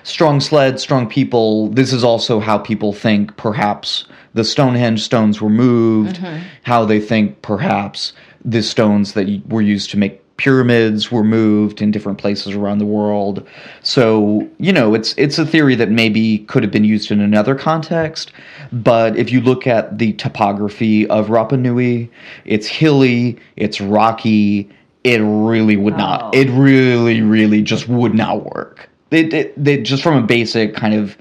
Strong 0.04 0.40
sled, 0.40 0.80
strong 0.80 1.08
people. 1.08 1.68
This 1.70 1.92
is 1.92 2.04
also 2.04 2.40
how 2.40 2.58
people 2.58 2.94
think 2.94 3.36
perhaps 3.38 4.06
the 4.36 4.44
Stonehenge 4.44 5.02
stones 5.02 5.42
were 5.42 5.50
moved, 5.50 6.18
mm-hmm. 6.18 6.44
how 6.64 6.86
they 6.86 7.00
think 7.00 7.42
perhaps 7.42 8.14
the 8.44 8.62
stones 8.62 9.14
that 9.14 9.28
were 9.48 9.62
used 9.62 9.90
to 9.92 9.98
make 9.98 10.22
pyramids 10.38 11.10
were 11.10 11.24
moved 11.24 11.82
in 11.82 11.90
different 11.90 12.18
places 12.18 12.54
around 12.54 12.80
the 12.80 12.86
world. 12.86 13.48
So, 13.82 14.48
you 14.60 14.74
know, 14.74 14.94
it's 14.94 15.16
it's 15.18 15.40
a 15.40 15.46
theory 15.46 15.76
that 15.76 15.90
maybe 15.90 16.40
could 16.40 16.64
have 16.64 16.72
been 16.72 16.84
used 16.84 17.12
in 17.12 17.22
another 17.22 17.56
context, 17.56 18.34
but 18.74 19.16
if 19.18 19.32
you 19.32 19.40
look 19.40 19.66
at 19.66 19.98
the 19.98 20.12
topography 20.14 21.08
of 21.08 21.28
Rapa 21.28 21.58
Nui, 21.58 22.12
it's 22.44 22.68
hilly, 22.68 23.40
it's 23.56 23.80
rocky, 23.80 24.70
it 25.06 25.22
really 25.22 25.78
would 25.78 25.98
not. 25.98 26.24
Oh. 26.24 26.38
It 26.38 26.50
really 26.50 27.22
really 27.22 27.62
just 27.62 27.88
would 27.88 28.14
not 28.14 28.54
work. 28.54 28.90
It, 29.12 29.34
it, 29.34 29.54
it 29.66 29.84
just 29.84 30.04
from 30.04 30.22
a 30.22 30.28
basic 30.28 30.76
kind 30.76 30.94
of 30.94 31.16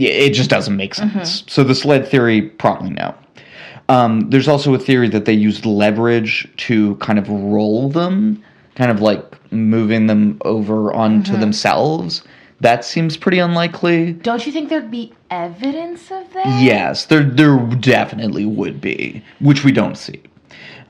it 0.00 0.30
just 0.30 0.50
doesn't 0.50 0.76
make 0.76 0.94
sense. 0.94 1.44
So 1.46 1.64
the 1.64 1.74
sled 1.74 2.06
theory, 2.06 2.42
probably 2.42 2.90
no. 2.90 3.14
Um, 3.88 4.28
there's 4.30 4.48
also 4.48 4.74
a 4.74 4.78
theory 4.78 5.08
that 5.08 5.24
they 5.24 5.32
used 5.32 5.64
leverage 5.64 6.48
to 6.58 6.96
kind 6.96 7.18
of 7.18 7.28
roll 7.28 7.88
them, 7.88 8.42
kind 8.74 8.90
of 8.90 9.00
like 9.00 9.22
moving 9.52 10.06
them 10.06 10.38
over 10.44 10.92
onto 10.92 11.36
themselves. 11.36 12.22
That 12.60 12.84
seems 12.84 13.16
pretty 13.16 13.38
unlikely. 13.38 14.14
Don't 14.14 14.44
you 14.44 14.52
think 14.52 14.68
there'd 14.68 14.90
be 14.90 15.12
evidence 15.30 16.10
of 16.10 16.32
that? 16.34 16.62
Yes, 16.62 17.06
there 17.06 17.22
there 17.22 17.56
definitely 17.80 18.44
would 18.44 18.80
be, 18.80 19.22
which 19.40 19.64
we 19.64 19.72
don't 19.72 19.96
see. 19.96 20.20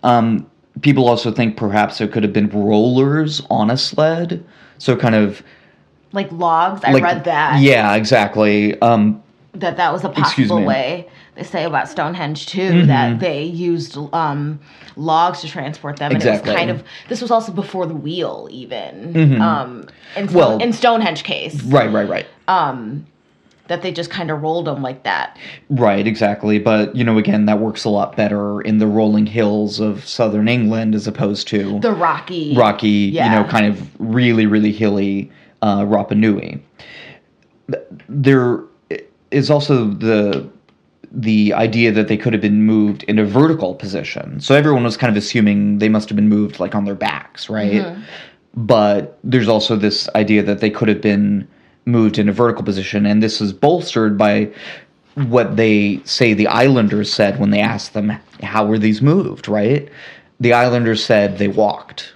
Um, 0.03 0.51
people 0.81 1.09
also 1.09 1.31
think 1.31 1.57
perhaps 1.57 1.99
there 1.99 2.09
could 2.09 2.23
have 2.23 2.33
been 2.33 2.49
rollers 2.49 3.43
on 3.51 3.71
a 3.71 3.77
sled, 3.77 4.45
so 4.79 4.97
kind 4.97 5.15
of 5.15 5.43
Like 6.13 6.31
logs. 6.33 6.83
I 6.85 6.93
like 6.93 7.03
read 7.03 7.25
that. 7.25 7.61
Yeah, 7.61 7.95
exactly. 7.95 8.81
Um, 8.81 9.23
That 9.53 9.77
that 9.77 9.93
was 9.93 10.05
a 10.05 10.09
possible 10.09 10.63
way. 10.65 11.09
They 11.35 11.43
say 11.45 11.65
about 11.65 11.89
Stonehenge 11.89 12.47
too 12.47 12.87
that 12.87 13.21
they 13.21 13.45
used 13.45 13.97
um, 14.13 14.59
logs 14.97 15.41
to 15.43 15.49
transport 15.49 15.99
them, 15.99 16.11
Exactly. 16.13 16.51
and 16.51 16.71
it 16.71 16.73
was 16.73 16.81
kind 16.81 16.81
of 16.81 16.87
this 17.09 17.21
was 17.23 17.31
also 17.31 17.53
before 17.53 17.87
the 17.87 17.95
wheel, 17.95 18.49
even 18.51 19.41
um, 19.41 19.87
in, 20.17 20.33
Well- 20.33 20.59
in 20.61 20.73
Stonehenge 20.73 21.23
case, 21.25 21.63
right, 21.65 21.91
right, 21.93 22.09
right. 22.09 22.27
Um, 22.49 23.07
that 23.69 23.83
they 23.83 23.93
just 23.93 24.09
kind 24.11 24.31
of 24.31 24.41
rolled 24.43 24.65
them 24.67 24.81
like 24.83 25.03
that. 25.03 25.37
Right, 25.69 26.07
exactly. 26.07 26.59
But, 26.59 26.97
you 26.97 27.05
know, 27.05 27.19
again, 27.19 27.45
that 27.45 27.59
works 27.61 27.85
a 27.85 27.91
lot 27.91 28.17
better 28.17 28.63
in 28.63 28.79
the 28.79 28.87
rolling 28.87 29.27
hills 29.27 29.79
of 29.79 30.07
southern 30.09 30.49
England 30.49 30.95
as 30.95 31.07
opposed 31.07 31.47
to 31.49 31.79
The 31.81 31.93
rocky, 31.93 32.55
rocky, 32.57 32.89
yeah. 32.89 33.27
you 33.27 33.31
know, 33.43 33.47
kind 33.47 33.67
of 33.67 33.87
really, 34.01 34.47
really 34.47 34.73
hilly 34.73 35.31
uh, 35.63 35.83
Rapa 35.83 36.17
Nui. 36.17 36.63
There 38.09 38.63
is 39.31 39.51
also 39.51 39.87
the 39.87 40.49
the 41.11 41.55
idea 41.55 41.91
that 41.91 42.09
they 42.09 42.19
could 42.19 42.35
have 42.35 42.43
been 42.43 42.65
moved 42.65 43.03
in 43.05 43.19
a 43.19 43.25
vertical 43.25 43.75
position. 43.75 44.41
So 44.41 44.55
everyone 44.55 44.85
was 44.85 44.97
kind 44.99 45.11
of 45.11 45.17
assuming 45.17 45.79
they 45.79 45.89
must 45.89 46.09
have 46.11 46.17
been 46.17 46.29
moved 46.29 46.61
like 46.61 46.75
on 46.75 46.85
their 46.85 46.95
backs, 46.95 47.49
right? 47.49 47.73
But 48.55 49.19
there's 49.25 49.49
also 49.49 49.75
this 49.77 50.09
idea 50.15 50.43
that 50.43 50.61
they 50.61 50.69
could 50.71 50.89
have 50.89 51.01
been 51.01 51.49
moved 51.87 52.19
in 52.19 52.29
a 52.29 52.33
vertical 52.33 52.63
position, 52.63 53.07
and 53.07 53.23
this 53.23 53.41
is 53.41 53.53
bolstered 53.55 54.19
by 54.19 54.51
what 55.15 55.57
they 55.57 56.01
say 56.05 56.35
the 56.35 56.47
islanders 56.47 57.13
said 57.13 57.41
when 57.41 57.51
they 57.51 57.61
asked 57.61 57.95
them 57.95 58.11
how 58.43 58.67
were 58.67 58.79
these 58.79 59.01
moved, 59.01 59.49
right? 59.49 59.89
The 60.41 60.53
islanders 60.53 61.05
said 61.05 61.39
they 61.39 61.49
walked. 61.49 62.13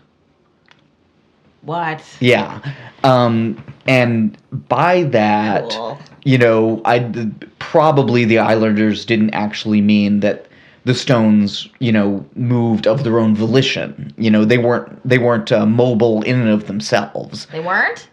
What? 1.62 2.02
Yeah. 2.20 2.60
Um, 3.04 3.62
and 3.86 4.36
by 4.68 5.04
that, 5.04 5.70
Cool. 5.70 5.98
you 6.24 6.38
know, 6.38 6.82
I 6.84 7.28
probably 7.58 8.24
the 8.24 8.38
Islanders 8.38 9.04
didn't 9.04 9.30
actually 9.30 9.80
mean 9.80 10.20
that 10.20 10.46
the 10.84 10.94
Stones, 10.94 11.68
you 11.78 11.92
know, 11.92 12.24
moved 12.34 12.86
of 12.88 13.04
their 13.04 13.20
own 13.20 13.36
volition. 13.36 14.12
You 14.18 14.30
know, 14.30 14.44
they 14.44 14.58
weren't 14.58 15.08
they 15.08 15.18
weren't 15.18 15.52
uh, 15.52 15.64
mobile 15.66 16.22
in 16.22 16.40
and 16.40 16.48
of 16.50 16.66
themselves. 16.66 17.46
They 17.46 17.60
weren't. 17.60 18.08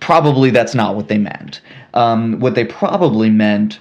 Probably 0.00 0.50
that's 0.50 0.74
not 0.74 0.94
what 0.96 1.08
they 1.08 1.18
meant. 1.18 1.60
Um, 1.94 2.38
what 2.40 2.54
they 2.54 2.64
probably 2.64 3.30
meant 3.30 3.80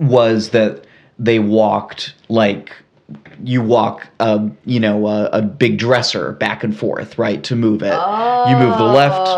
was 0.00 0.50
that 0.50 0.84
they 1.18 1.38
walked 1.40 2.14
like 2.28 2.70
you 3.44 3.62
walk 3.62 4.08
a 4.20 4.48
you 4.64 4.80
know 4.80 5.06
a, 5.06 5.26
a 5.26 5.42
big 5.42 5.78
dresser 5.78 6.32
back 6.32 6.64
and 6.64 6.76
forth 6.76 7.18
right 7.18 7.42
to 7.44 7.54
move 7.56 7.82
it 7.82 7.92
you 8.48 8.56
move 8.56 8.76
the 8.78 8.84
Oh, 8.84 8.92
left 8.94 9.28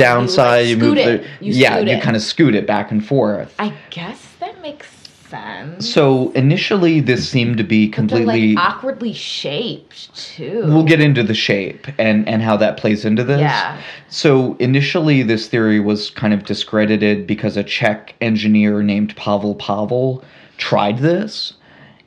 you, 0.00 0.04
downside 0.04 0.60
like, 0.62 0.68
you, 0.68 0.76
move 0.76 0.98
scoot 0.98 1.22
the. 1.40 1.44
You 1.46 1.52
yeah 1.52 1.78
you 1.78 2.00
kind 2.00 2.16
of 2.16 2.22
scoot 2.22 2.54
it 2.54 2.66
back 2.66 2.90
and 2.90 3.04
forth 3.06 3.54
I 3.58 3.74
guess 3.90 4.26
that 4.40 4.60
makes 4.62 4.88
sense. 5.28 5.88
so 5.88 6.30
initially 6.32 7.00
this 7.00 7.26
seemed 7.28 7.56
to 7.56 7.64
be 7.64 7.88
completely 7.88 8.54
like 8.54 8.64
awkwardly 8.68 9.14
shaped 9.14 10.14
too. 10.14 10.62
we'll 10.66 10.82
get 10.84 11.00
into 11.00 11.22
the 11.22 11.34
shape 11.34 11.86
and 11.98 12.28
and 12.28 12.42
how 12.42 12.56
that 12.58 12.76
plays 12.76 13.04
into 13.04 13.24
this 13.24 13.40
Yeah. 13.40 13.80
so 14.08 14.54
initially 14.58 15.22
this 15.22 15.48
theory 15.48 15.80
was 15.80 16.10
kind 16.10 16.34
of 16.34 16.44
discredited 16.44 17.26
because 17.26 17.56
a 17.56 17.64
czech 17.64 18.14
engineer 18.20 18.82
named 18.82 19.16
pavel 19.16 19.54
pavel 19.54 20.22
tried 20.58 20.98
this 20.98 21.54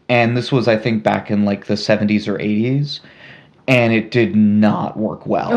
and 0.10 0.36
this 0.36 0.52
was 0.52 0.68
i 0.68 0.78
think 0.78 1.04
back 1.04 1.30
in 1.32 1.46
like 1.46 1.66
the 1.66 1.76
70s 1.76 2.28
or 2.28 2.38
80s 2.38 3.00
and 3.68 3.94
it 3.94 4.12
did 4.12 4.36
not 4.36 4.98
work 4.98 5.26
well 5.26 5.52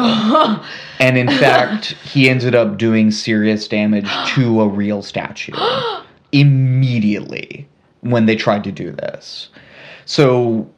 and 0.98 1.18
in 1.18 1.28
fact 1.28 1.86
he 2.02 2.28
ended 2.28 2.54
up 2.54 2.78
doing 2.78 3.10
serious 3.10 3.68
damage 3.68 4.08
to 4.28 4.60
a 4.60 4.68
real 4.68 5.02
statue 5.02 5.52
immediately 6.32 7.68
when 8.00 8.26
they 8.26 8.36
tried 8.36 8.64
to 8.64 8.72
do 8.72 8.92
this 8.92 9.48
so 10.04 10.68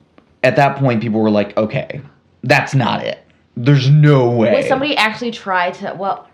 at 0.42 0.56
that 0.56 0.76
point 0.76 1.00
people 1.00 1.20
were 1.20 1.30
like 1.30 1.56
okay 1.56 2.00
That's 2.42 2.74
not 2.74 3.04
it. 3.04 3.24
There's 3.56 3.90
no 3.90 4.30
way. 4.30 4.52
Would 4.54 4.66
somebody 4.66 4.96
actually 4.96 5.30
try 5.30 5.70
to? 5.72 5.94
Well, 5.98 6.28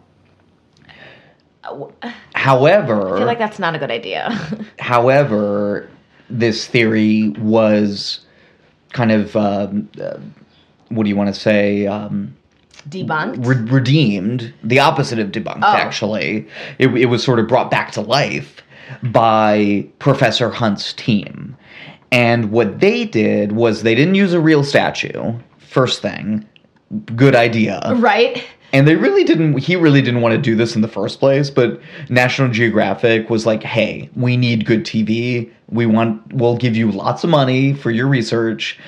uh, 1.64 1.90
however, 2.34 3.14
I 3.14 3.18
feel 3.18 3.26
like 3.26 3.38
that's 3.38 3.58
not 3.58 3.74
a 3.74 3.78
good 3.78 3.90
idea. 3.90 4.30
however, 4.78 5.90
this 6.30 6.66
theory 6.66 7.30
was 7.38 8.20
kind 8.92 9.12
of 9.12 9.36
um, 9.36 9.88
uh, 10.00 10.18
what 10.88 11.04
do 11.04 11.08
you 11.08 11.16
want 11.16 11.34
to 11.34 11.40
say? 11.40 11.86
Um, 11.86 12.36
Debunked. 12.88 13.44
re- 13.44 13.56
redeemed, 13.72 14.52
the 14.62 14.78
opposite 14.78 15.18
of 15.18 15.28
debunked, 15.32 15.58
Oh. 15.62 15.66
actually. 15.76 16.46
It, 16.78 16.88
it 16.96 17.06
was 17.06 17.22
sort 17.24 17.38
of 17.40 17.48
brought 17.48 17.70
back 17.70 17.90
to 17.92 18.00
life 18.00 18.62
by 19.02 19.86
Professor 19.98 20.50
Hunt's 20.50 20.92
team. 20.92 21.56
And 22.12 22.52
what 22.52 22.78
they 22.78 23.04
did 23.04 23.52
was 23.52 23.82
they 23.82 23.96
didn't 23.96 24.14
use 24.14 24.32
a 24.32 24.40
real 24.40 24.62
statue, 24.62 25.34
first 25.58 26.00
thing. 26.00 26.46
Good 27.16 27.34
idea. 27.34 27.80
right. 27.96 28.44
And 28.72 28.86
they 28.86 28.96
really 28.96 29.24
didn't, 29.24 29.58
he 29.58 29.76
really 29.76 30.02
didn't 30.02 30.20
want 30.20 30.34
to 30.34 30.40
do 30.40 30.54
this 30.54 30.74
in 30.74 30.82
the 30.82 30.88
first 30.88 31.20
place, 31.20 31.50
but 31.50 31.80
National 32.08 32.48
Geographic 32.48 33.30
was 33.30 33.46
like, 33.46 33.62
hey, 33.62 34.10
we 34.14 34.36
need 34.36 34.66
good 34.66 34.84
TV. 34.84 35.50
We 35.68 35.86
want, 35.86 36.32
we'll 36.32 36.56
give 36.56 36.76
you 36.76 36.90
lots 36.90 37.24
of 37.24 37.30
money 37.30 37.72
for 37.72 37.90
your 37.90 38.06
research. 38.06 38.78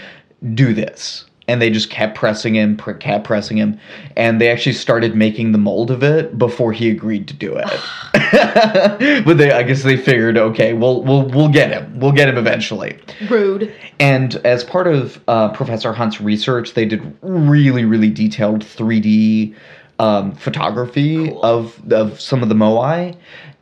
Do 0.55 0.75
this. 0.75 1.25
And 1.49 1.61
they 1.61 1.71
just 1.71 1.91
kept 1.91 2.15
pressing 2.15 2.55
him, 2.55 2.77
pr- 2.77 2.93
kept 2.93 3.25
pressing 3.25 3.57
him. 3.57 3.81
And 4.17 4.41
they 4.41 4.49
actually 4.51 4.75
started 4.75 5.17
making 5.17 5.53
the 5.53 5.59
mold 5.59 5.91
of 5.91 6.03
it 6.03 6.39
before 6.39 6.73
he 6.73 6.91
agreed 6.91 7.27
to 7.29 7.35
do 7.35 7.57
it. 7.57 7.67
but 9.25 9.39
they, 9.39 9.51
I 9.51 9.63
guess 9.63 9.83
they 9.83 9.97
figured, 9.97 10.37
okay, 10.37 10.75
we'll, 10.75 11.03
we'll, 11.03 11.27
we'll 11.29 11.49
get 11.49 11.71
him. 11.73 11.99
We'll 11.99 12.13
get 12.13 12.29
him 12.29 12.37
eventually. 12.37 12.99
Rude. 13.29 13.75
And 13.99 14.37
as 14.45 14.63
part 14.63 14.87
of 14.87 15.21
uh, 15.27 15.49
Professor 15.49 15.93
Hunt's 15.93 16.21
research, 16.21 16.75
they 16.75 16.85
did 16.85 17.17
really, 17.23 17.85
really 17.85 18.11
detailed 18.11 18.61
3D 18.61 19.57
um, 19.99 20.33
photography 20.33 21.33
of 21.43 21.81
of 21.93 22.21
some 22.21 22.43
of 22.43 22.49
the 22.49 22.55
moai, 22.55 23.17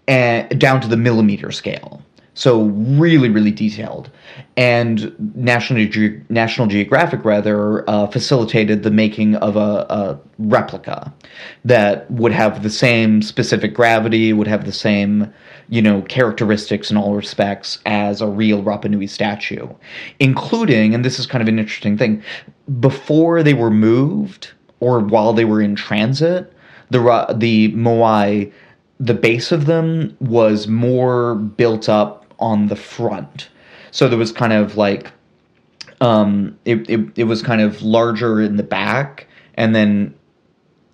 and 0.07 0.61
down 0.61 0.80
to 0.80 0.89
the 0.89 0.97
millimeter 0.97 1.51
scale. 1.51 2.03
So 2.37 2.64
really, 2.64 3.30
really 3.30 3.51
detailed. 3.51 4.11
And 4.59 5.14
National 5.34 5.87
Ge- 5.87 6.20
National 6.28 6.66
Geographic 6.66 7.24
rather 7.24 7.89
uh, 7.89 8.09
facilitated 8.09 8.82
the 8.82 8.91
making 8.91 9.37
of 9.37 9.57
a, 9.57 9.87
a 9.89 10.20
replica 10.39 11.12
that 11.64 12.09
would 12.11 12.32
have 12.32 12.62
the 12.62 12.68
same 12.68 13.22
specific 13.22 13.72
gravity, 13.72 14.34
would 14.34 14.47
have 14.47 14.66
the 14.66 14.72
same 14.72 15.32
you 15.68 15.80
know 15.80 16.03
characteristics 16.03 16.91
in 16.91 16.99
all 16.99 17.14
respects 17.14 17.78
as 17.87 18.20
a 18.20 18.26
real 18.26 18.62
Rapa 18.62 18.91
Nui 18.91 19.07
statue, 19.07 19.66
including 20.20 20.95
and 20.95 21.07
this 21.07 21.18
is 21.18 21.26
kind 21.26 21.41
of 21.41 21.49
an 21.49 21.59
interesting 21.59 21.97
thing. 21.97 22.22
Before 22.80 23.43
they 23.43 23.55
were 23.55 23.70
moved 23.70 24.53
or 24.80 25.01
while 25.01 25.32
they 25.32 25.47
were 25.47 25.62
in 25.62 25.74
transit, 25.74 26.53
the 26.91 27.34
the 27.34 27.72
Moai 27.72 28.53
the 29.01 29.14
base 29.14 29.53
of 29.53 29.66
them 29.66 30.14
was 30.20 30.68
more 30.68 31.34
built 31.34 31.89
up 31.89 32.26
on 32.39 32.68
the 32.68 32.76
front. 32.76 33.49
So 33.91 34.09
there 34.09 34.18
was 34.18 34.32
kind 34.32 34.53
of 34.53 34.76
like 34.76 35.12
um 36.01 36.59
it, 36.64 36.89
it, 36.91 37.01
it 37.16 37.24
was 37.24 37.43
kind 37.43 37.61
of 37.61 37.80
larger 37.82 38.41
in 38.41 38.57
the 38.57 38.62
back 38.62 39.26
and 39.55 39.74
then 39.74 40.14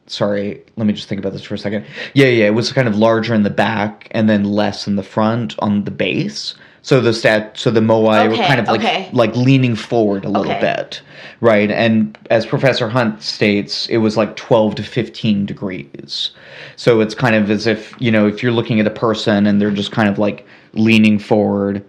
sorry 0.06 0.62
let 0.76 0.86
me 0.86 0.92
just 0.92 1.08
think 1.08 1.18
about 1.18 1.32
this 1.32 1.42
for 1.42 1.54
a 1.54 1.58
second 1.58 1.84
yeah 2.14 2.26
yeah 2.26 2.46
it 2.46 2.54
was 2.54 2.72
kind 2.72 2.86
of 2.86 2.96
larger 2.96 3.34
in 3.34 3.42
the 3.42 3.50
back 3.50 4.08
and 4.12 4.28
then 4.28 4.44
less 4.44 4.86
in 4.86 4.96
the 4.96 5.02
front 5.02 5.54
on 5.60 5.84
the 5.84 5.90
base 5.90 6.54
so 6.82 7.00
the 7.00 7.12
stat 7.12 7.56
so 7.58 7.70
the 7.70 7.80
moai 7.80 8.28
were 8.28 8.36
kind 8.36 8.60
of 8.60 8.66
like 8.66 8.80
okay. 8.80 9.10
like 9.12 9.34
leaning 9.36 9.74
forward 9.74 10.24
a 10.24 10.28
little 10.28 10.52
Okay. 10.52 10.60
bit 10.60 11.00
right 11.40 11.70
and 11.70 12.16
as 12.30 12.44
professor 12.46 12.88
hunt 12.88 13.22
states 13.22 13.88
it 13.88 13.98
was 13.98 14.16
like 14.16 14.36
12 14.36 14.76
to 14.76 14.82
15 14.82 15.46
degrees 15.46 16.30
so 16.76 17.00
it's 17.00 17.14
kind 17.14 17.34
of 17.34 17.50
as 17.50 17.66
if 17.66 17.94
you 18.00 18.10
know 18.10 18.26
if 18.28 18.42
you're 18.42 18.52
looking 18.52 18.78
at 18.80 18.86
a 18.86 18.90
person 18.90 19.46
and 19.46 19.60
they're 19.60 19.70
just 19.70 19.92
kind 19.92 20.08
of 20.08 20.18
like 20.18 20.46
leaning 20.74 21.18
forward 21.18 21.84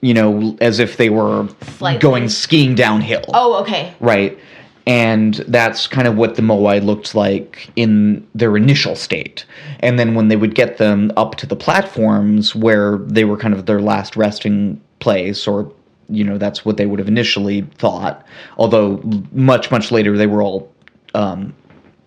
you 0.00 0.14
know 0.14 0.56
as 0.60 0.78
if 0.78 0.96
they 0.96 1.10
were 1.10 1.48
Slightly. 1.76 2.00
going 2.00 2.28
skiing 2.28 2.74
downhill 2.74 3.24
Oh, 3.34 3.60
okay. 3.62 3.94
right? 4.00 4.38
And 4.86 5.34
that's 5.48 5.86
kind 5.86 6.08
of 6.08 6.16
what 6.16 6.36
the 6.36 6.40
Moai 6.40 6.82
looked 6.82 7.14
like 7.14 7.68
in 7.76 8.26
their 8.34 8.56
initial 8.56 8.96
state. 8.96 9.44
And 9.80 9.98
then 9.98 10.14
when 10.14 10.28
they 10.28 10.36
would 10.36 10.54
get 10.54 10.78
them 10.78 11.12
up 11.14 11.34
to 11.36 11.46
the 11.46 11.56
platforms 11.56 12.54
where 12.54 12.96
they 13.00 13.24
were 13.26 13.36
kind 13.36 13.52
of 13.52 13.66
their 13.66 13.82
last 13.82 14.16
resting 14.16 14.80
place, 15.00 15.46
or, 15.46 15.70
you 16.08 16.24
know, 16.24 16.38
that's 16.38 16.64
what 16.64 16.78
they 16.78 16.86
would 16.86 16.98
have 17.00 17.08
initially 17.08 17.62
thought, 17.76 18.24
although 18.56 18.98
much, 19.30 19.70
much 19.70 19.92
later 19.92 20.16
they 20.16 20.26
were 20.26 20.40
all 20.40 20.72
um, 21.14 21.54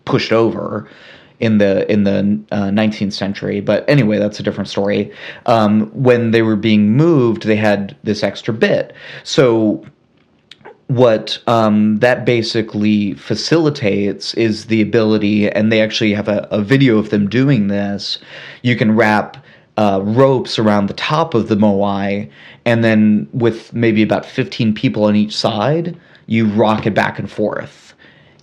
pushed 0.05 0.31
over 0.31 0.89
in 1.41 1.57
the 1.57 1.91
in 1.91 2.03
the 2.03 2.39
uh, 2.51 2.69
19th 2.69 3.13
century. 3.13 3.59
But 3.59 3.87
anyway, 3.89 4.19
that's 4.19 4.39
a 4.39 4.43
different 4.43 4.69
story. 4.69 5.11
Um, 5.47 5.87
when 5.87 6.31
they 6.31 6.43
were 6.43 6.55
being 6.55 6.91
moved, 6.91 7.43
they 7.43 7.55
had 7.55 7.97
this 8.03 8.23
extra 8.23 8.53
bit. 8.53 8.93
So 9.23 9.83
what 10.87 11.41
um, 11.47 11.97
that 11.99 12.25
basically 12.25 13.13
facilitates 13.15 14.33
is 14.35 14.65
the 14.67 14.81
ability, 14.81 15.49
and 15.49 15.71
they 15.71 15.81
actually 15.81 16.13
have 16.13 16.27
a, 16.27 16.47
a 16.51 16.61
video 16.61 16.97
of 16.97 17.09
them 17.09 17.27
doing 17.27 17.67
this. 17.67 18.19
You 18.61 18.75
can 18.75 18.95
wrap 18.95 19.37
uh, 19.77 20.01
ropes 20.03 20.59
around 20.59 20.87
the 20.87 20.93
top 20.93 21.33
of 21.33 21.47
the 21.47 21.55
moai, 21.55 22.29
and 22.65 22.83
then 22.83 23.27
with 23.33 23.73
maybe 23.73 24.03
about 24.03 24.25
15 24.25 24.75
people 24.75 25.05
on 25.05 25.15
each 25.15 25.35
side, 25.35 25.97
you 26.27 26.45
rock 26.45 26.85
it 26.85 26.93
back 26.93 27.17
and 27.17 27.31
forth 27.31 27.80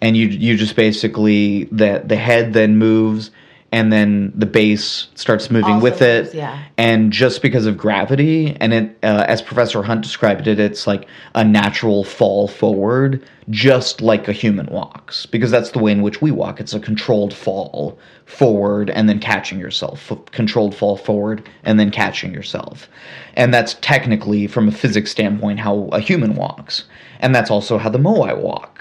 and 0.01 0.17
you 0.17 0.27
you 0.27 0.57
just 0.57 0.77
basically 0.77 1.65
the 1.65 2.03
the 2.05 2.17
head 2.17 2.53
then 2.53 2.77
moves 2.77 3.31
and 3.71 3.93
then 3.93 4.33
the 4.35 4.47
base 4.47 5.09
starts 5.15 5.51
moving 5.51 5.75
Also 5.75 5.83
with 5.83 6.01
it. 6.01 6.33
yeah. 6.35 6.63
and 6.79 7.13
just 7.13 7.43
because 7.43 7.67
of 7.67 7.77
gravity 7.77 8.57
and 8.61 8.73
it 8.73 8.97
uh, 9.03 9.25
as 9.29 9.43
professor 9.43 9.83
hunt 9.83 10.01
described 10.01 10.47
it 10.47 10.59
it's 10.59 10.87
like 10.87 11.07
a 11.35 11.45
natural 11.45 12.03
fall 12.05 12.49
forward 12.49 13.23
just 13.51 14.01
like 14.01 14.29
a 14.29 14.33
human 14.33 14.67
walks 14.67 15.27
because 15.27 15.51
that's 15.51 15.71
the 15.71 15.79
way 15.79 15.91
in 15.91 16.03
which 16.03 16.21
we 16.21 16.31
walk. 16.31 16.61
It's 16.61 16.75
a 16.75 16.81
controlled 16.81 17.33
fall 17.33 17.99
forward 18.27 18.91
and 18.91 19.09
then 19.09 19.19
catching 19.21 19.59
yourself 19.59 20.13
F- 20.13 20.27
controlled 20.33 20.75
fall 20.75 20.97
forward 20.99 21.49
and 21.63 21.81
then 21.81 21.91
catching 21.91 22.35
yourself. 22.35 22.89
And 23.35 23.55
that's 23.55 23.75
technically 23.81 24.47
from 24.49 24.69
a 24.69 24.73
physics 24.73 25.11
standpoint 25.11 25.61
how 25.61 25.89
a 25.93 26.01
human 26.01 26.35
walks. 26.35 26.85
And 27.21 27.35
that's 27.35 27.51
also 27.51 27.79
how 27.79 27.89
the 27.89 27.99
moai 27.99 28.37
walk 28.37 28.78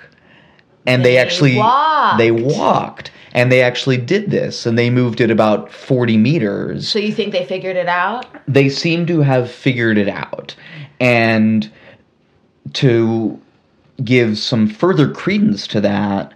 and 0.88 1.06
they, 1.06 1.12
They 1.12 1.18
actually 1.18 1.58
walked. 1.58 2.18
they 2.18 2.32
walked. 2.32 3.12
And 3.34 3.52
they 3.52 3.62
actually 3.62 3.98
did 3.98 4.32
this. 4.32 4.66
And 4.66 4.80
they 4.80 4.90
moved 4.90 5.22
it 5.22 5.30
about 5.30 5.72
40 5.72 6.18
meters. 6.18 6.88
So 6.88 6.98
you 6.98 7.14
think 7.14 7.34
they 7.34 7.46
figured 7.46 7.76
it 7.76 7.88
out? 7.88 8.26
they 8.48 8.70
seem 8.70 9.06
to 9.08 9.22
have 9.22 9.52
figured 9.52 9.98
it 9.98 10.08
out. 10.08 10.56
And 11.00 11.70
to 12.74 13.40
give 14.04 14.38
some 14.38 14.68
further 14.68 15.12
credence 15.12 15.68
to 15.68 15.82
that 15.82 16.34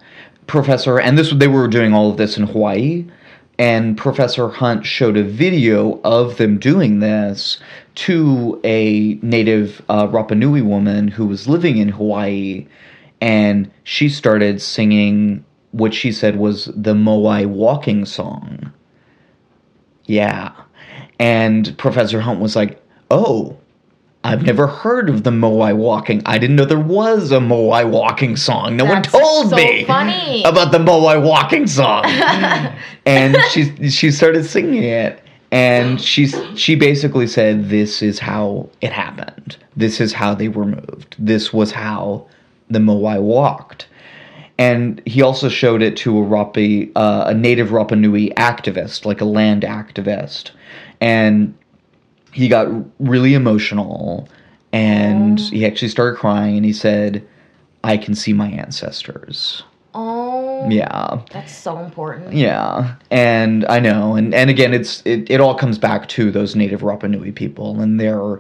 professor 0.47 0.99
and 0.99 1.18
this 1.18 1.32
they 1.32 1.47
were 1.47 1.68
doing 1.68 1.93
all 1.93 2.10
of 2.12 2.18
this 2.18 2.38
in 2.38 2.45
hawaii. 2.47 3.06
And 3.58 3.97
professor 3.97 4.49
hunt 4.49 4.86
showed 4.86 5.18
a 5.18 5.24
video 5.24 6.02
of 6.04 6.38
them 6.38 6.58
doing 6.58 6.99
this 6.99 7.60
to 7.95 8.60
a 8.64 9.20
native 9.22 9.82
uh, 9.88 10.08
rapa 10.08 10.36
nui 10.36 10.62
woman 10.62 11.08
who 11.08 11.26
was 11.26 11.47
living 11.47 11.78
in 11.78 11.89
hawaii 11.89 12.66
and 13.22 13.72
she 13.84 14.10
started 14.10 14.62
singing 14.62 15.46
what 15.72 15.94
she 15.94 16.12
said 16.12 16.38
was 16.38 16.66
the 16.76 16.94
moai 16.94 17.46
walking 17.46 18.04
song 18.06 18.74
yeah. 20.12 20.52
And 21.20 21.78
Professor 21.78 22.20
Hunt 22.20 22.40
was 22.40 22.56
like, 22.56 22.82
Oh, 23.10 23.58
I've 24.24 24.44
never 24.44 24.68
heard 24.68 25.10
of 25.10 25.24
the 25.24 25.32
Moai 25.32 25.76
walking. 25.76 26.22
I 26.26 26.38
didn't 26.38 26.56
know 26.56 26.66
there 26.66 26.80
was 26.80 27.32
a 27.32 27.40
Moai 27.40 27.90
walking 27.90 28.36
song. 28.36 28.78
No 28.78 28.86
That's 28.86 29.12
one 29.12 29.22
told 29.22 29.50
so 29.50 29.56
me 29.56 29.86
funny. 29.86 30.44
about 30.46 30.72
the 30.72 30.78
Moai 30.78 31.22
walking 31.22 31.66
song. 31.66 32.06
and 33.06 33.38
she 33.50 33.90
she 33.90 34.12
started 34.12 34.46
singing 34.46 34.84
it. 34.84 35.24
And 35.54 36.00
she 36.00 36.28
she 36.56 36.76
basically 36.76 37.28
said, 37.28 37.70
"This 37.70 38.02
is 38.02 38.20
how 38.20 38.70
it 38.80 38.92
happened. 38.94 39.58
This 39.76 40.00
is 40.00 40.14
how 40.14 40.34
they 40.34 40.48
were 40.48 40.66
moved. 40.66 41.16
This 41.20 41.52
was 41.52 41.72
how 41.72 42.28
the 42.72 42.80
Moai 42.80 43.22
walked." 43.22 43.88
and 44.62 45.02
he 45.08 45.24
also 45.24 45.50
showed 45.50 45.82
it 45.82 45.98
to 45.98 46.20
a 46.20 46.22
Rapi, 46.22 46.92
uh, 46.96 47.24
a 47.28 47.34
native 47.34 47.70
Rapa 47.70 47.98
Nui 47.98 48.30
activist, 48.38 49.06
like 49.06 49.20
a 49.20 49.26
land 49.26 49.64
activist, 49.64 50.52
and 51.00 51.56
he 52.32 52.48
got 52.48 52.68
really 53.00 53.34
emotional, 53.34 54.30
and 54.72 55.40
he 55.40 55.66
actually 55.66 55.88
started 55.88 56.20
crying, 56.20 56.58
and 56.58 56.66
he 56.66 56.74
said, 56.74 57.28
"I 57.84 57.98
can 57.98 58.14
see 58.14 58.34
my 58.34 58.50
ancestors." 58.50 59.64
Oh, 59.96 60.70
Yeah, 60.70 61.22
that's 61.32 61.54
so 61.54 61.80
important. 61.80 62.32
yeah, 62.34 62.96
and 63.10 63.66
I 63.66 63.80
know, 63.80 64.16
and 64.16 64.32
and 64.32 64.52
again, 64.52 64.76
it's 64.76 65.02
it, 65.06 65.28
it 65.28 65.42
all 65.42 65.56
comes 65.56 65.80
back 65.80 66.08
to 66.10 66.30
those 66.30 66.56
native 66.56 66.82
Rapa 66.82 67.10
Nui 67.10 67.32
people 67.32 67.82
and 67.82 68.00
their 68.00 68.40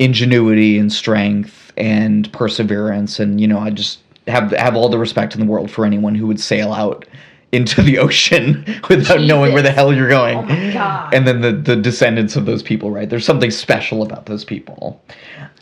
ingenuity 0.00 0.76
and 0.76 0.92
strength 0.92 1.65
and 1.76 2.32
perseverance, 2.32 3.18
and 3.20 3.40
you 3.40 3.46
know, 3.48 3.58
I 3.58 3.70
just 3.70 4.00
have 4.26 4.50
have 4.52 4.76
all 4.76 4.88
the 4.88 4.98
respect 4.98 5.34
in 5.34 5.40
the 5.40 5.46
world 5.46 5.70
for 5.70 5.84
anyone 5.84 6.14
who 6.14 6.26
would 6.26 6.40
sail 6.40 6.72
out 6.72 7.04
into 7.52 7.80
the 7.82 7.98
ocean 8.06 8.64
without 8.90 9.20
knowing 9.20 9.52
where 9.52 9.62
the 9.62 9.70
hell 9.70 9.92
you're 9.92 10.08
going. 10.08 10.38
Oh 10.38 10.42
my 10.42 10.72
God. 10.72 11.14
And 11.14 11.26
then 11.26 11.40
the 11.40 11.52
the 11.52 11.76
descendants 11.76 12.36
of 12.36 12.44
those 12.46 12.62
people, 12.62 12.90
right? 12.90 13.08
There's 13.08 13.24
something 13.24 13.50
special 13.50 14.02
about 14.02 14.26
those 14.26 14.44
people. 14.44 15.00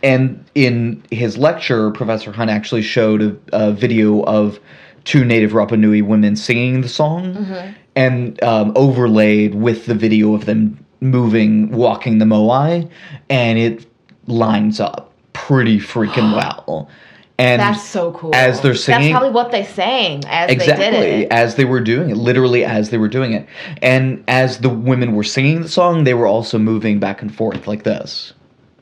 And 0.03 0.45
in 0.55 1.03
his 1.11 1.39
lecture, 1.39 1.91
Professor 1.91 2.31
Hunt 2.33 2.51
actually 2.51 2.83
showed 2.83 3.23
a, 3.23 3.37
a 3.69 3.73
video 3.73 4.23
of 4.25 4.61
two 5.05 5.25
native 5.25 5.53
Rapa 5.53 5.79
Nui 5.79 6.03
women 6.03 6.37
singing 6.37 6.81
the 6.81 6.89
song, 6.89 7.35
Mm-hmm. 7.35 7.73
and 7.97 8.43
um, 8.43 8.73
overlaid 8.77 9.55
with 9.55 9.87
the 9.87 9.95
video 9.95 10.35
of 10.35 10.45
them 10.47 10.79
moving, 11.01 11.71
walking 11.71 12.19
the 12.19 12.25
moai, 12.25 12.89
and 13.31 13.59
it 13.59 13.87
lines 14.27 14.81
up 14.81 15.13
pretty 15.35 15.79
freaking 15.79 16.35
well. 16.37 16.89
And 17.37 17.61
That's 17.61 17.83
so 17.83 18.13
cool. 18.13 18.33
As 18.33 18.61
they're 18.61 18.77
singing, 18.77 19.13
That's 19.13 19.13
probably 19.13 19.31
what 19.31 19.51
they 19.51 19.65
sang 19.65 20.25
as 20.27 20.51
exactly 20.51 20.85
they 20.85 20.91
did 20.91 21.21
it. 21.23 21.33
as 21.33 21.57
they 21.57 21.65
were 21.65 21.81
doing 21.81 22.11
it 22.11 22.17
literally 22.17 22.65
as 22.65 22.91
they 22.91 22.99
were 22.99 23.09
doing 23.09 23.33
it 23.33 23.47
and 23.83 24.23
as 24.29 24.59
the 24.59 24.69
women 24.69 25.17
were 25.17 25.25
singing 25.25 25.63
the 25.63 25.69
song 25.69 26.05
they 26.05 26.15
were 26.15 26.29
also 26.29 26.59
moving 26.59 27.01
back 27.01 27.23
and 27.23 27.35
forth 27.35 27.67
like 27.67 27.83
this 27.83 28.33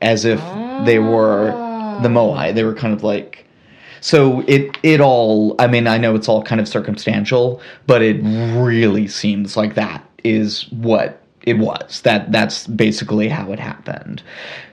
as 0.03 0.23
if 0.23 0.39
they 0.85 0.99
were 0.99 1.47
the 2.03 2.09
ah. 2.09 2.13
moai 2.13 2.53
they 2.53 2.63
were 2.63 2.75
kind 2.75 2.93
of 2.93 3.03
like 3.03 3.43
so 4.01 4.41
it 4.41 4.77
it 4.83 5.01
all 5.01 5.55
i 5.57 5.65
mean 5.65 5.87
i 5.87 5.97
know 5.97 6.13
it's 6.13 6.29
all 6.29 6.43
kind 6.43 6.61
of 6.61 6.67
circumstantial 6.67 7.59
but 7.87 8.03
it 8.03 8.21
really 8.61 9.07
seems 9.07 9.57
like 9.57 9.73
that 9.73 10.07
is 10.23 10.71
what 10.71 11.22
it 11.43 11.57
was. 11.57 12.01
That 12.01 12.31
that's 12.31 12.67
basically 12.67 13.27
how 13.27 13.51
it 13.51 13.59
happened. 13.59 14.23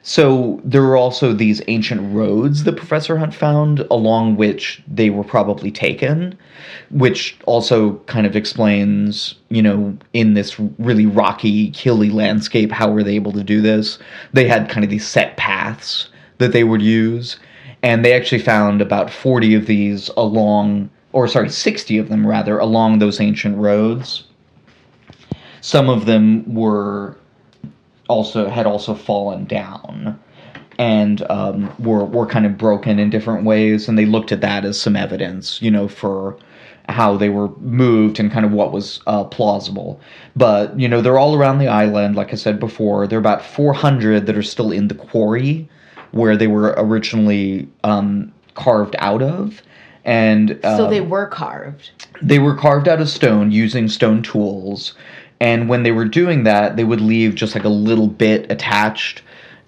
So 0.02 0.60
there 0.64 0.82
were 0.82 0.96
also 0.96 1.32
these 1.32 1.60
ancient 1.68 2.14
roads 2.14 2.64
that 2.64 2.76
professor 2.76 3.18
hunt 3.18 3.34
found 3.34 3.80
along 3.90 4.36
which 4.36 4.82
they 4.88 5.10
were 5.10 5.24
probably 5.24 5.70
taken 5.70 6.38
which 6.90 7.38
also 7.46 7.94
kind 8.06 8.26
of 8.26 8.36
explains 8.36 9.34
you 9.48 9.62
know 9.62 9.96
in 10.12 10.34
this 10.34 10.58
really 10.78 11.06
rocky 11.06 11.72
hilly 11.76 12.10
landscape 12.10 12.70
how 12.70 12.90
were 12.90 13.02
they 13.02 13.14
able 13.14 13.32
to 13.32 13.44
do 13.44 13.60
this? 13.60 13.98
They 14.32 14.46
had 14.46 14.68
kind 14.68 14.84
of 14.84 14.90
these 14.90 15.06
set 15.06 15.36
paths 15.36 16.08
that 16.38 16.52
they 16.52 16.64
would 16.64 16.82
use 16.82 17.38
and 17.82 18.04
they 18.04 18.12
actually 18.12 18.42
found 18.42 18.80
about 18.80 19.10
40 19.10 19.54
of 19.54 19.66
these 19.66 20.08
along 20.16 20.90
or 21.12 21.26
sorry 21.26 21.48
60 21.50 21.98
of 21.98 22.08
them 22.08 22.26
rather 22.26 22.58
along 22.58 22.98
those 22.98 23.20
ancient 23.20 23.56
roads 23.56 24.24
some 25.60 25.88
of 25.88 26.06
them 26.06 26.54
were 26.54 27.16
also 28.08 28.48
had 28.48 28.66
also 28.66 28.94
fallen 28.94 29.44
down 29.44 30.18
and 30.80 31.22
um, 31.30 31.70
were 31.78 32.04
were 32.04 32.26
kind 32.26 32.46
of 32.46 32.56
broken 32.56 32.98
in 32.98 33.10
different 33.10 33.44
ways, 33.44 33.86
and 33.86 33.98
they 33.98 34.06
looked 34.06 34.32
at 34.32 34.40
that 34.40 34.64
as 34.64 34.80
some 34.80 34.96
evidence, 34.96 35.60
you 35.60 35.70
know, 35.70 35.86
for 35.86 36.38
how 36.88 37.18
they 37.18 37.28
were 37.28 37.48
moved 37.58 38.18
and 38.18 38.32
kind 38.32 38.46
of 38.46 38.52
what 38.52 38.72
was 38.72 39.00
uh, 39.06 39.24
plausible. 39.24 40.00
But 40.34 40.78
you 40.80 40.88
know, 40.88 41.02
they're 41.02 41.18
all 41.18 41.36
around 41.36 41.58
the 41.58 41.68
island. 41.68 42.16
Like 42.16 42.32
I 42.32 42.36
said 42.36 42.58
before, 42.58 43.06
there 43.06 43.18
are 43.18 43.20
about 43.20 43.44
400 43.44 44.24
that 44.24 44.36
are 44.36 44.42
still 44.42 44.72
in 44.72 44.88
the 44.88 44.94
quarry 44.94 45.68
where 46.12 46.34
they 46.34 46.46
were 46.46 46.74
originally 46.78 47.68
um, 47.84 48.32
carved 48.54 48.96
out 49.00 49.20
of, 49.20 49.62
and 50.06 50.58
so 50.62 50.86
um, 50.86 50.90
they 50.90 51.02
were 51.02 51.26
carved. 51.26 51.90
they 52.22 52.38
were 52.38 52.56
carved 52.56 52.88
out 52.88 53.02
of 53.02 53.08
stone 53.10 53.50
using 53.50 53.86
stone 53.86 54.22
tools 54.22 54.94
and 55.40 55.68
when 55.68 55.82
they 55.82 55.92
were 55.92 56.04
doing 56.04 56.44
that 56.44 56.76
they 56.76 56.84
would 56.84 57.00
leave 57.00 57.34
just 57.34 57.54
like 57.54 57.64
a 57.64 57.68
little 57.68 58.06
bit 58.06 58.50
attached 58.50 59.22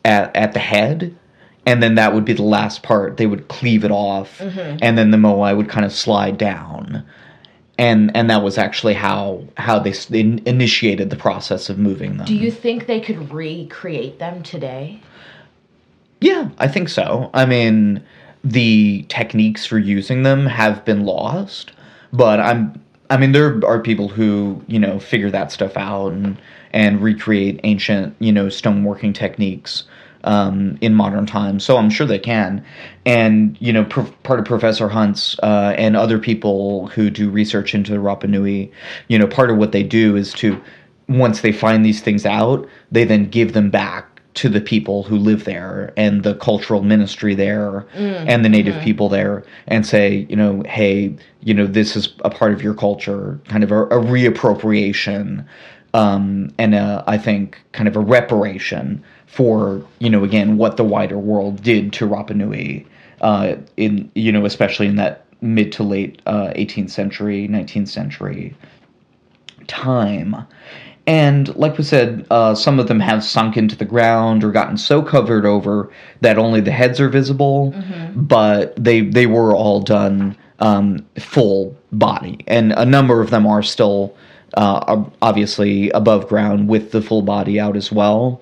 at, 0.05 0.35
at 0.37 0.53
the 0.53 0.59
head. 0.59 1.17
And 1.65 1.81
then 1.83 1.95
that 1.95 2.13
would 2.13 2.25
be 2.25 2.33
the 2.33 2.43
last 2.43 2.83
part. 2.83 3.19
They 3.19 3.27
would 3.27 3.47
cleave 3.49 3.85
it 3.85 3.93
off. 3.93 4.39
Mm-hmm. 4.39 4.79
And 4.83 4.99
then 4.99 5.13
the 5.13 5.17
moai 5.17 5.57
would 5.57 5.69
kind 5.69 5.87
of 5.87 5.93
slide 5.93 6.37
down. 6.37 7.05
And 7.79 8.15
and 8.17 8.29
that 8.31 8.43
was 8.43 8.59
actually 8.59 8.95
how 8.95 9.45
how 9.57 9.79
they, 9.79 9.93
they 9.93 10.21
initiated 10.45 11.11
the 11.11 11.17
process 11.17 11.71
of 11.71 11.79
moving 11.79 12.17
them. 12.17 12.27
Do 12.27 12.35
you 12.35 12.51
think 12.51 12.87
they 12.87 13.01
could 13.01 13.33
recreate 13.33 14.19
them 14.19 14.43
today? 14.43 15.01
Yeah, 16.21 16.51
I 16.59 16.69
think 16.69 16.89
so. 16.89 17.31
I 17.33 17.47
mean, 17.47 18.03
the 18.45 19.05
techniques 19.09 19.65
for 19.65 19.79
using 19.79 20.23
them 20.23 20.47
have 20.47 20.85
been 20.85 21.05
lost, 21.05 21.73
but 22.13 22.41
I'm 22.41 22.81
I 23.13 23.19
mean 23.19 23.33
there 23.33 23.61
are 23.67 23.79
people 23.79 24.09
who, 24.09 24.65
you 24.69 24.79
know, 24.79 24.99
figure 24.99 25.31
that 25.31 25.53
stuff 25.53 25.77
out 25.77 26.13
and 26.13 26.41
and 26.73 27.03
recreate 27.03 27.61
ancient, 27.63 28.17
you 28.21 28.33
know, 28.33 28.47
stoneworking 28.47 29.15
techniques 29.15 29.85
um, 30.25 30.79
in 30.81 30.95
modern 30.95 31.27
times. 31.27 31.63
So 31.63 31.77
I'm 31.77 31.91
sure 31.91 32.07
they 32.07 32.19
can. 32.19 32.65
And, 33.05 33.59
you 33.61 33.71
know, 33.71 33.85
pro- 33.85 34.11
part 34.23 34.39
of 34.39 34.47
Professor 34.47 34.89
Hunt's 34.89 35.39
uh, 35.43 35.75
and 35.77 35.95
other 35.95 36.19
people 36.19 36.87
who 36.89 37.11
do 37.11 37.29
research 37.29 37.75
into 37.75 37.93
the 37.93 37.99
Rapa 37.99 38.29
Nui, 38.29 38.73
you 39.09 39.19
know, 39.19 39.27
part 39.27 39.51
of 39.51 39.59
what 39.59 39.73
they 39.73 39.83
do 39.83 40.17
is 40.17 40.33
to 40.35 40.59
once 41.09 41.43
they 41.43 41.53
find 41.53 41.85
these 41.85 42.01
things 42.01 42.25
out, 42.25 42.67
they 42.91 43.05
then 43.05 43.29
give 43.29 43.53
them 43.53 43.69
back 43.69 44.12
to 44.35 44.49
the 44.49 44.61
people 44.61 45.03
who 45.03 45.17
live 45.17 45.45
there 45.45 45.93
and 45.97 46.23
the 46.23 46.35
cultural 46.37 46.83
ministry 46.83 47.35
there 47.35 47.87
and 48.29 48.45
the 48.45 48.49
native 48.49 48.81
people 48.83 49.09
there 49.09 49.45
and 49.67 49.87
say, 49.87 50.27
you 50.29 50.37
know, 50.37 50.63
hey, 50.67 51.15
you 51.43 51.53
know, 51.53 51.67
this 51.67 51.97
is 51.97 52.15
a 52.25 52.31
part 52.31 52.53
of 52.53 52.63
your 52.63 52.75
culture, 52.75 53.39
kind 53.49 53.63
of 53.63 53.71
a, 53.71 53.83
a 53.85 53.99
reappropriation, 53.99 55.45
um, 55.95 56.53
and 56.59 56.75
a, 56.75 57.05
I 57.07 57.19
think 57.19 57.61
kind 57.73 57.89
of 57.89 57.97
a 57.97 58.01
reparation 58.01 59.03
for, 59.27 59.85
you 59.99 60.09
know, 60.09 60.25
again, 60.25 60.57
what 60.57 60.77
the 60.77 60.85
wider 60.85 61.19
world 61.19 61.63
did 61.63 61.93
to 61.95 62.09
Rapa 62.09 62.35
Nui, 62.35 62.87
uh, 63.21 63.57
in, 63.77 64.11
you 64.15 64.33
know, 64.33 64.47
especially 64.47 64.87
in 64.87 64.97
that 64.97 65.27
mid 65.43 65.73
to 65.73 65.83
late 65.83 66.23
uh, 66.27 66.53
18th 66.55 66.91
century, 66.91 67.49
19th 67.49 67.89
century 67.89 68.55
time. 69.67 70.37
And 71.07 71.55
like 71.57 71.79
we 71.79 71.85
said, 71.85 72.27
uh, 72.31 72.55
some 72.55 72.79
of 72.79 72.87
them 72.87 73.01
have 73.01 73.25
sunk 73.25 73.57
into 73.57 73.75
the 73.75 73.85
ground 73.85 74.45
or 74.45 74.53
gotten 74.53 74.77
so 74.77 75.03
covered 75.03 75.45
over 75.45 75.91
that 76.21 76.39
only 76.39 76.61
the 76.61 76.71
heads 76.71 77.01
are 77.01 77.09
visible. 77.09 77.75
But 78.15 78.77
they 78.83 79.01
they 79.01 79.27
were 79.27 79.55
all 79.55 79.81
done 79.81 80.37
um, 80.61 81.05
full 81.19 81.77
body, 81.91 82.39
and 82.47 82.73
a 82.73 82.85
number 82.85 83.21
of 83.21 83.31
them 83.31 83.47
are 83.47 83.63
still 83.63 84.15
uh, 84.57 84.85
ob- 84.87 85.13
obviously 85.23 85.91
above 85.91 86.29
ground 86.29 86.69
with 86.69 86.93
the 86.93 87.03
full 87.03 87.23
body 87.23 87.59
out 87.59 87.77
as 87.77 87.91
well. 87.91 88.41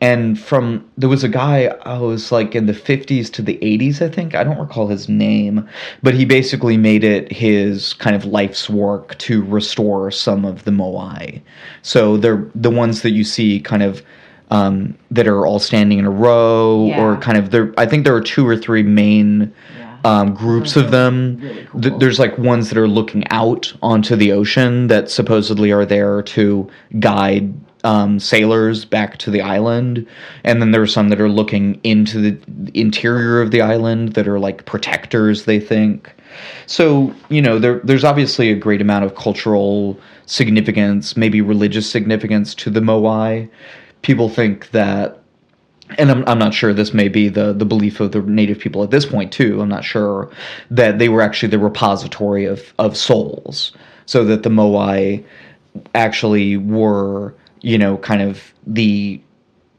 And 0.00 0.40
from 0.40 0.88
there 0.96 1.10
was 1.10 1.24
a 1.24 1.28
guy 1.28 1.66
I 1.82 1.98
was 1.98 2.32
like 2.32 2.54
in 2.54 2.66
the 2.66 2.72
50s 2.72 3.30
to 3.32 3.42
the 3.42 3.58
80s, 3.58 4.00
I 4.00 4.08
think. 4.08 4.34
I 4.34 4.42
don't 4.44 4.58
recall 4.58 4.86
his 4.86 5.08
name, 5.08 5.68
but 6.02 6.14
he 6.14 6.24
basically 6.24 6.78
made 6.78 7.04
it 7.04 7.30
his 7.30 7.92
kind 7.94 8.16
of 8.16 8.24
life's 8.24 8.70
work 8.70 9.18
to 9.18 9.42
restore 9.44 10.10
some 10.10 10.46
of 10.46 10.64
the 10.64 10.70
moai. 10.70 11.42
So 11.82 12.16
they're 12.16 12.48
the 12.54 12.70
ones 12.70 13.02
that 13.02 13.10
you 13.10 13.24
see 13.24 13.60
kind 13.60 13.82
of 13.82 14.02
um, 14.50 14.96
that 15.10 15.28
are 15.28 15.46
all 15.46 15.60
standing 15.60 15.98
in 15.98 16.06
a 16.06 16.10
row, 16.10 16.92
or 16.98 17.16
kind 17.18 17.38
of 17.38 17.50
there. 17.50 17.72
I 17.76 17.86
think 17.86 18.04
there 18.04 18.16
are 18.16 18.20
two 18.20 18.46
or 18.46 18.56
three 18.56 18.82
main 18.82 19.54
um, 20.04 20.34
groups 20.34 20.76
of 20.76 20.90
them. 20.90 21.40
Th- 21.80 21.94
there's 21.98 22.18
like 22.18 22.36
ones 22.36 22.68
that 22.70 22.78
are 22.78 22.88
looking 22.88 23.28
out 23.28 23.72
onto 23.82 24.16
the 24.16 24.32
ocean 24.32 24.88
that 24.88 25.10
supposedly 25.10 25.70
are 25.70 25.84
there 25.84 26.22
to 26.22 26.68
guide 26.98 27.54
um, 27.84 28.20
sailors 28.20 28.84
back 28.84 29.18
to 29.18 29.30
the 29.30 29.40
island, 29.40 30.06
and 30.44 30.60
then 30.60 30.70
there 30.70 30.82
are 30.82 30.86
some 30.86 31.08
that 31.08 31.20
are 31.20 31.28
looking 31.28 31.80
into 31.84 32.18
the 32.20 32.70
interior 32.74 33.40
of 33.40 33.50
the 33.50 33.60
island 33.60 34.14
that 34.14 34.28
are 34.28 34.38
like 34.38 34.66
protectors. 34.66 35.44
They 35.44 35.60
think. 35.60 36.12
So 36.66 37.14
you 37.28 37.42
know, 37.42 37.58
there 37.58 37.80
there's 37.80 38.04
obviously 38.04 38.50
a 38.50 38.56
great 38.56 38.80
amount 38.80 39.04
of 39.04 39.14
cultural 39.14 39.98
significance, 40.26 41.16
maybe 41.16 41.40
religious 41.40 41.90
significance 41.90 42.54
to 42.56 42.70
the 42.70 42.80
Moai. 42.80 43.48
People 44.02 44.28
think 44.28 44.70
that 44.70 45.20
and 45.98 46.10
I'm, 46.10 46.24
I'm 46.28 46.38
not 46.38 46.54
sure 46.54 46.72
this 46.72 46.94
may 46.94 47.08
be 47.08 47.28
the, 47.28 47.52
the 47.52 47.64
belief 47.64 48.00
of 48.00 48.12
the 48.12 48.22
native 48.22 48.58
people 48.58 48.82
at 48.82 48.90
this 48.90 49.06
point 49.06 49.32
too 49.32 49.60
i'm 49.60 49.68
not 49.68 49.84
sure 49.84 50.30
that 50.70 50.98
they 50.98 51.08
were 51.08 51.20
actually 51.20 51.48
the 51.48 51.58
repository 51.58 52.44
of, 52.44 52.72
of 52.78 52.96
souls 52.96 53.72
so 54.06 54.24
that 54.24 54.42
the 54.42 54.50
moai 54.50 55.24
actually 55.94 56.56
were 56.56 57.34
you 57.62 57.78
know 57.78 57.96
kind 57.98 58.22
of 58.22 58.52
the 58.66 59.20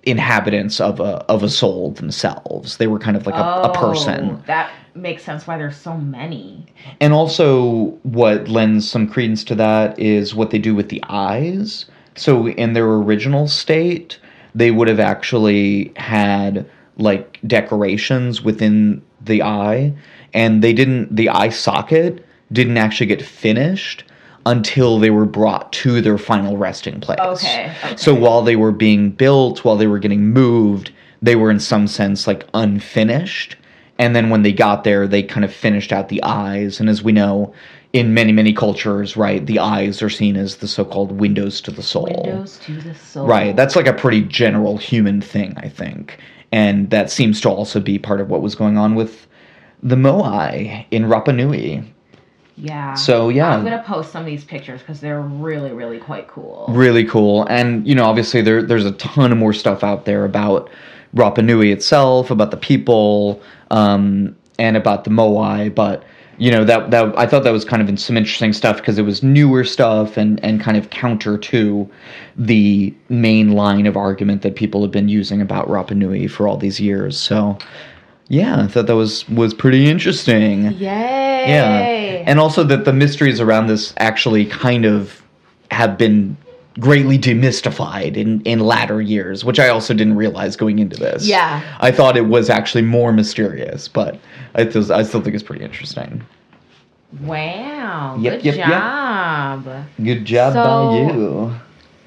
inhabitants 0.03 0.81
of 0.81 0.99
a 0.99 1.23
of 1.29 1.43
a 1.43 1.49
soul 1.49 1.91
themselves 1.91 2.77
they 2.77 2.87
were 2.87 2.97
kind 2.97 3.15
of 3.15 3.25
like 3.27 3.35
a, 3.35 3.69
a 3.69 3.73
person 3.73 4.31
Oh, 4.31 4.43
That 4.47 4.71
makes 4.95 5.23
sense 5.23 5.45
why 5.47 5.57
there's 5.57 5.77
so 5.77 5.95
many. 5.95 6.65
and 6.99 7.13
also, 7.13 7.85
what 8.03 8.47
lends 8.47 8.89
some 8.89 9.07
credence 9.07 9.43
to 9.45 9.55
that 9.55 9.97
is 9.99 10.33
what 10.35 10.49
they 10.51 10.59
do 10.59 10.75
with 10.75 10.89
the 10.89 11.01
eyes. 11.07 11.85
So, 12.15 12.47
in 12.49 12.73
their 12.73 12.85
original 12.87 13.47
state, 13.47 14.19
they 14.53 14.71
would 14.71 14.87
have 14.89 14.99
actually 14.99 15.93
had 15.95 16.69
like 16.97 17.39
decorations 17.47 18.41
within 18.41 19.01
the 19.21 19.43
eye, 19.43 19.93
and 20.33 20.61
they 20.61 20.73
didn't, 20.73 21.15
the 21.15 21.29
eye 21.29 21.49
socket 21.49 22.25
didn't 22.51 22.77
actually 22.77 23.07
get 23.07 23.21
finished 23.21 24.03
until 24.45 24.99
they 24.99 25.09
were 25.09 25.25
brought 25.25 25.71
to 25.73 26.01
their 26.01 26.17
final 26.17 26.57
resting 26.57 26.99
place. 26.99 27.19
Okay, 27.19 27.73
okay. 27.83 27.95
So, 27.95 28.13
while 28.13 28.41
they 28.41 28.55
were 28.55 28.71
being 28.71 29.11
built, 29.11 29.63
while 29.63 29.77
they 29.77 29.87
were 29.87 29.99
getting 29.99 30.27
moved, 30.29 30.91
they 31.21 31.35
were 31.35 31.51
in 31.51 31.59
some 31.59 31.87
sense 31.87 32.27
like 32.27 32.47
unfinished 32.53 33.55
and 34.01 34.15
then 34.15 34.31
when 34.31 34.41
they 34.41 34.51
got 34.51 34.83
there, 34.83 35.07
they 35.07 35.21
kind 35.21 35.45
of 35.45 35.53
finished 35.53 35.91
out 35.91 36.09
the 36.09 36.23
eyes. 36.23 36.79
And 36.79 36.89
as 36.89 37.03
we 37.03 37.11
know, 37.11 37.53
in 37.93 38.15
many 38.15 38.31
many 38.31 38.51
cultures, 38.51 39.15
right, 39.15 39.45
the 39.45 39.59
eyes 39.59 40.01
are 40.01 40.09
seen 40.09 40.35
as 40.37 40.55
the 40.55 40.67
so-called 40.67 41.11
windows 41.11 41.61
to 41.61 41.71
the 41.71 41.83
soul. 41.83 42.23
Windows 42.25 42.57
to 42.65 42.81
the 42.81 42.95
soul. 42.95 43.27
Right. 43.27 43.55
That's 43.55 43.75
like 43.75 43.85
a 43.85 43.93
pretty 43.93 44.21
general 44.21 44.77
human 44.77 45.21
thing, 45.21 45.53
I 45.57 45.69
think. 45.69 46.17
And 46.51 46.89
that 46.89 47.11
seems 47.11 47.39
to 47.41 47.49
also 47.49 47.79
be 47.79 47.99
part 47.99 48.21
of 48.21 48.29
what 48.29 48.41
was 48.41 48.55
going 48.55 48.75
on 48.75 48.95
with 48.95 49.27
the 49.83 49.95
Moai 49.95 50.87
in 50.89 51.03
Rapa 51.03 51.35
Nui. 51.35 51.83
Yeah. 52.61 52.93
So, 52.93 53.29
yeah. 53.29 53.49
I'm 53.49 53.63
gonna 53.63 53.83
post 53.83 54.11
some 54.11 54.21
of 54.21 54.27
these 54.27 54.43
pictures 54.43 54.81
because 54.81 55.01
they're 55.01 55.21
really, 55.21 55.71
really 55.71 55.97
quite 55.97 56.27
cool. 56.27 56.67
Really 56.69 57.03
cool. 57.03 57.45
And, 57.49 57.87
you 57.87 57.95
know, 57.95 58.05
obviously 58.05 58.41
there 58.41 58.61
there's 58.61 58.85
a 58.85 58.91
ton 58.93 59.31
of 59.31 59.37
more 59.37 59.53
stuff 59.53 59.83
out 59.83 60.05
there 60.05 60.25
about 60.25 60.69
Rapa 61.15 61.43
Nui 61.43 61.71
itself, 61.71 62.29
about 62.29 62.51
the 62.51 62.57
people, 62.57 63.41
um, 63.71 64.35
and 64.59 64.77
about 64.77 65.03
the 65.05 65.09
Moai, 65.09 65.73
but 65.73 66.03
you 66.37 66.49
know 66.49 66.63
that 66.63 66.91
that 66.91 67.17
I 67.17 67.27
thought 67.27 67.43
that 67.43 67.51
was 67.51 67.65
kind 67.65 67.87
of 67.87 67.99
some 67.99 68.17
interesting 68.17 68.53
stuff 68.53 68.77
because 68.77 68.97
it 68.97 69.03
was 69.03 69.21
newer 69.21 69.63
stuff 69.63 70.17
and 70.17 70.43
and 70.43 70.59
kind 70.59 70.77
of 70.77 70.89
counter 70.89 71.37
to 71.37 71.89
the 72.35 72.93
main 73.09 73.51
line 73.51 73.85
of 73.85 73.95
argument 73.95 74.41
that 74.41 74.55
people 74.55 74.81
have 74.81 74.91
been 74.91 75.09
using 75.09 75.41
about 75.41 75.67
Rapa 75.67 75.95
Nui 75.95 76.27
for 76.27 76.47
all 76.47 76.57
these 76.57 76.79
years. 76.79 77.17
So 77.17 77.57
yeah, 78.27 78.63
I 78.63 78.67
thought 78.67 78.87
that 78.87 78.95
was 78.95 79.27
was 79.29 79.53
pretty 79.53 79.87
interesting. 79.87 80.71
Yay! 80.73 81.30
Yeah, 81.49 82.23
and 82.27 82.39
also 82.39 82.63
that 82.65 82.85
the 82.85 82.93
mysteries 82.93 83.39
around 83.39 83.67
this 83.67 83.93
actually 83.97 84.45
kind 84.45 84.85
of 84.85 85.21
have 85.71 85.97
been 85.97 86.37
greatly 86.79 87.17
demystified 87.17 88.15
in 88.15 88.41
in 88.43 88.59
latter 88.59 89.01
years, 89.01 89.43
which 89.43 89.59
I 89.59 89.67
also 89.69 89.93
didn't 89.93 90.15
realize 90.15 90.55
going 90.55 90.79
into 90.79 90.97
this. 90.97 91.25
Yeah. 91.27 91.61
I 91.79 91.91
thought 91.91 92.15
it 92.17 92.27
was 92.27 92.49
actually 92.49 92.83
more 92.83 93.11
mysterious, 93.11 93.87
but 93.87 94.19
I 94.55 94.67
still 94.69 94.91
I 94.93 95.03
still 95.03 95.21
think 95.21 95.35
it's 95.35 95.43
pretty 95.43 95.63
interesting. 95.63 96.23
Wow. 97.21 98.17
Yep, 98.19 98.33
good 98.35 98.45
yep, 98.45 98.55
yep. 98.55 98.67
job. 98.69 99.85
Good 100.01 100.25
job 100.25 100.53
So- 100.53 100.63
by 100.63 101.13
you. 101.13 101.55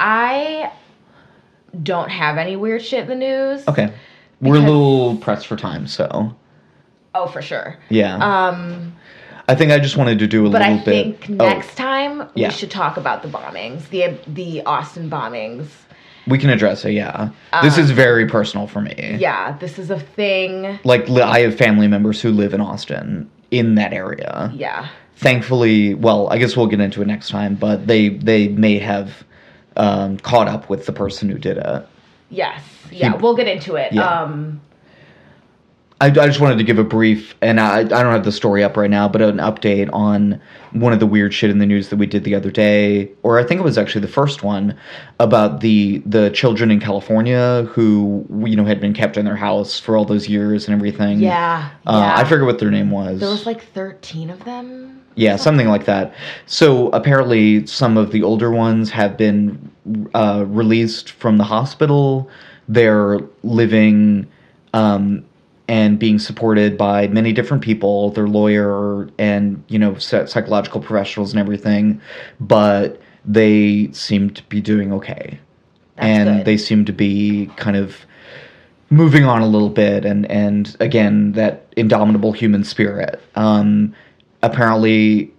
I 0.00 0.70
don't 1.82 2.08
have 2.10 2.38
any 2.38 2.56
weird 2.56 2.82
shit 2.82 3.00
in 3.02 3.08
the 3.08 3.14
news. 3.14 3.66
Okay, 3.68 3.92
we're 4.40 4.56
a 4.56 4.60
little 4.60 5.16
pressed 5.16 5.46
for 5.46 5.56
time, 5.56 5.86
so 5.86 6.34
Oh, 7.14 7.26
for 7.26 7.42
sure. 7.42 7.76
yeah. 7.90 8.16
Um, 8.16 8.94
I 9.48 9.54
think 9.54 9.72
I 9.72 9.78
just 9.78 9.96
wanted 9.96 10.18
to 10.20 10.26
do 10.26 10.46
a 10.46 10.50
but 10.50 10.62
little 10.62 10.76
bit. 10.78 10.84
But 10.84 10.90
I 10.90 11.02
bit. 11.02 11.20
think 11.20 11.40
oh, 11.40 11.48
next 11.48 11.74
time 11.76 12.28
yeah. 12.34 12.48
we 12.48 12.54
should 12.54 12.70
talk 12.70 12.96
about 12.96 13.22
the 13.22 13.28
bombings, 13.28 13.88
the 13.90 14.18
the 14.26 14.62
Austin 14.64 15.10
bombings. 15.10 15.66
we 16.26 16.38
can 16.38 16.50
address 16.50 16.84
it. 16.84 16.92
Yeah, 16.92 17.30
this 17.62 17.76
is 17.78 17.90
very 17.90 18.26
personal 18.26 18.66
for 18.66 18.80
me. 18.80 18.94
Um, 19.14 19.20
Yeah, 19.20 19.56
this 19.58 19.78
is 19.78 19.90
a 19.90 20.00
thing. 20.00 20.78
like 20.84 21.08
I 21.10 21.40
have 21.40 21.56
family 21.56 21.88
members 21.88 22.20
who 22.22 22.30
live 22.30 22.54
in 22.54 22.60
Austin 22.60 23.30
in 23.50 23.74
that 23.76 23.92
area. 23.92 24.50
Yeah. 24.54 24.88
Thankfully, 25.16 25.94
well, 25.94 26.28
I 26.30 26.38
guess 26.38 26.56
we'll 26.56 26.66
get 26.66 26.80
into 26.80 27.00
it 27.02 27.06
next 27.06 27.28
time, 27.28 27.54
but 27.54 27.86
they 27.86 28.08
they 28.08 28.48
may 28.48 28.78
have 28.78 29.24
um, 29.76 30.16
caught 30.18 30.48
up 30.48 30.68
with 30.70 30.86
the 30.86 30.92
person 30.92 31.28
who 31.28 31.38
did 31.38 31.58
it. 31.58 31.88
Yes. 32.30 32.62
Yeah, 32.90 33.12
He- 33.12 33.18
we'll 33.22 33.36
get 33.36 33.46
into 33.48 33.76
it. 33.76 33.92
Yeah. 33.92 34.02
Um, 34.08 34.60
I, 36.00 36.06
I 36.06 36.26
just 36.26 36.40
wanted 36.40 36.58
to 36.58 36.64
give 36.64 36.78
a 36.78 36.84
brief, 36.84 37.36
and 37.40 37.60
I, 37.60 37.78
I 37.78 37.84
don't 37.84 38.12
have 38.12 38.24
the 38.24 38.32
story 38.32 38.64
up 38.64 38.76
right 38.76 38.90
now, 38.90 39.08
but 39.08 39.22
an 39.22 39.36
update 39.36 39.88
on 39.92 40.40
one 40.72 40.92
of 40.92 40.98
the 40.98 41.06
weird 41.06 41.32
shit 41.32 41.50
in 41.50 41.58
the 41.58 41.66
news 41.66 41.88
that 41.90 41.96
we 41.96 42.06
did 42.06 42.24
the 42.24 42.34
other 42.34 42.50
day, 42.50 43.10
or 43.22 43.38
I 43.38 43.44
think 43.44 43.60
it 43.60 43.64
was 43.64 43.78
actually 43.78 44.00
the 44.00 44.08
first 44.08 44.42
one, 44.42 44.76
about 45.20 45.60
the 45.60 45.98
the 46.04 46.30
children 46.30 46.72
in 46.72 46.80
California 46.80 47.62
who 47.70 48.26
you 48.44 48.56
know 48.56 48.64
had 48.64 48.80
been 48.80 48.92
kept 48.92 49.16
in 49.16 49.24
their 49.24 49.36
house 49.36 49.78
for 49.78 49.96
all 49.96 50.04
those 50.04 50.28
years 50.28 50.66
and 50.66 50.74
everything. 50.74 51.20
yeah. 51.20 51.70
Uh, 51.86 51.92
yeah. 51.92 52.16
I 52.16 52.24
forget 52.24 52.44
what 52.44 52.58
their 52.58 52.72
name 52.72 52.90
was. 52.90 53.20
There 53.20 53.30
was 53.30 53.46
like 53.46 53.62
13 53.72 54.30
of 54.30 54.44
them. 54.44 55.00
Yeah, 55.14 55.36
something 55.36 55.68
like 55.68 55.84
that. 55.84 56.12
So 56.46 56.88
apparently, 56.88 57.66
some 57.66 57.96
of 57.96 58.10
the 58.10 58.24
older 58.24 58.50
ones 58.50 58.90
have 58.90 59.16
been 59.16 59.70
uh, 60.12 60.44
released 60.48 61.10
from 61.10 61.38
the 61.38 61.44
hospital. 61.44 62.28
They're 62.68 63.20
living 63.44 64.26
um, 64.72 65.24
and 65.68 65.98
being 65.98 66.18
supported 66.18 66.76
by 66.76 67.08
many 67.08 67.32
different 67.32 67.62
people, 67.62 68.10
their 68.10 68.28
lawyer 68.28 69.08
and 69.18 69.62
you 69.68 69.78
know 69.78 69.96
psychological 69.98 70.80
professionals 70.80 71.32
and 71.32 71.40
everything. 71.40 72.00
But 72.40 73.00
they 73.24 73.90
seem 73.92 74.30
to 74.30 74.42
be 74.44 74.60
doing 74.60 74.92
okay, 74.92 75.40
That's 75.96 76.06
and 76.06 76.38
good. 76.38 76.46
they 76.46 76.56
seem 76.56 76.84
to 76.84 76.92
be 76.92 77.50
kind 77.56 77.76
of 77.76 77.96
moving 78.90 79.24
on 79.24 79.42
a 79.42 79.46
little 79.46 79.70
bit 79.70 80.04
and 80.04 80.30
and 80.30 80.76
again 80.78 81.32
that 81.32 81.66
indomitable 81.76 82.32
human 82.32 82.62
spirit 82.62 83.20
um 83.34 83.92
apparently 84.42 85.32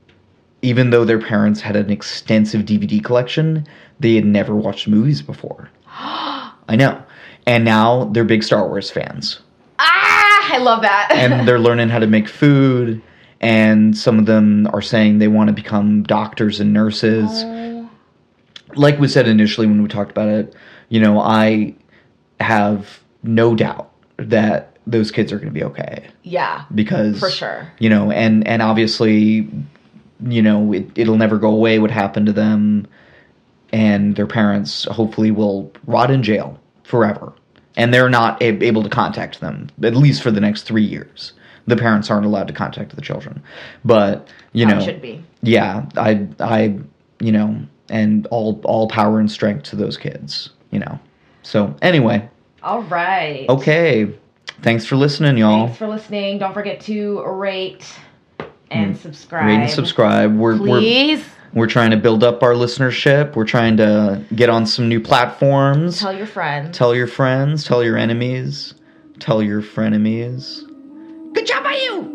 even 0.62 0.90
though 0.90 1.06
their 1.06 1.20
parents 1.20 1.62
had 1.62 1.76
an 1.76 1.90
extensive 1.90 2.64
dvd 2.64 3.04
collection 3.04 3.66
they 4.00 4.16
had 4.16 4.26
never 4.26 4.56
watched 4.56 4.88
movies 4.88 5.22
before 5.22 5.70
i 5.88 6.76
know 6.76 7.02
and 7.46 7.64
now 7.64 8.06
they're 8.06 8.26
big 8.26 8.44
star 8.44 8.68
wars 8.68 8.90
fans 8.90 9.40
Ah, 9.80 10.54
I 10.56 10.58
love 10.60 10.82
that. 10.84 11.10
and 11.12 11.48
they're 11.48 11.60
learning 11.60 11.90
how 11.90 12.00
to 12.00 12.08
make 12.08 12.28
food 12.30 13.02
and 13.42 13.98
some 13.98 14.18
of 14.18 14.26
them 14.26 14.68
are 14.74 14.82
saying 14.82 15.20
they 15.20 15.28
want 15.28 15.48
to 15.50 15.54
become 15.54 16.04
doctors 16.04 16.60
and 16.60 16.72
nurses 16.74 17.30
Oh. 17.34 17.90
like 18.76 18.98
we 19.00 19.08
said 19.08 19.28
initially 19.28 19.68
when 19.68 19.82
we 19.84 19.90
talked 19.90 20.12
about 20.12 20.30
it 20.30 20.56
you 20.90 21.00
know 21.02 21.20
i 21.20 21.76
have 22.40 23.02
no 23.24 23.54
doubt 23.56 23.92
that 24.18 24.78
those 24.88 25.12
kids 25.12 25.32
are 25.34 25.38
going 25.38 25.48
to 25.50 25.54
be 25.54 25.64
okay 25.64 26.08
yeah. 26.24 26.64
because 26.74 27.20
For 27.20 27.30
sure. 27.30 27.70
you 27.80 27.90
know 27.90 28.12
and 28.12 28.48
and 28.48 28.62
obviously 28.62 29.50
you 30.26 30.42
know 30.42 30.72
it, 30.74 30.88
it'll 30.96 31.18
never 31.18 31.38
go 31.38 31.50
away 31.52 31.80
what 31.80 31.92
happened 31.92 32.28
to 32.28 32.34
them 32.34 32.88
and 33.74 34.16
their 34.16 34.28
parents 34.28 34.86
hopefully 34.86 35.32
will 35.32 35.72
rot 35.86 36.10
in 36.12 36.24
jail 36.24 36.58
forever 36.84 37.34
and 37.78 37.94
they're 37.94 38.10
not 38.10 38.42
a- 38.42 38.64
able 38.64 38.84
to 38.84 38.90
contact 38.90 39.40
them 39.42 39.68
at 39.84 39.96
least 39.96 40.22
for 40.22 40.32
the 40.32 40.40
next 40.42 40.64
three 40.64 40.84
years 40.84 41.34
the 41.68 41.76
parents 41.76 42.10
aren't 42.12 42.26
allowed 42.26 42.48
to 42.48 42.54
contact 42.54 42.96
the 42.96 43.02
children 43.02 43.42
but 43.84 44.28
you 44.54 44.66
know 44.66 44.80
should 44.80 45.02
be. 45.02 45.24
yeah 45.42 45.86
i 45.98 46.28
i 46.40 46.78
you 47.20 47.32
know 47.32 47.58
and 47.90 48.26
all 48.28 48.60
all 48.66 48.88
power 48.88 49.20
and 49.20 49.32
strength 49.32 49.64
to 49.64 49.76
those 49.76 49.98
kids 49.98 50.50
you 50.72 50.80
know 50.80 51.00
so 51.44 51.76
anyway 51.82 52.28
All 52.64 52.82
right. 52.84 53.46
okay 53.50 54.08
thanks 54.62 54.86
for 54.86 54.96
listening 54.96 55.38
y'all 55.38 55.66
Thanks 55.68 55.78
for 55.78 55.88
listening. 55.88 56.38
Don't 56.40 56.54
forget 56.54 56.80
to 56.82 57.22
rate 57.24 57.86
and 58.72 58.98
subscribe. 58.98 59.44
Mm. 59.44 59.48
rate 59.48 59.62
and 59.62 59.70
subscribe. 59.70 60.36
We're 60.36 60.58
we're 60.58 61.24
we're 61.54 61.68
trying 61.68 61.92
to 61.92 61.98
build 61.98 62.24
up 62.24 62.44
our 62.44 62.54
listenership. 62.54 63.36
We're 63.36 63.46
trying 63.46 63.78
to 63.78 64.24
get 64.36 64.50
on 64.50 64.66
some 64.66 64.90
new 64.90 65.00
platforms. 65.00 66.00
Tell 66.00 66.14
your 66.14 66.28
friends. 66.28 66.78
tell 66.78 66.94
your 66.94 67.08
friends. 67.08 67.64
Tell 67.64 67.84
your 67.84 67.98
enemies. 67.98 68.74
Tell 69.20 69.42
your 69.42 69.62
frenemies. 69.62 70.62
Good 71.34 71.48
job 71.48 71.64
by 71.64 71.80
you 71.84 72.15